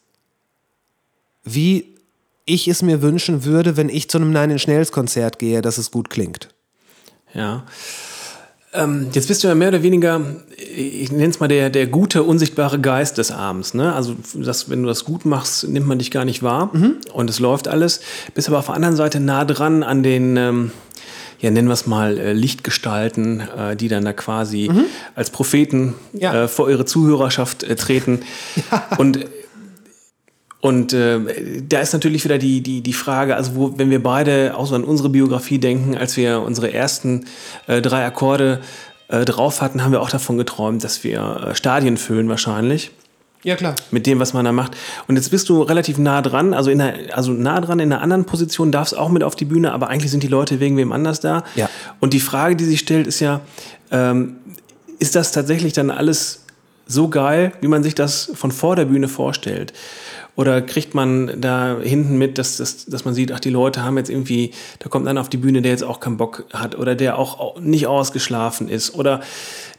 [1.45, 1.95] wie
[2.47, 5.77] ich es mir wünschen würde, wenn ich zu einem Nine Inch Nails Konzert gehe, dass
[5.77, 6.49] es gut klingt.
[7.35, 7.67] Ja.
[8.73, 10.21] Ähm, jetzt bist du ja mehr oder weniger,
[10.57, 13.75] ich nenne es mal der, der gute, unsichtbare Geist des Abends.
[13.75, 13.95] Ne?
[13.95, 16.97] Also, das, wenn du das gut machst, nimmt man dich gar nicht wahr mhm.
[17.13, 18.01] und es läuft alles.
[18.35, 20.71] Bist aber auf der anderen Seite nah dran an den, ähm,
[21.41, 24.85] ja, nennen wir es mal, äh, Lichtgestalten, äh, die dann da quasi mhm.
[25.15, 26.45] als Propheten ja.
[26.45, 28.21] äh, vor ihre Zuhörerschaft äh, treten.
[28.71, 28.97] Ja.
[28.99, 29.27] Und
[30.67, 31.21] und äh,
[31.63, 34.75] da ist natürlich wieder die, die, die Frage, also wo, wenn wir beide auch so
[34.75, 37.27] an unsere Biografie denken, als wir unsere ersten
[37.69, 38.61] äh, drei Akkorde
[39.07, 42.91] äh, drauf hatten, haben wir auch davon geträumt, dass wir äh, Stadien füllen wahrscheinlich.
[43.45, 43.77] Ja, klar.
[43.93, 44.77] Mit dem, was man da macht.
[45.07, 48.03] Und jetzt bist du relativ nah dran, also, in der, also nah dran in einer
[48.03, 50.91] anderen Position, darfst auch mit auf die Bühne, aber eigentlich sind die Leute wegen wem
[50.91, 51.45] anders da.
[51.55, 51.71] Ja.
[52.01, 53.41] Und die Frage, die sich stellt, ist ja,
[53.93, 54.39] ähm,
[54.99, 56.41] ist das tatsächlich dann alles
[56.89, 59.73] so geil, wie man sich das von vor der Bühne vorstellt?
[60.37, 63.97] Oder kriegt man da hinten mit, dass, dass, dass man sieht, ach, die Leute haben
[63.97, 66.95] jetzt irgendwie, da kommt einer auf die Bühne, der jetzt auch keinen Bock hat oder
[66.95, 69.23] der auch nicht ausgeschlafen ist oder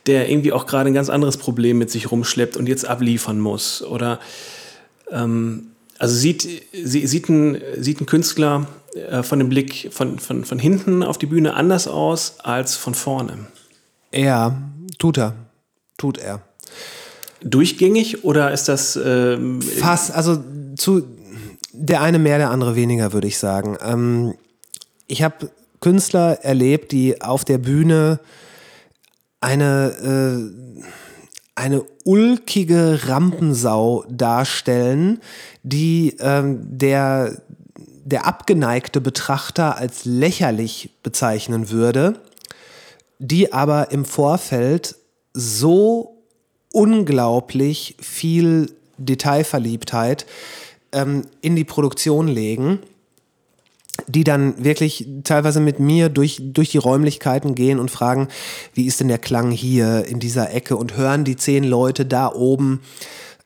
[0.07, 3.83] der irgendwie auch gerade ein ganz anderes Problem mit sich rumschleppt und jetzt abliefern muss.
[3.83, 4.19] Oder
[5.11, 5.67] ähm,
[5.99, 11.03] also sieht, sieht, ein, sieht ein Künstler äh, von dem Blick von, von, von hinten
[11.03, 13.45] auf die Bühne anders aus als von vorne?
[14.11, 14.59] Ja,
[14.97, 15.35] tut er.
[15.99, 16.41] Tut er
[17.43, 20.43] durchgängig oder ist das ähm fast also
[20.75, 21.03] zu
[21.79, 23.77] der eine mehr, der andere weniger, würde ich sagen.
[23.81, 24.33] Ähm,
[25.07, 28.19] ich habe Künstler erlebt, die auf der Bühne
[29.41, 30.87] eine äh,
[31.55, 35.21] eine ulkige Rampensau darstellen,
[35.63, 37.41] die ähm, der
[38.05, 42.21] der abgeneigte Betrachter als lächerlich bezeichnen würde,
[43.19, 44.95] die aber im Vorfeld
[45.33, 46.16] so
[46.77, 50.27] unglaublich viel Detailverliebtheit
[50.91, 52.77] ähm, in die Produktion legen,
[54.05, 58.27] die dann wirklich teilweise mit mir durch, durch die Räumlichkeiten gehen und fragen,
[58.75, 62.31] wie ist denn der Klang hier in dieser Ecke und hören die zehn Leute da
[62.31, 62.81] oben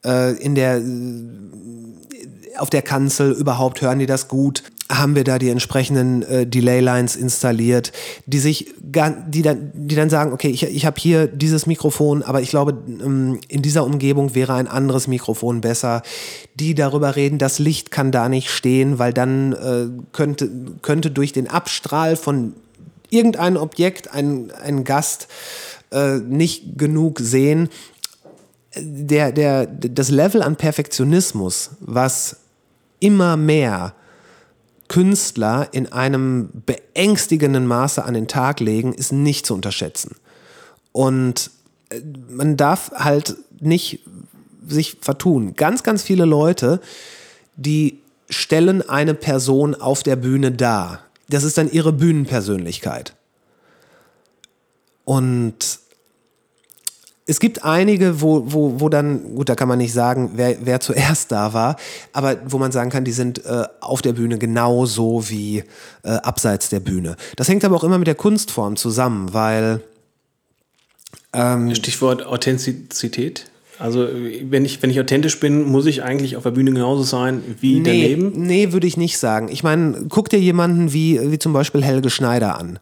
[0.03, 0.81] äh, in der
[2.57, 4.63] auf der Kanzel überhaupt hören die das gut?
[4.91, 7.91] Haben wir da die entsprechenden äh, Delay-Lines installiert,
[8.25, 12.41] die sich die dann, die dann sagen, okay, ich, ich habe hier dieses Mikrofon, aber
[12.41, 16.01] ich glaube, ähm, in dieser Umgebung wäre ein anderes Mikrofon besser.
[16.55, 20.49] Die darüber reden, das Licht kann da nicht stehen, weil dann äh, könnte,
[20.81, 22.53] könnte durch den Abstrahl von
[23.09, 25.27] irgendeinem Objekt ein, ein Gast
[25.91, 27.69] äh, nicht genug sehen
[28.75, 32.37] der, der, das Level an Perfektionismus, was
[33.01, 33.93] immer mehr
[34.87, 40.15] Künstler in einem beängstigenden Maße an den Tag legen, ist nicht zu unterschätzen.
[40.91, 41.51] Und
[41.89, 41.99] äh,
[42.29, 43.99] man darf halt nicht
[44.67, 45.55] sich vertun.
[45.55, 46.79] Ganz, ganz viele Leute,
[47.55, 47.99] die
[48.29, 50.99] stellen eine Person auf der Bühne dar.
[51.29, 53.15] Das ist dann ihre Bühnenpersönlichkeit.
[55.05, 55.79] Und
[57.31, 60.81] es gibt einige, wo, wo, wo dann, gut, da kann man nicht sagen, wer, wer
[60.81, 61.77] zuerst da war,
[62.11, 65.63] aber wo man sagen kann, die sind äh, auf der Bühne genauso wie
[66.03, 67.15] äh, abseits der Bühne.
[67.37, 69.79] Das hängt aber auch immer mit der Kunstform zusammen, weil
[71.31, 73.45] Ähm, Stichwort Authentizität.
[73.79, 74.07] Also
[74.43, 77.79] wenn ich, wenn ich authentisch bin, muss ich eigentlich auf der Bühne genauso sein wie
[77.79, 78.45] nee, daneben?
[78.45, 79.47] Nee, würde ich nicht sagen.
[79.49, 82.79] Ich meine, guck dir jemanden wie, wie zum Beispiel Helge Schneider an.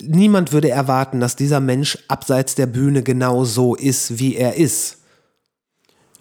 [0.00, 4.98] Niemand würde erwarten, dass dieser Mensch abseits der Bühne genau so ist, wie er ist.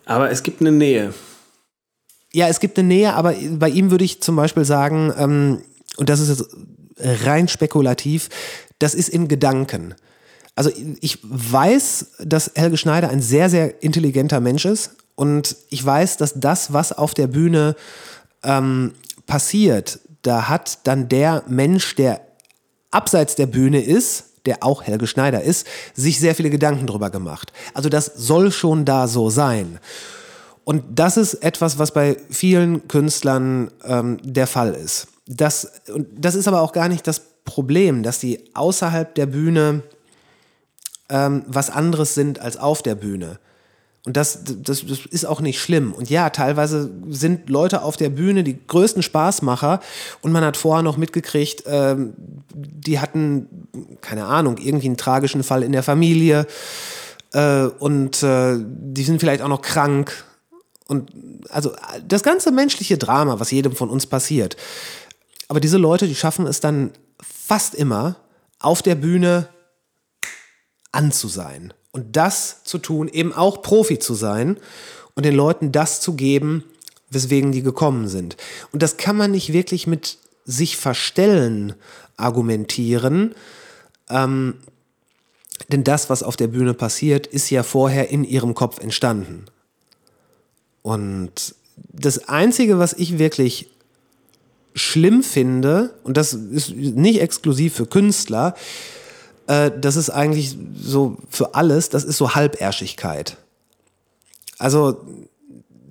[0.06, 1.14] Aber es gibt eine Nähe.
[2.34, 5.62] Ja, es gibt eine Nähe, aber bei ihm würde ich zum Beispiel sagen, ähm,
[5.98, 6.56] und das ist jetzt
[7.26, 8.30] rein spekulativ,
[8.80, 9.96] das ist in Gedanken.
[10.56, 16.18] Also ich weiß, dass Helge Schneider ein sehr, sehr intelligenter Mensch ist und ich weiß,
[16.18, 17.76] dass das, was auf der Bühne
[18.44, 18.94] ähm,
[19.28, 22.22] passiert, da hat dann der Mensch, der
[22.92, 27.52] abseits der Bühne ist, der auch Helge Schneider ist, sich sehr viele Gedanken drüber gemacht.
[27.74, 29.80] Also das soll schon da so sein.
[30.64, 35.08] Und das ist etwas, was bei vielen Künstlern ähm, der Fall ist.
[35.28, 39.84] Das, und das ist aber auch gar nicht das Problem, dass die außerhalb der Bühne
[41.10, 43.40] ähm, was anderes sind als auf der Bühne.
[44.04, 45.94] Und das, das, das ist auch nicht schlimm.
[45.94, 49.80] Und ja, teilweise sind Leute auf der Bühne die größten Spaßmacher
[50.22, 52.14] und man hat vorher noch mitgekriegt, ähm,
[52.54, 53.68] die hatten,
[54.02, 56.48] keine Ahnung, irgendwie einen tragischen Fall in der Familie
[57.34, 60.26] äh, und äh, die sind vielleicht auch noch krank.
[60.88, 61.12] Und
[61.50, 61.72] also
[62.06, 64.58] das ganze menschliche Drama, was jedem von uns passiert.
[65.48, 66.92] Aber diese Leute, die schaffen es dann
[67.22, 68.16] fast immer,
[68.60, 69.48] auf der Bühne
[70.92, 74.58] an zu sein und das zu tun, eben auch Profi zu sein
[75.16, 76.64] und den Leuten das zu geben,
[77.10, 78.38] weswegen die gekommen sind.
[78.72, 81.76] Und das kann man nicht wirklich mit sich verstellen
[82.18, 83.36] argumentieren,
[84.10, 84.56] ähm,
[85.72, 89.46] denn das, was auf der Bühne passiert, ist ja vorher in ihrem Kopf entstanden.
[90.82, 93.70] Und das Einzige, was ich wirklich
[94.74, 98.56] schlimm finde, und das ist nicht exklusiv für Künstler,
[99.52, 103.38] äh, das ist eigentlich so für alles, das ist so Halbärschigkeit.
[104.58, 105.02] Also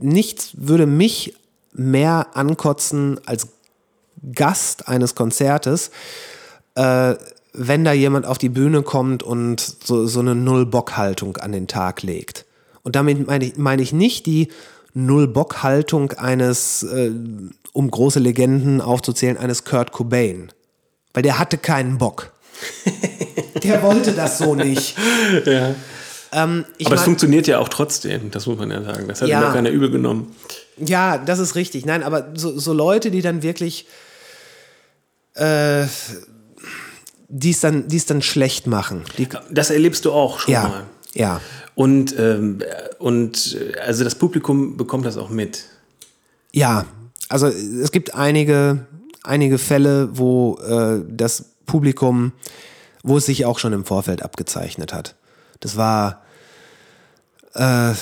[0.00, 1.34] nichts würde mich
[1.72, 3.48] mehr ankotzen als
[4.32, 5.90] Gast eines Konzertes,
[6.74, 7.16] äh,
[7.52, 12.02] wenn da jemand auf die Bühne kommt und so, so eine Null-Bock-Haltung an den Tag
[12.02, 12.46] legt.
[12.82, 14.48] Und damit meine ich, meine ich nicht die
[14.94, 17.10] Null-Bock-Haltung eines, äh,
[17.72, 20.50] um große Legenden aufzuzählen, eines Kurt Cobain.
[21.12, 22.32] Weil der hatte keinen Bock.
[23.62, 24.96] Der wollte das so nicht.
[25.46, 25.74] Ja.
[26.32, 29.08] Ähm, Aber es funktioniert ja auch trotzdem, das muss man ja sagen.
[29.08, 30.34] Das hat ja, ja keiner übel genommen.
[30.78, 31.84] Ja, das ist richtig.
[31.86, 33.86] Nein, aber so, so Leute, die dann wirklich
[35.34, 35.86] äh,
[37.30, 39.04] die es dann, dann schlecht machen.
[39.16, 40.82] Die, das erlebst du auch schon ja, mal.
[41.14, 41.40] Ja.
[41.74, 42.58] Und, ähm,
[42.98, 45.64] und also das Publikum bekommt das auch mit.
[46.52, 46.86] Ja,
[47.28, 48.86] also es gibt einige,
[49.22, 52.32] einige Fälle, wo äh, das Publikum,
[53.02, 55.16] wo es sich auch schon im Vorfeld abgezeichnet hat.
[55.60, 56.22] Das war
[57.54, 57.92] äh,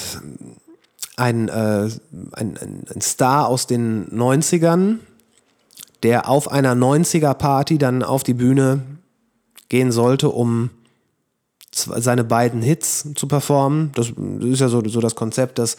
[1.16, 1.90] ein, äh,
[2.32, 4.98] ein, ein, Star aus den 90ern,
[6.02, 8.82] der auf einer 90er-Party dann auf die Bühne
[9.68, 10.70] gehen sollte, um
[11.72, 13.92] seine beiden Hits zu performen.
[13.94, 15.76] Das ist ja so, so das Konzept, dass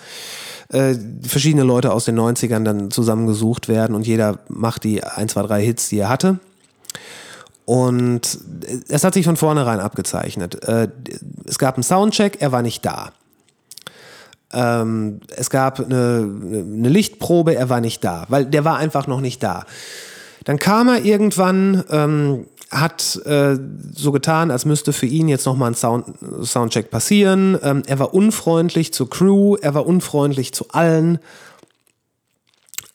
[0.69, 5.41] äh, verschiedene Leute aus den 90ern dann zusammengesucht werden und jeder macht die 1, 2,
[5.43, 6.39] 3 Hits, die er hatte.
[7.69, 8.39] Und
[8.87, 10.67] es hat sich von vornherein abgezeichnet.
[10.67, 10.87] Äh,
[11.45, 13.11] es gab einen Soundcheck, er war nicht da.
[14.51, 19.21] Ähm, es gab eine, eine, Lichtprobe, er war nicht da, weil der war einfach noch
[19.21, 19.67] nicht da.
[20.45, 23.59] Dann kam er irgendwann, ähm, hat äh,
[23.93, 26.05] so getan, als müsste für ihn jetzt nochmal ein Sound,
[26.41, 27.55] Soundcheck passieren.
[27.61, 31.19] Ähm, er war unfreundlich zur Crew, er war unfreundlich zu allen.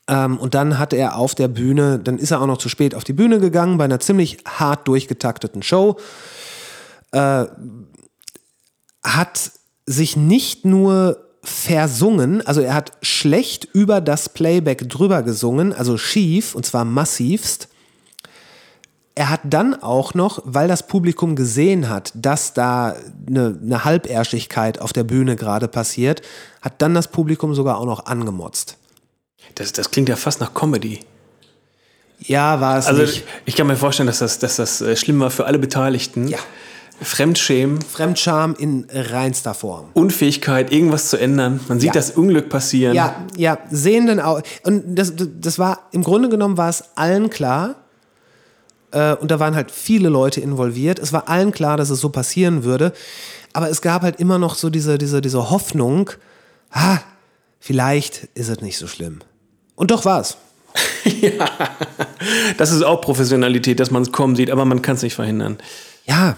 [0.09, 2.95] Ähm, und dann hat er auf der Bühne, dann ist er auch noch zu spät
[2.95, 5.97] auf die Bühne gegangen bei einer ziemlich hart durchgetakteten Show.
[7.13, 7.47] Äh,
[9.03, 9.53] hat
[9.87, 16.55] sich nicht nur versungen, also er hat schlecht über das Playback drüber gesungen, also schief
[16.55, 17.69] und zwar massivst.
[19.15, 22.97] Er hat dann auch noch, weil das Publikum gesehen hat, dass da
[23.29, 26.23] eine, eine Halbärschigkeit auf der Bühne gerade passiert,
[26.63, 28.79] hat dann das Publikum sogar auch noch angemotzt.
[29.55, 31.01] Das, das klingt ja fast nach Comedy.
[32.21, 33.19] Ja, war es also nicht.
[33.19, 36.29] Ich, ich kann mir vorstellen, dass das, dass das äh, schlimm war für alle Beteiligten.
[36.29, 36.39] Ja.
[37.03, 37.83] Fremdschämen.
[37.83, 39.89] Fremdscham in reinster Form.
[39.95, 41.61] Unfähigkeit, irgendwas zu ändern.
[41.69, 41.93] Man sieht ja.
[41.93, 42.95] das Unglück passieren.
[42.95, 44.43] Ja, ja, sehenden Augen.
[44.63, 47.75] Und das, das war, im Grunde genommen war es allen klar,
[48.95, 50.99] äh, und da waren halt viele Leute involviert.
[50.99, 52.93] Es war allen klar, dass es so passieren würde.
[53.53, 56.11] Aber es gab halt immer noch so diese, diese, diese Hoffnung,
[56.71, 56.99] ah,
[57.59, 59.21] vielleicht ist es nicht so schlimm.
[59.77, 60.37] Und doch war es.
[61.05, 61.49] ja,
[62.59, 65.59] das ist auch Professionalität, dass man es kommen sieht, aber man kann es nicht verhindern.
[66.05, 66.37] Ja,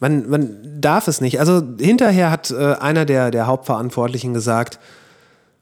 [0.00, 1.38] Man, man darf es nicht.
[1.40, 4.78] Also hinterher hat äh, einer der, der Hauptverantwortlichen gesagt,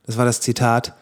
[0.07, 0.95] das war das Zitat,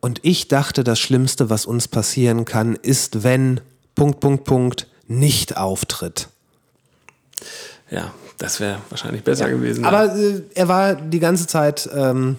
[0.00, 3.60] und ich dachte, das Schlimmste, was uns passieren kann, ist, wenn
[3.96, 6.28] Punkt, Punkt, Punkt nicht auftritt.
[7.90, 9.54] Ja, das wäre wahrscheinlich besser Ja.
[9.56, 9.84] gewesen.
[9.84, 12.36] Aber äh, er war die ganze Zeit ähm,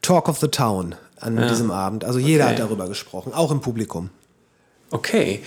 [0.00, 1.48] Talk of the Town an Ja.
[1.48, 2.04] diesem Abend.
[2.04, 2.52] Also jeder Okay.
[2.54, 4.10] hat darüber gesprochen, auch im Publikum.
[4.90, 5.40] Okay.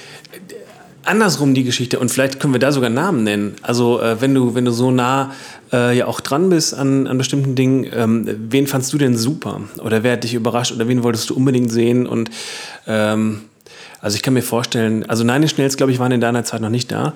[1.04, 3.56] Andersrum die Geschichte und vielleicht können wir da sogar Namen nennen.
[3.62, 5.34] Also äh, wenn du wenn du so nah
[5.72, 9.62] äh, ja auch dran bist an, an bestimmten Dingen, ähm, wen fandst du denn super
[9.84, 12.32] oder wer hat dich überrascht oder wen wolltest du unbedingt sehen und
[12.88, 13.42] ähm,
[14.02, 16.62] also ich kann mir vorstellen, also Nine Inch Nails glaube ich waren in deiner Zeit
[16.62, 17.14] noch nicht da.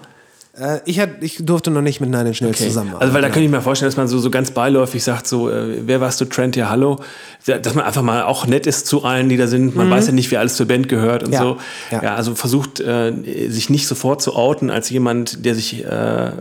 [0.57, 2.67] Äh, ich, hat, ich durfte noch nicht mit Nine Inch Nails Okay.
[2.67, 3.03] zusammenarbeiten.
[3.03, 5.49] Also weil da könnte ich mir vorstellen, dass man so, so ganz beiläufig sagt, so,
[5.49, 6.99] äh, wer warst du, Trent, ja, hallo.
[7.45, 9.75] Dass man einfach mal auch nett ist zu allen, die da sind.
[9.75, 11.33] Man weiß ja nicht, wer alles zur Band gehört und Mhm.
[11.33, 11.41] Ja.
[11.41, 11.57] so.
[11.91, 12.03] Ja.
[12.03, 12.15] Ja.
[12.15, 13.13] also versucht, äh,
[13.49, 16.31] sich nicht sofort zu outen als jemand, der sich äh,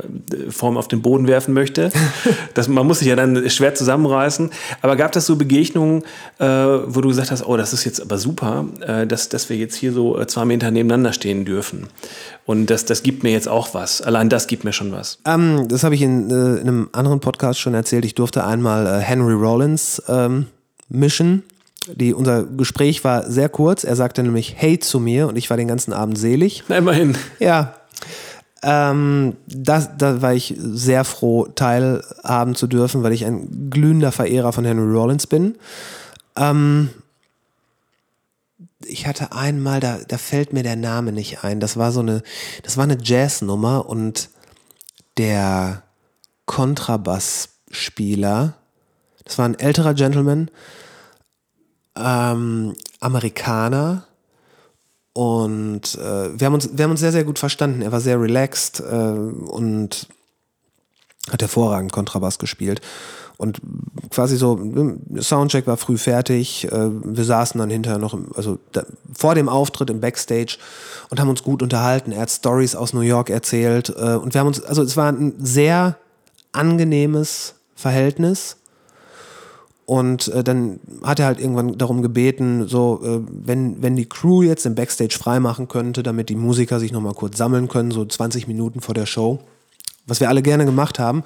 [0.51, 1.91] Form auf den Boden werfen möchte.
[2.55, 4.51] das, man muss sich ja dann schwer zusammenreißen.
[4.83, 6.03] Aber gab das so Begegnungen,
[6.39, 9.57] äh, wo du gesagt hast, oh, das ist jetzt aber super, äh, dass, dass wir
[9.57, 11.87] jetzt hier so äh, zwei Meter nebeneinander stehen dürfen.
[12.49, 14.01] Und das, das gibt mir jetzt auch was.
[14.01, 15.19] Allein das gibt mir schon was.
[15.27, 18.07] Ähm, das habe ich in, äh, in einem anderen Podcast schon erzählt.
[18.07, 20.47] Ich durfte einmal äh, Henry Rollins ähm,
[20.89, 21.43] mischen.
[21.95, 23.85] Die, unser Gespräch war sehr kurz.
[23.85, 26.65] Er sagte nämlich Hey zu mir und ich war den ganzen Abend selig.
[26.69, 27.19] Na, immerhin.
[27.39, 27.75] Ja.
[28.63, 34.55] Ähm, das, da war ich sehr froh, teilhaben zu dürfen, weil ich ein glühender Verehrer
[34.55, 35.57] von Henry Rollins bin.
[36.35, 36.89] Ähm,
[38.89, 41.61] ich hatte einmal, da, da fällt mir der Name nicht ein.
[41.61, 42.23] Das war so eine,
[42.63, 44.29] das war eine Jazznummer und
[45.17, 45.83] der
[46.47, 48.55] Kontrabassspieler,
[49.25, 50.51] das war ein älterer Gentleman,
[51.97, 54.09] ähm, Amerikaner,
[55.19, 57.83] und äh, wir, haben uns, wir haben uns sehr, sehr gut verstanden.
[57.83, 60.07] Er war sehr relaxed äh, und
[61.29, 62.81] hat hervorragend Kontrabass gespielt.
[63.39, 63.61] Und
[64.11, 66.71] quasi so, der Soundcheck war früh fertig.
[66.73, 68.83] Äh, wir saßen dann hinterher noch, also da,
[69.17, 70.59] vor dem Auftritt im Backstage
[71.09, 72.11] und haben uns gut unterhalten.
[72.11, 73.91] Er hat Stories aus New York erzählt.
[73.91, 75.97] Äh, und wir haben uns, also es war ein sehr
[76.51, 78.57] angenehmes Verhältnis.
[79.87, 84.43] Und äh, dann hat er halt irgendwann darum gebeten, so, äh, wenn, wenn die Crew
[84.43, 88.49] jetzt den Backstage freimachen könnte, damit die Musiker sich nochmal kurz sammeln können, so 20
[88.49, 89.39] Minuten vor der Show.
[90.07, 91.23] Was wir alle gerne gemacht haben.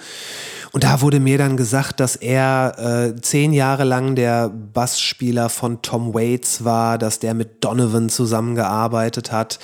[0.73, 5.83] Und da wurde mir dann gesagt, dass er äh, zehn Jahre lang der Bassspieler von
[5.83, 9.59] Tom Waits war, dass der mit Donovan zusammengearbeitet hat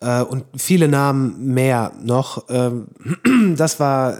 [0.00, 2.44] äh, und viele Namen mehr noch.
[2.48, 2.86] Ähm,
[3.56, 4.18] das war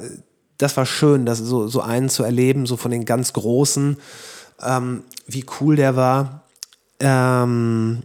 [0.59, 3.97] das war schön, das so, so einen zu erleben, so von den ganz Großen,
[4.63, 6.43] ähm, wie cool der war.
[7.01, 8.03] Ähm,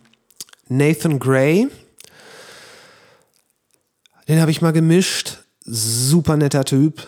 [0.68, 1.70] Nathan Gray,
[4.28, 5.40] den habe ich mal gemischt.
[5.64, 7.08] Super netter Typ.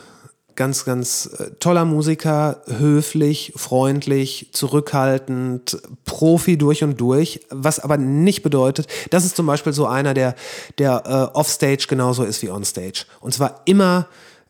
[0.55, 8.43] Ganz, ganz äh, toller Musiker, höflich, freundlich, zurückhaltend, Profi durch und durch, was aber nicht
[8.43, 10.35] bedeutet, das ist zum Beispiel so einer, der,
[10.77, 13.05] der äh, offstage genauso ist wie onstage.
[13.19, 14.07] Und zwar immer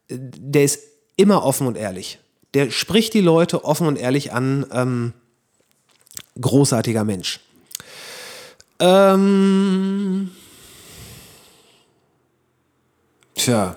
[0.09, 0.80] der ist
[1.15, 2.19] immer offen und ehrlich.
[2.53, 4.65] Der spricht die Leute offen und ehrlich an.
[4.71, 5.13] Ähm,
[6.39, 7.39] großartiger Mensch.
[8.80, 10.31] Ähm,
[13.35, 13.75] tja.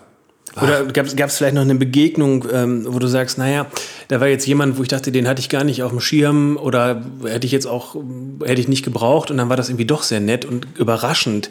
[0.60, 3.66] Oder gab es vielleicht noch eine Begegnung, ähm, wo du sagst, naja,
[4.08, 6.56] da war jetzt jemand, wo ich dachte, den hatte ich gar nicht auf dem Schirm
[6.56, 7.96] oder hätte ich jetzt auch,
[8.42, 11.50] hätte ich nicht gebraucht und dann war das irgendwie doch sehr nett und überraschend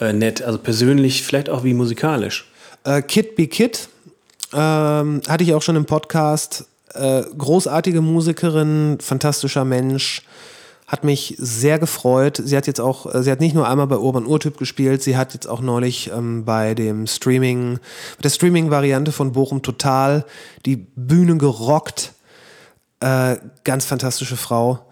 [0.00, 2.48] äh, nett, also persönlich, vielleicht auch wie musikalisch.
[2.84, 3.88] Äh, Kid Be Kid
[4.52, 6.66] ähm, hatte ich auch schon im Podcast.
[6.94, 10.22] Äh, großartige Musikerin, fantastischer Mensch.
[10.86, 12.40] Hat mich sehr gefreut.
[12.44, 15.16] Sie hat jetzt auch, äh, sie hat nicht nur einmal bei Urban Urtyp gespielt, sie
[15.16, 17.78] hat jetzt auch neulich ähm, bei dem Streaming,
[18.22, 20.26] der Streaming-Variante von Bochum Total
[20.66, 22.12] die Bühne gerockt.
[23.00, 24.86] Äh, ganz fantastische Frau.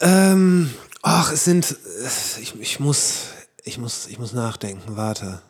[0.00, 0.70] Ähm,
[1.00, 3.28] ach, es sind, äh, ich, ich muss,
[3.64, 5.40] ich muss, ich muss nachdenken, warte.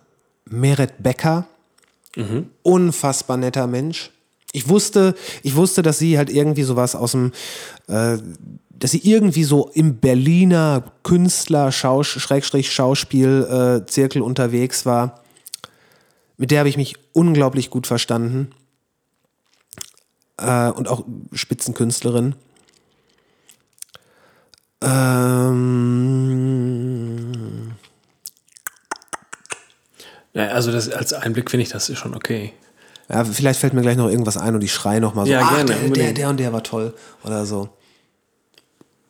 [0.45, 1.47] Meret Becker,
[2.63, 4.11] unfassbar netter Mensch.
[4.53, 7.33] Ich wusste, ich wusste, dass sie halt irgendwie sowas aus dem,
[7.89, 8.19] äh,
[8.71, 15.23] dass sie irgendwie so im Berliner Künstler, Schrägstrich Schauspiel äh, Zirkel unterwegs war.
[16.37, 18.51] Mit der habe ich mich unglaublich gut verstanden.
[20.37, 22.35] Äh, und auch Spitzenkünstlerin.
[24.83, 25.63] Ähm,
[30.35, 32.53] also das, als Einblick finde ich das schon okay.
[33.13, 35.43] Ja, vielleicht fällt mir gleich noch irgendwas ein und ich schreie noch mal so, Ja,
[35.43, 36.95] ach, gerne, der, der, der und der war toll
[37.25, 37.69] oder so.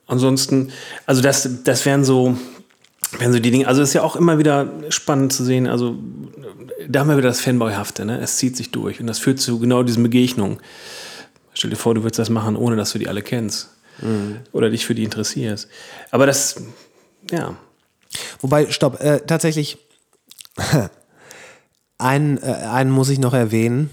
[0.06, 0.72] Ansonsten,
[1.06, 2.36] also das, das wären so,
[3.18, 5.96] Wenn so die Dinge, also ist ja auch immer wieder spannend zu sehen, also
[6.88, 8.18] da haben wir wieder das Fanboyhafte, ne?
[8.20, 10.58] Es zieht sich durch und das führt zu genau diesen Begegnungen.
[11.54, 13.70] Stell dir vor, du würdest das machen, ohne dass du die alle kennst.
[14.00, 14.38] Mhm.
[14.52, 15.68] Oder dich für die interessierst.
[16.10, 16.56] Aber das,
[17.30, 17.54] ja.
[18.40, 19.78] Wobei, stopp, äh, tatsächlich,
[22.02, 23.90] einen, äh, einen muss ich noch erwähnen.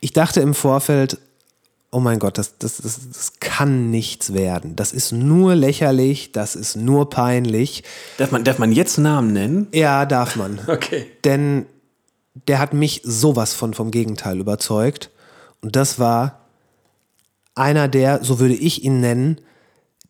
[0.00, 1.18] Ich dachte im Vorfeld,
[1.90, 4.74] oh mein Gott, das, das, das, das kann nichts werden.
[4.74, 7.84] Das ist nur lächerlich, das ist nur peinlich.
[8.18, 9.68] Darf man, darf man jetzt Namen nennen?
[9.72, 10.58] Ja, darf man.
[10.66, 11.06] Okay.
[11.24, 11.66] Denn
[12.48, 15.10] der hat mich sowas von vom Gegenteil überzeugt.
[15.60, 16.40] Und das war
[17.54, 19.40] einer der, so würde ich ihn nennen,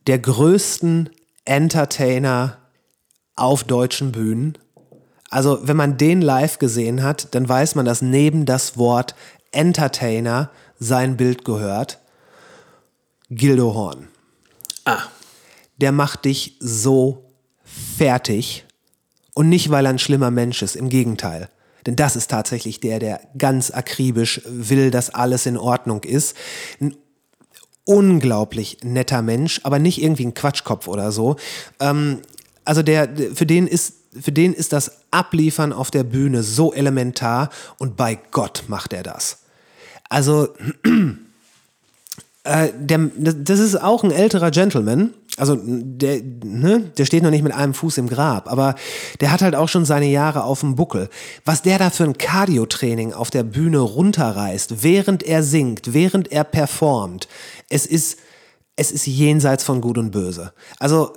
[0.07, 1.11] der größten
[1.45, 2.59] Entertainer
[3.37, 4.57] auf deutschen Bühnen.
[5.35, 9.17] Also wenn man den live gesehen hat, dann weiß man, dass neben das Wort
[9.51, 10.49] Entertainer
[10.79, 11.99] sein Bild gehört.
[13.31, 14.07] Gildo Horn.
[14.85, 15.03] Ah.
[15.77, 17.25] Der macht dich so
[17.65, 18.65] fertig.
[19.35, 21.49] Und nicht, weil er ein schlimmer Mensch ist, im Gegenteil.
[21.85, 26.37] Denn das ist tatsächlich der, der ganz akribisch will, dass alles in Ordnung ist.
[26.81, 26.95] Ein
[27.85, 31.35] unglaublich netter Mensch, aber nicht irgendwie ein Quatschkopf oder so.
[31.81, 32.21] Ähm,
[32.65, 37.51] also der, für den ist für den ist das Abliefern auf der Bühne so elementar
[37.79, 39.39] und bei Gott macht er das.
[40.09, 40.49] Also,
[42.45, 45.15] äh, der, das ist auch ein älterer Gentleman.
[45.37, 48.77] Also, der, ne, der steht noch nicht mit einem Fuß im Grab, aber
[49.21, 51.09] der hat halt auch schon seine Jahre auf dem Buckel.
[51.45, 56.45] Was der da für ein Cardio-Training auf der Bühne runterreißt, während er singt, während er
[56.45, 57.27] performt,
[57.69, 58.19] es ist,
[58.77, 60.53] es ist jenseits von Gut und Böse.
[60.79, 61.13] Also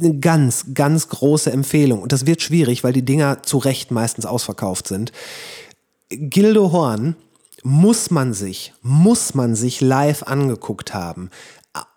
[0.00, 2.02] eine ganz, ganz große Empfehlung.
[2.02, 5.12] Und das wird schwierig, weil die Dinger zu Recht meistens ausverkauft sind.
[6.10, 7.16] Gildo Horn
[7.62, 11.30] muss man sich, muss man sich live angeguckt haben.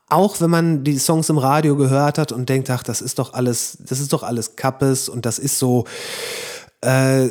[0.08, 3.34] Auch wenn man die Songs im Radio gehört hat und denkt, ach, das ist doch
[3.34, 5.86] alles, das ist doch alles Kappes und das ist so,
[6.82, 7.28] äh,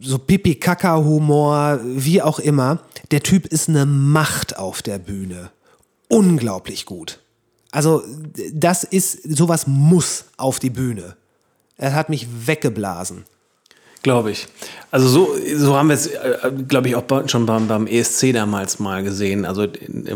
[0.00, 2.80] so Pipi-Kaka-Humor, wie auch immer.
[3.10, 5.50] Der Typ ist eine Macht auf der Bühne.
[6.08, 7.20] Unglaublich gut.
[7.70, 8.02] Also,
[8.52, 11.16] das ist, sowas muss auf die Bühne.
[11.76, 13.24] Er hat mich weggeblasen.
[14.02, 14.46] Glaube ich.
[14.92, 18.78] Also so, so haben wir es, äh, glaube ich, auch schon beim, beim ESC damals
[18.78, 19.44] mal gesehen.
[19.44, 19.66] Also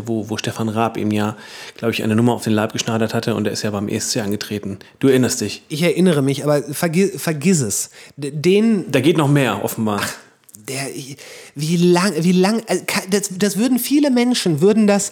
[0.05, 1.35] wo, wo Stefan Raab ihm ja,
[1.77, 4.17] glaube ich, eine Nummer auf den Leib geschneidert hatte und er ist ja beim ESC
[4.17, 4.79] angetreten.
[4.99, 5.63] Du erinnerst dich?
[5.67, 7.89] Ich erinnere mich, aber vergiss, vergiss es.
[8.15, 8.89] Den.
[8.89, 9.99] Da geht noch mehr, offenbar.
[10.01, 10.13] Ach,
[10.69, 10.87] der,
[11.55, 12.79] wie lang, wie lang, äh,
[13.09, 15.11] das, das würden viele Menschen, würden das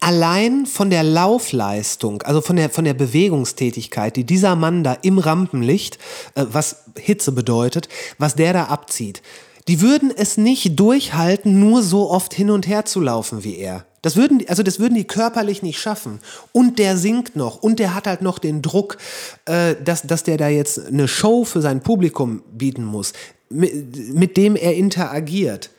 [0.00, 5.18] allein von der Laufleistung, also von der, von der Bewegungstätigkeit, die dieser Mann da im
[5.18, 5.98] Rampenlicht,
[6.34, 9.22] äh, was Hitze bedeutet, was der da abzieht,
[9.68, 13.84] die würden es nicht durchhalten, nur so oft hin und her zu laufen wie er.
[14.02, 16.20] Das würden, also das würden die körperlich nicht schaffen.
[16.52, 17.60] Und der singt noch.
[17.60, 18.98] Und der hat halt noch den Druck,
[19.46, 23.12] äh, dass, dass der da jetzt eine Show für sein Publikum bieten muss,
[23.48, 25.70] mit, mit dem er interagiert.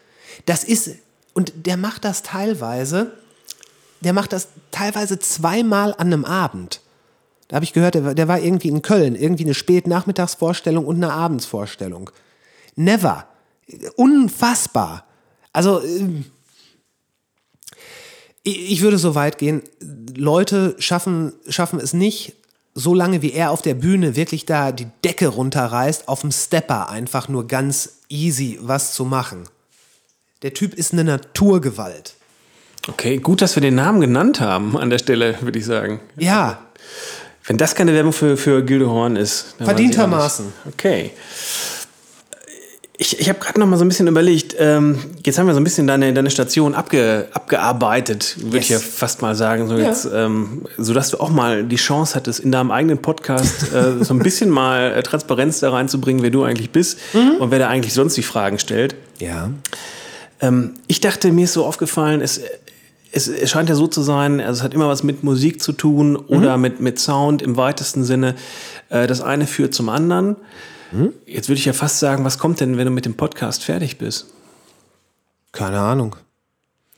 [0.46, 0.96] Das ist,
[1.34, 3.14] und der macht das teilweise,
[4.02, 6.82] der macht das teilweise zweimal an einem Abend.
[7.48, 11.14] Da habe ich gehört, der, der, war irgendwie in Köln, irgendwie eine Spätnachmittagsvorstellung und eine
[11.14, 12.10] Abendsvorstellung.
[12.76, 13.26] Never.
[13.96, 15.06] Unfassbar.
[15.54, 16.26] Also, ähm,
[18.44, 19.62] ich würde so weit gehen,
[20.16, 22.34] Leute schaffen, schaffen es nicht,
[22.74, 26.90] so lange wie er auf der Bühne wirklich da die Decke runterreißt, auf dem Stepper
[26.90, 29.50] einfach nur ganz easy was zu machen.
[30.44, 32.17] Der Typ ist eine Naturgewalt.
[32.88, 36.00] Okay, gut, dass wir den Namen genannt haben an der Stelle, würde ich sagen.
[36.18, 36.60] Ja.
[37.46, 39.56] Wenn das keine Werbung für, für Gilde Horn ist.
[39.60, 40.54] Verdientermaßen.
[40.68, 41.12] Okay.
[43.00, 45.60] Ich, ich habe gerade noch mal so ein bisschen überlegt, ähm, jetzt haben wir so
[45.60, 48.66] ein bisschen deine, deine Station abge, abgearbeitet, würde yes.
[48.66, 49.86] ich ja fast mal sagen, so, ja.
[49.86, 54.16] jetzt, ähm, sodass du auch mal die Chance hattest, in deinem eigenen Podcast äh, so
[54.16, 57.36] ein bisschen mal äh, Transparenz da reinzubringen, wer du eigentlich bist mhm.
[57.40, 58.96] und wer da eigentlich sonst die Fragen stellt.
[59.20, 59.52] Ja.
[60.42, 62.42] Ähm, ich dachte, mir ist so aufgefallen, es,
[63.12, 65.72] es, es, scheint ja so zu sein, also es hat immer was mit Musik zu
[65.72, 66.62] tun oder mhm.
[66.62, 68.36] mit, mit Sound im weitesten Sinne.
[68.90, 70.36] Äh, das eine führt zum anderen.
[70.92, 71.14] Mhm.
[71.26, 73.98] Jetzt würde ich ja fast sagen, was kommt denn, wenn du mit dem Podcast fertig
[73.98, 74.28] bist?
[75.52, 76.16] Keine Ahnung.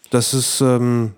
[0.10, 1.14] Das ist, ähm,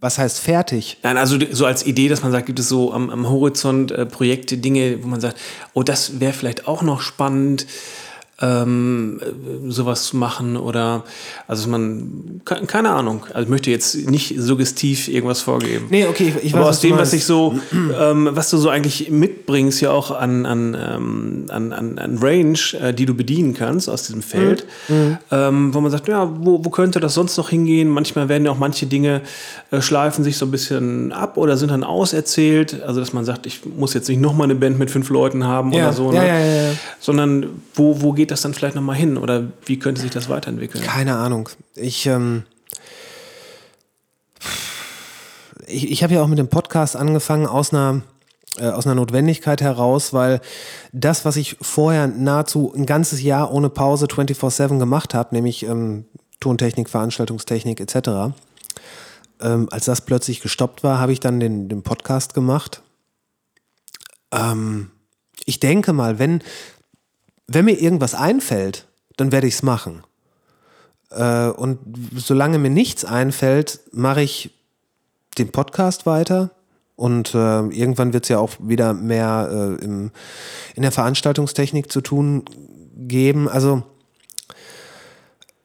[0.00, 0.98] was heißt fertig?
[1.02, 4.06] Nein, also so als Idee, dass man sagt, gibt es so am, am Horizont äh,
[4.06, 5.38] Projekte, Dinge, wo man sagt,
[5.74, 7.66] oh, das wäre vielleicht auch noch spannend.
[8.42, 9.20] Ähm,
[9.68, 11.04] sowas zu machen oder
[11.46, 13.26] also man keine Ahnung.
[13.32, 15.86] Also ich möchte jetzt nicht suggestiv irgendwas vorgeben.
[15.90, 18.56] Nee, okay, ich, ich Aber weiß, aus was dem, was ich so, ähm, was du
[18.56, 23.14] so eigentlich mitbringst, ja auch an, an, ähm, an, an, an Range, äh, die du
[23.14, 25.18] bedienen kannst aus diesem Feld, Mhm.
[25.30, 27.88] ähm, wo man sagt, ja, wo, wo könnte das sonst noch hingehen?
[27.88, 29.20] Manchmal werden ja auch manche Dinge
[29.70, 32.82] äh, schleifen sich so ein bisschen ab oder sind dann auserzählt.
[32.82, 35.72] Also dass man sagt, ich muss jetzt nicht nochmal eine Band mit fünf Leuten haben
[35.72, 36.16] Ja, oder so, ne?
[36.26, 36.72] ja, ja.
[37.00, 40.84] sondern wo, wo geht das dann vielleicht nochmal hin oder wie könnte sich das weiterentwickeln?
[40.84, 41.48] Keine Ahnung.
[41.74, 42.44] Ich, ähm,
[45.66, 48.02] ich, ich habe ja auch mit dem Podcast angefangen aus einer,
[48.58, 50.40] äh, aus einer Notwendigkeit heraus, weil
[50.92, 56.04] das, was ich vorher nahezu ein ganzes Jahr ohne Pause 24-7 gemacht habe, nämlich ähm,
[56.40, 58.32] Tontechnik, Veranstaltungstechnik etc.,
[59.42, 62.82] ähm, als das plötzlich gestoppt war, habe ich dann den, den Podcast gemacht.
[64.32, 64.90] Ähm,
[65.46, 66.42] ich denke mal, wenn,
[67.52, 68.86] wenn mir irgendwas einfällt,
[69.16, 70.04] dann werde ich es machen.
[71.10, 71.78] Äh, und
[72.16, 74.52] solange mir nichts einfällt, mache ich
[75.36, 76.52] den Podcast weiter.
[76.94, 80.12] Und äh, irgendwann wird es ja auch wieder mehr äh, im,
[80.76, 82.44] in der Veranstaltungstechnik zu tun
[82.96, 83.48] geben.
[83.48, 83.82] Also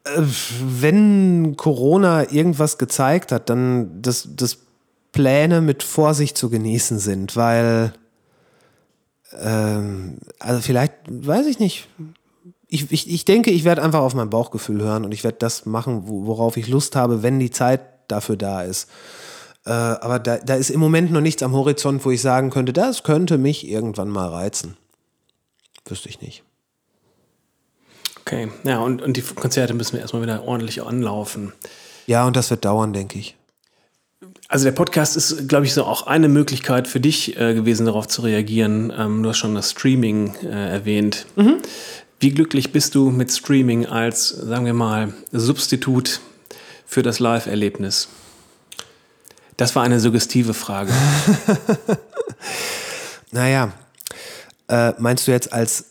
[0.06, 0.22] äh,
[0.62, 4.58] wenn Corona irgendwas gezeigt hat, dann dass, dass
[5.12, 7.94] Pläne mit Vorsicht zu genießen sind, weil
[9.40, 11.88] ähm, also vielleicht, weiß ich nicht,
[12.68, 15.66] ich, ich, ich denke, ich werde einfach auf mein Bauchgefühl hören und ich werde das
[15.66, 18.90] machen, wo- worauf ich Lust habe, wenn die Zeit dafür da ist.
[19.66, 22.74] Äh, aber da, da ist im Moment noch nichts am Horizont, wo ich sagen könnte,
[22.74, 24.78] das könnte mich irgendwann mal reizen.
[25.88, 26.44] Wüsste ich nicht.
[28.22, 31.54] Okay, ja, und, und die Konzerte müssen wir erstmal wieder ordentlich anlaufen.
[32.08, 33.36] Ja, und das wird dauern, denke ich.
[34.48, 38.08] Also der Podcast ist, glaube ich, so auch eine Möglichkeit für dich äh, gewesen, darauf
[38.08, 38.94] zu reagieren.
[38.96, 41.26] Ähm, du hast schon das Streaming äh, erwähnt.
[42.20, 46.22] Wie glücklich bist du mit Streaming als, sagen wir mal, Substitut
[46.86, 48.08] für das Live-Erlebnis?
[49.58, 50.92] Das war eine suggestive Frage.
[53.36, 53.74] Naja,
[54.70, 55.88] äh, meinst du jetzt als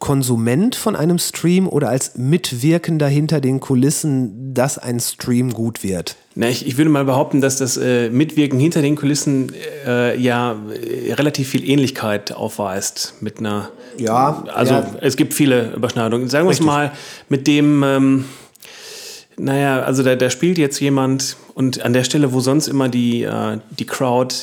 [0.00, 6.16] Konsument von einem Stream oder als Mitwirkender hinter den Kulissen, dass ein Stream gut wird?
[6.34, 9.52] Na, ich, ich würde mal behaupten, dass das äh, Mitwirken hinter den Kulissen
[9.86, 13.68] äh, ja äh, relativ viel Ähnlichkeit aufweist mit einer.
[13.98, 14.90] Ja, Also ja.
[15.02, 16.28] es gibt viele Überschneidungen.
[16.30, 16.92] Sagen wir es mal
[17.28, 17.82] mit dem.
[17.82, 18.24] Ähm,
[19.36, 23.22] naja, also da, da spielt jetzt jemand und an der Stelle, wo sonst immer die,
[23.22, 24.34] äh, die Crowd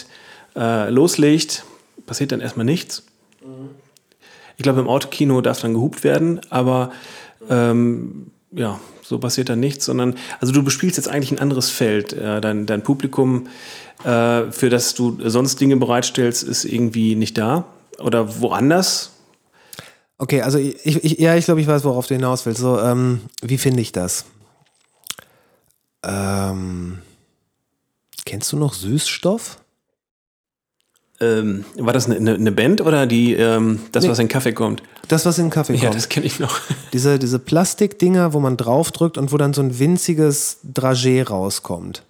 [0.56, 1.64] äh, loslegt,
[2.06, 3.07] passiert dann erstmal nichts.
[4.58, 6.92] Ich glaube, im Autokino darf dann gehupt werden, aber
[7.50, 12.14] ähm, ja, so passiert dann nichts, sondern also du bespielst jetzt eigentlich ein anderes Feld.
[12.14, 13.48] Äh, dein, dein Publikum,
[14.04, 17.66] äh, für das du sonst Dinge bereitstellst, ist irgendwie nicht da
[18.00, 19.12] oder woanders.
[20.18, 22.60] Okay, also ich, ich, ja, ich glaube, ich weiß, worauf du hinaus willst.
[22.60, 24.26] So, ähm, wie finde ich das?
[26.04, 27.00] Ähm,
[28.26, 29.60] kennst du noch Süßstoff?
[31.20, 34.10] Ähm, war das eine, eine Band oder die, ähm, das, Nee.
[34.12, 34.84] was in Kaffee kommt?
[35.08, 35.96] Das, was in den Kaffee Ja, kommt.
[35.96, 36.60] das kenne ich noch.
[36.94, 42.04] Diese, diese Plastikdinger, wo man draufdrückt und wo dann so ein winziges Dragé rauskommt.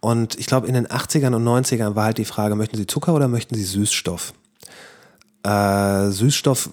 [0.00, 3.14] Und ich glaube, in den 80ern und 90ern war halt die Frage, möchten Sie Zucker
[3.14, 4.34] oder möchten Sie Süßstoff?
[5.42, 6.70] Äh, Süßstoff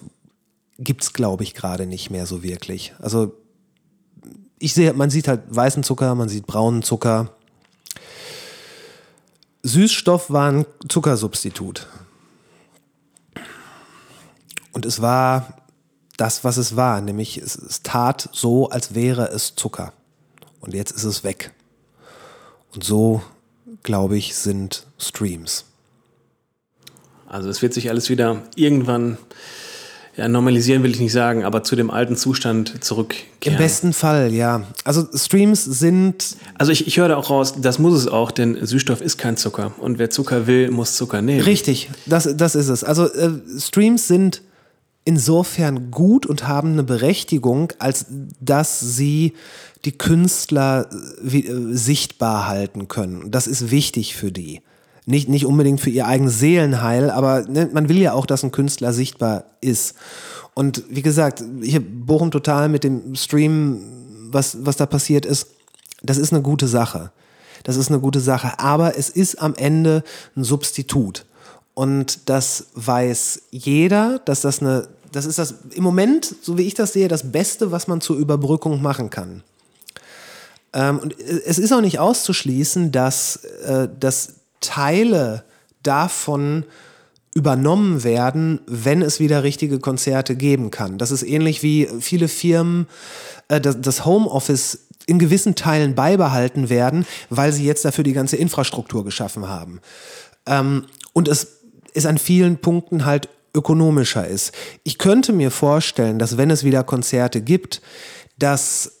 [0.78, 2.92] gibt es, glaube ich, gerade nicht mehr so wirklich.
[3.00, 3.34] Also
[4.58, 7.30] ich sehe, man sieht halt weißen Zucker, man sieht braunen Zucker.
[9.62, 11.86] Süßstoff war ein Zuckersubstitut.
[14.72, 15.56] Und es war
[16.16, 19.92] das, was es war, nämlich es, es tat so, als wäre es Zucker.
[20.60, 21.52] Und jetzt ist es weg.
[22.74, 23.22] Und so,
[23.82, 25.64] glaube ich, sind Streams.
[27.26, 29.16] Also es wird sich alles wieder irgendwann
[30.16, 33.58] ja, normalisieren, will ich nicht sagen, aber zu dem alten Zustand Im zurückkehren.
[33.58, 34.62] besten Fall, ja.
[34.84, 38.58] Also Streams sind, Also ich, ich höre da auch raus, das muss es auch, denn
[38.64, 39.72] Süßstoff ist kein Zucker.
[39.78, 41.40] Und wer Zucker will, muss Zucker nehmen.
[41.40, 42.84] richtig, das, das ist es.
[42.84, 44.42] Also äh, Streams sind
[45.04, 48.06] insofern gut und haben eine Berechtigung, als
[48.40, 49.32] dass sie
[49.84, 50.88] die Künstler
[51.24, 53.30] äh, äh, sichtbar halten können.
[53.30, 54.60] Das ist wichtig für die.
[55.04, 58.52] Nicht, nicht unbedingt für ihr eigenes Seelenheil, aber ne, man will ja auch, dass ein
[58.52, 59.94] Künstler sichtbar ist.
[60.54, 63.82] Und wie gesagt, hier Bochum Total mit dem Stream,
[64.30, 65.48] was, was da passiert ist,
[66.02, 67.10] das ist eine gute Sache.
[67.64, 68.58] Das ist eine gute Sache.
[68.58, 70.04] Aber es ist am Ende
[70.36, 71.24] ein Substitut.
[71.74, 76.74] Und das weiß jeder, dass das eine, das ist das im Moment, so wie ich
[76.74, 79.42] das sehe, das Beste, was man zur Überbrückung machen kann.
[80.74, 85.44] Ähm, und es ist auch nicht auszuschließen, dass, äh, dass Teile
[85.82, 86.64] davon
[87.34, 90.98] übernommen werden, wenn es wieder richtige Konzerte geben kann.
[90.98, 92.86] Das ist ähnlich wie viele Firmen
[93.48, 99.04] äh, das, Homeoffice in gewissen Teilen beibehalten werden, weil sie jetzt dafür die ganze Infrastruktur
[99.04, 99.80] geschaffen haben.
[100.46, 101.60] Ähm, und es
[101.94, 104.52] ist an vielen Punkten halt ökonomischer ist.
[104.82, 107.82] Ich könnte mir vorstellen, dass wenn es wieder Konzerte gibt,
[108.38, 108.92] dass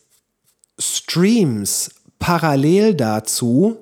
[0.78, 3.78] Streams parallel dazu,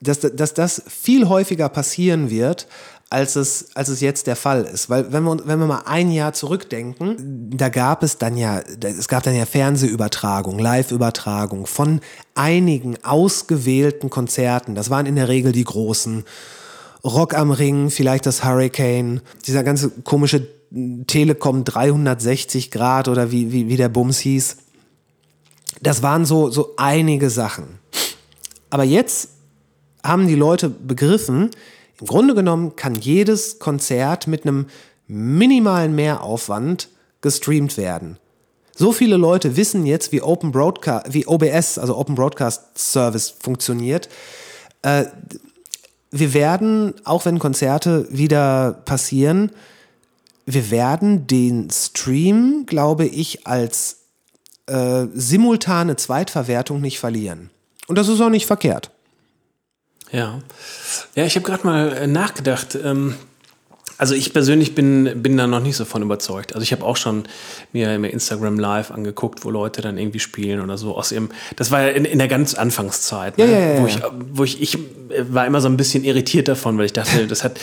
[0.00, 2.66] dass, dass das viel häufiger passieren wird,
[3.10, 4.90] als es, als es jetzt der Fall ist.
[4.90, 9.08] Weil wenn wir, wenn wir mal ein Jahr zurückdenken, da gab es dann ja, es
[9.08, 12.00] gab dann ja Fernsehübertragung, Live-Übertragung von
[12.34, 14.74] einigen ausgewählten Konzerten.
[14.74, 16.24] Das waren in der Regel die großen.
[17.04, 20.48] Rock am Ring, vielleicht das Hurricane, dieser ganze komische
[21.06, 24.56] Telekom 360 Grad oder wie, wie, wie der Bums hieß.
[25.82, 27.78] Das waren so, so einige Sachen.
[28.70, 29.28] Aber jetzt
[30.04, 31.50] haben die Leute begriffen,
[32.00, 34.66] im Grunde genommen kann jedes Konzert mit einem
[35.06, 36.88] minimalen Mehraufwand
[37.20, 38.18] gestreamt werden.
[38.76, 44.08] So viele Leute wissen jetzt, wie Open Broadcast, wie OBS, also Open Broadcast Service funktioniert.
[44.82, 45.04] Äh,
[46.10, 49.50] wir werden, auch wenn Konzerte wieder passieren,
[50.46, 53.98] wir werden den Stream, glaube ich, als
[54.66, 57.50] äh, simultane Zweitverwertung nicht verlieren.
[57.86, 58.90] Und das ist auch nicht verkehrt.
[60.14, 60.40] Ja,
[61.14, 62.78] ja ich habe gerade mal äh, nachgedacht.
[62.82, 63.14] Ähm
[63.96, 66.54] also ich persönlich bin, bin da noch nicht so von überzeugt.
[66.54, 67.24] Also ich habe auch schon
[67.72, 71.30] mir Instagram Live angeguckt, wo Leute dann irgendwie spielen oder so aus ihrem.
[71.56, 73.44] Das war ja in, in der ganz Anfangszeit, ne?
[73.44, 73.98] ja, ja, ja, wo ich,
[74.32, 74.78] wo ich, ich
[75.30, 77.58] war immer so ein bisschen irritiert davon, weil ich dachte, das hat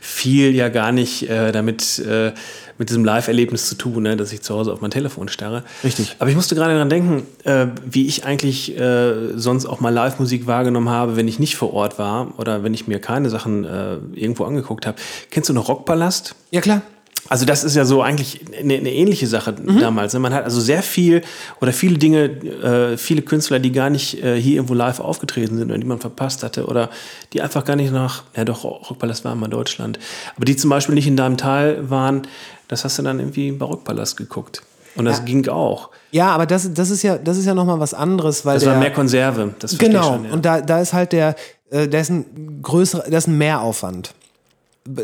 [0.00, 2.00] viel ja gar nicht äh, damit.
[2.00, 2.32] Äh,
[2.78, 5.62] mit diesem Live-Erlebnis zu tun, ne, dass ich zu Hause auf mein Telefon starre.
[5.84, 6.16] Richtig.
[6.18, 10.46] Aber ich musste gerade daran denken, äh, wie ich eigentlich äh, sonst auch mal Live-Musik
[10.46, 13.96] wahrgenommen habe, wenn ich nicht vor Ort war oder wenn ich mir keine Sachen äh,
[14.14, 14.96] irgendwo angeguckt habe.
[15.30, 16.34] Kennst du noch Rockpalast?
[16.50, 16.82] Ja, klar.
[17.28, 19.80] Also das ist ja so eigentlich eine, eine ähnliche Sache mhm.
[19.80, 20.14] damals.
[20.14, 20.20] Ne?
[20.20, 21.22] Man hat also sehr viel
[21.60, 25.70] oder viele Dinge, äh, viele Künstler, die gar nicht äh, hier irgendwo live aufgetreten sind
[25.70, 26.90] oder die man verpasst hatte oder
[27.32, 29.98] die einfach gar nicht nach, ja doch, Rockpalast war immer Deutschland,
[30.36, 32.22] aber die zum Beispiel nicht in deinem Teil waren,
[32.68, 34.62] das hast du dann irgendwie im Barockpalast geguckt.
[34.96, 35.24] Und das ja.
[35.24, 35.90] ging auch.
[36.10, 38.54] Ja, aber das, das ist ja, das ist ja nochmal was anderes, weil.
[38.54, 39.54] Das der, war mehr Konserve.
[39.58, 40.14] Das genau.
[40.14, 40.32] Schon, ja.
[40.32, 41.36] Und da, da ist halt der,
[41.70, 44.14] äh, da ist ein größerer, da ist ein Mehraufwand.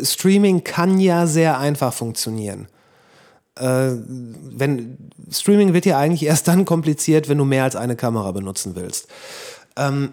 [0.03, 2.69] Streaming kann ja sehr einfach funktionieren.
[3.57, 3.91] Äh,
[4.51, 4.97] wenn,
[5.31, 9.09] Streaming wird ja eigentlich erst dann kompliziert, wenn du mehr als eine Kamera benutzen willst.
[9.77, 10.11] Ähm,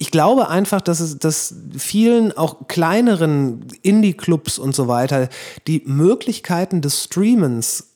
[0.00, 5.28] ich glaube einfach, dass es dass vielen auch kleineren Indie-Clubs und so weiter
[5.66, 7.88] die Möglichkeiten des Streamens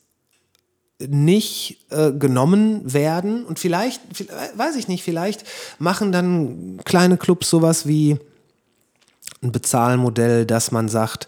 [0.99, 5.45] nicht äh, genommen werden und vielleicht, vielleicht, weiß ich nicht, vielleicht
[5.79, 8.19] machen dann kleine Clubs sowas wie
[9.41, 11.25] ein Bezahlmodell, dass man sagt,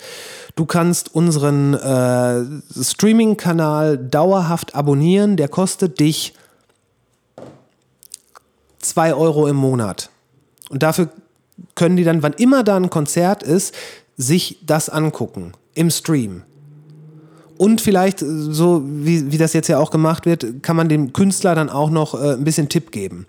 [0.56, 6.36] du kannst unseren äh, Streaming-Kanal dauerhaft abonnieren, der kostet dich
[8.78, 10.12] 2 Euro im Monat.
[10.70, 11.10] Und dafür
[11.76, 13.74] können die dann, wann immer da ein Konzert ist,
[14.18, 16.44] sich das angucken im Stream.
[17.58, 21.56] Und vielleicht, so wie, wie das jetzt ja auch gemacht wird, kann man dem Künstler
[21.56, 23.26] dann auch noch äh, ein bisschen Tipp geben.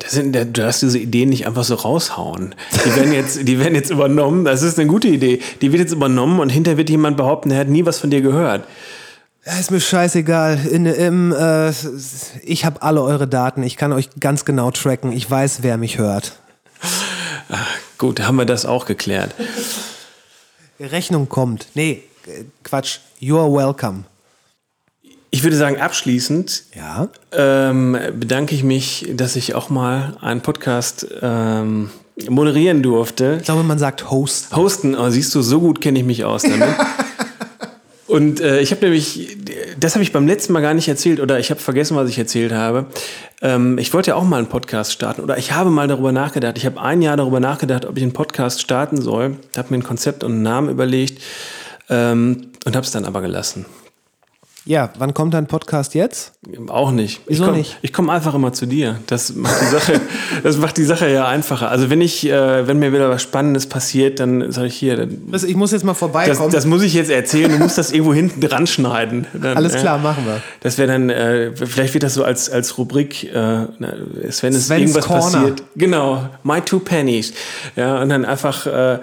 [0.00, 2.54] Das sind, du hast diese Ideen nicht einfach so raushauen.
[2.84, 4.44] Die werden jetzt, die werden jetzt übernommen.
[4.44, 5.40] Das ist eine gute Idee.
[5.60, 8.20] Die wird jetzt übernommen und hinterher wird jemand behaupten, er hat nie was von dir
[8.20, 8.64] gehört.
[9.56, 10.66] Ist mir scheißegal.
[10.66, 11.70] In, im, äh,
[12.42, 13.62] ich habe alle eure Daten.
[13.62, 15.10] Ich kann euch ganz genau tracken.
[15.12, 16.32] Ich weiß, wer mich hört.
[17.48, 17.66] Ach,
[17.96, 19.34] gut, haben wir das auch geklärt.
[20.78, 21.68] Rechnung kommt.
[21.74, 22.02] Nee,
[22.62, 22.98] Quatsch.
[23.20, 24.04] You're welcome.
[25.30, 27.08] Ich würde sagen, abschließend ja?
[27.32, 31.90] ähm, bedanke ich mich, dass ich auch mal einen Podcast ähm,
[32.28, 33.36] moderieren durfte.
[33.38, 34.56] Ich glaube, man sagt hosten.
[34.56, 36.68] Hosten, oh, siehst du, so gut kenne ich mich aus damit.
[38.08, 39.36] Und äh, ich habe nämlich,
[39.78, 42.18] das habe ich beim letzten Mal gar nicht erzählt oder ich habe vergessen, was ich
[42.18, 42.86] erzählt habe.
[43.42, 46.56] Ähm, ich wollte ja auch mal einen Podcast starten oder ich habe mal darüber nachgedacht.
[46.56, 49.36] Ich habe ein Jahr darüber nachgedacht, ob ich einen Podcast starten soll.
[49.56, 51.22] Habe mir ein Konzept und einen Namen überlegt
[51.90, 53.66] ähm, und habe es dann aber gelassen.
[54.68, 56.32] Ja, wann kommt dein Podcast jetzt?
[56.66, 57.22] Auch nicht.
[57.26, 57.78] Wieso ich komm, nicht?
[57.80, 59.00] Ich komme einfach immer zu dir.
[59.06, 59.98] Das macht die Sache,
[60.42, 61.70] das macht die Sache ja einfacher.
[61.70, 64.98] Also wenn ich, äh, wenn mir wieder was Spannendes passiert, dann sage ich hier.
[64.98, 66.52] Dann, ich muss jetzt mal vorbeikommen.
[66.52, 67.50] Das, das, muss ich jetzt erzählen.
[67.50, 69.26] Du musst das irgendwo hinten dran schneiden.
[69.32, 70.42] Dann, Alles klar, äh, machen wir.
[70.60, 73.32] Das wäre dann, äh, vielleicht wird das so als, als Rubrik, äh,
[73.78, 75.22] wenn es Sven's irgendwas Corner.
[75.22, 75.62] passiert.
[75.76, 77.32] Genau, my two pennies.
[77.74, 78.98] Ja, und dann einfach, äh,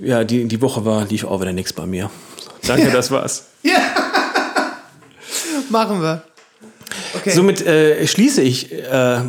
[0.00, 2.08] ja, die, die Woche war, lief auch wieder nichts bei mir.
[2.68, 2.90] Danke, ja.
[2.92, 3.48] das war's.
[3.64, 3.80] Ja.
[5.72, 6.22] Machen wir.
[7.14, 7.30] Okay.
[7.30, 9.20] Somit äh, schließe ich äh,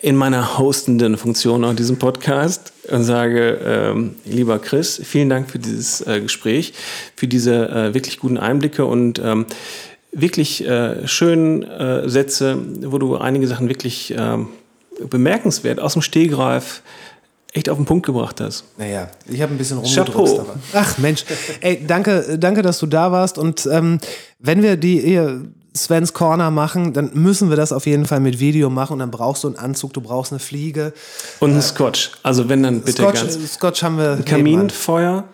[0.00, 5.58] in meiner hostenden Funktion auch diesen Podcast und sage, ähm, lieber Chris, vielen Dank für
[5.58, 6.72] dieses äh, Gespräch,
[7.16, 9.46] für diese äh, wirklich guten Einblicke und ähm,
[10.12, 14.50] wirklich äh, schönen äh, Sätze, wo du einige Sachen wirklich ähm,
[15.10, 16.82] bemerkenswert aus dem Stehgreif
[17.52, 18.64] echt auf den Punkt gebracht hast.
[18.76, 20.40] Naja, ich habe ein bisschen rumgedruckst.
[20.74, 21.24] Ach Mensch,
[21.60, 23.38] ey, danke, danke, dass du da warst.
[23.38, 23.98] Und ähm,
[24.38, 25.18] wenn wir die
[25.78, 28.94] Svens Corner machen, dann müssen wir das auf jeden Fall mit Video machen.
[28.94, 30.92] Und dann brauchst du einen Anzug, du brauchst eine Fliege.
[31.40, 32.12] Und einen äh, Scotch.
[32.22, 33.54] Also wenn dann bitte Scotch, ganz...
[33.54, 34.18] Scotch haben wir...
[34.24, 35.24] Kaminfeuer.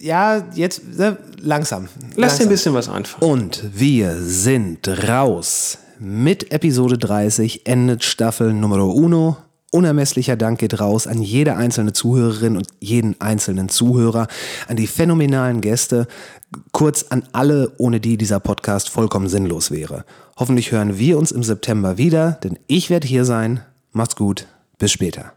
[0.00, 1.84] Ja, jetzt ne, langsam.
[1.84, 2.38] Lass langsam.
[2.38, 3.32] dir ein bisschen was einfallen.
[3.32, 5.78] Und wir sind raus.
[5.98, 9.36] Mit Episode 30 endet Staffel Nummer uno
[9.74, 14.28] unermesslicher Dank geht raus an jede einzelne Zuhörerin und jeden einzelnen Zuhörer,
[14.68, 16.06] an die phänomenalen Gäste,
[16.72, 20.04] kurz an alle, ohne die dieser Podcast vollkommen sinnlos wäre.
[20.36, 23.60] Hoffentlich hören wir uns im September wieder, denn ich werde hier sein.
[23.92, 24.46] Macht's gut,
[24.78, 25.32] bis später.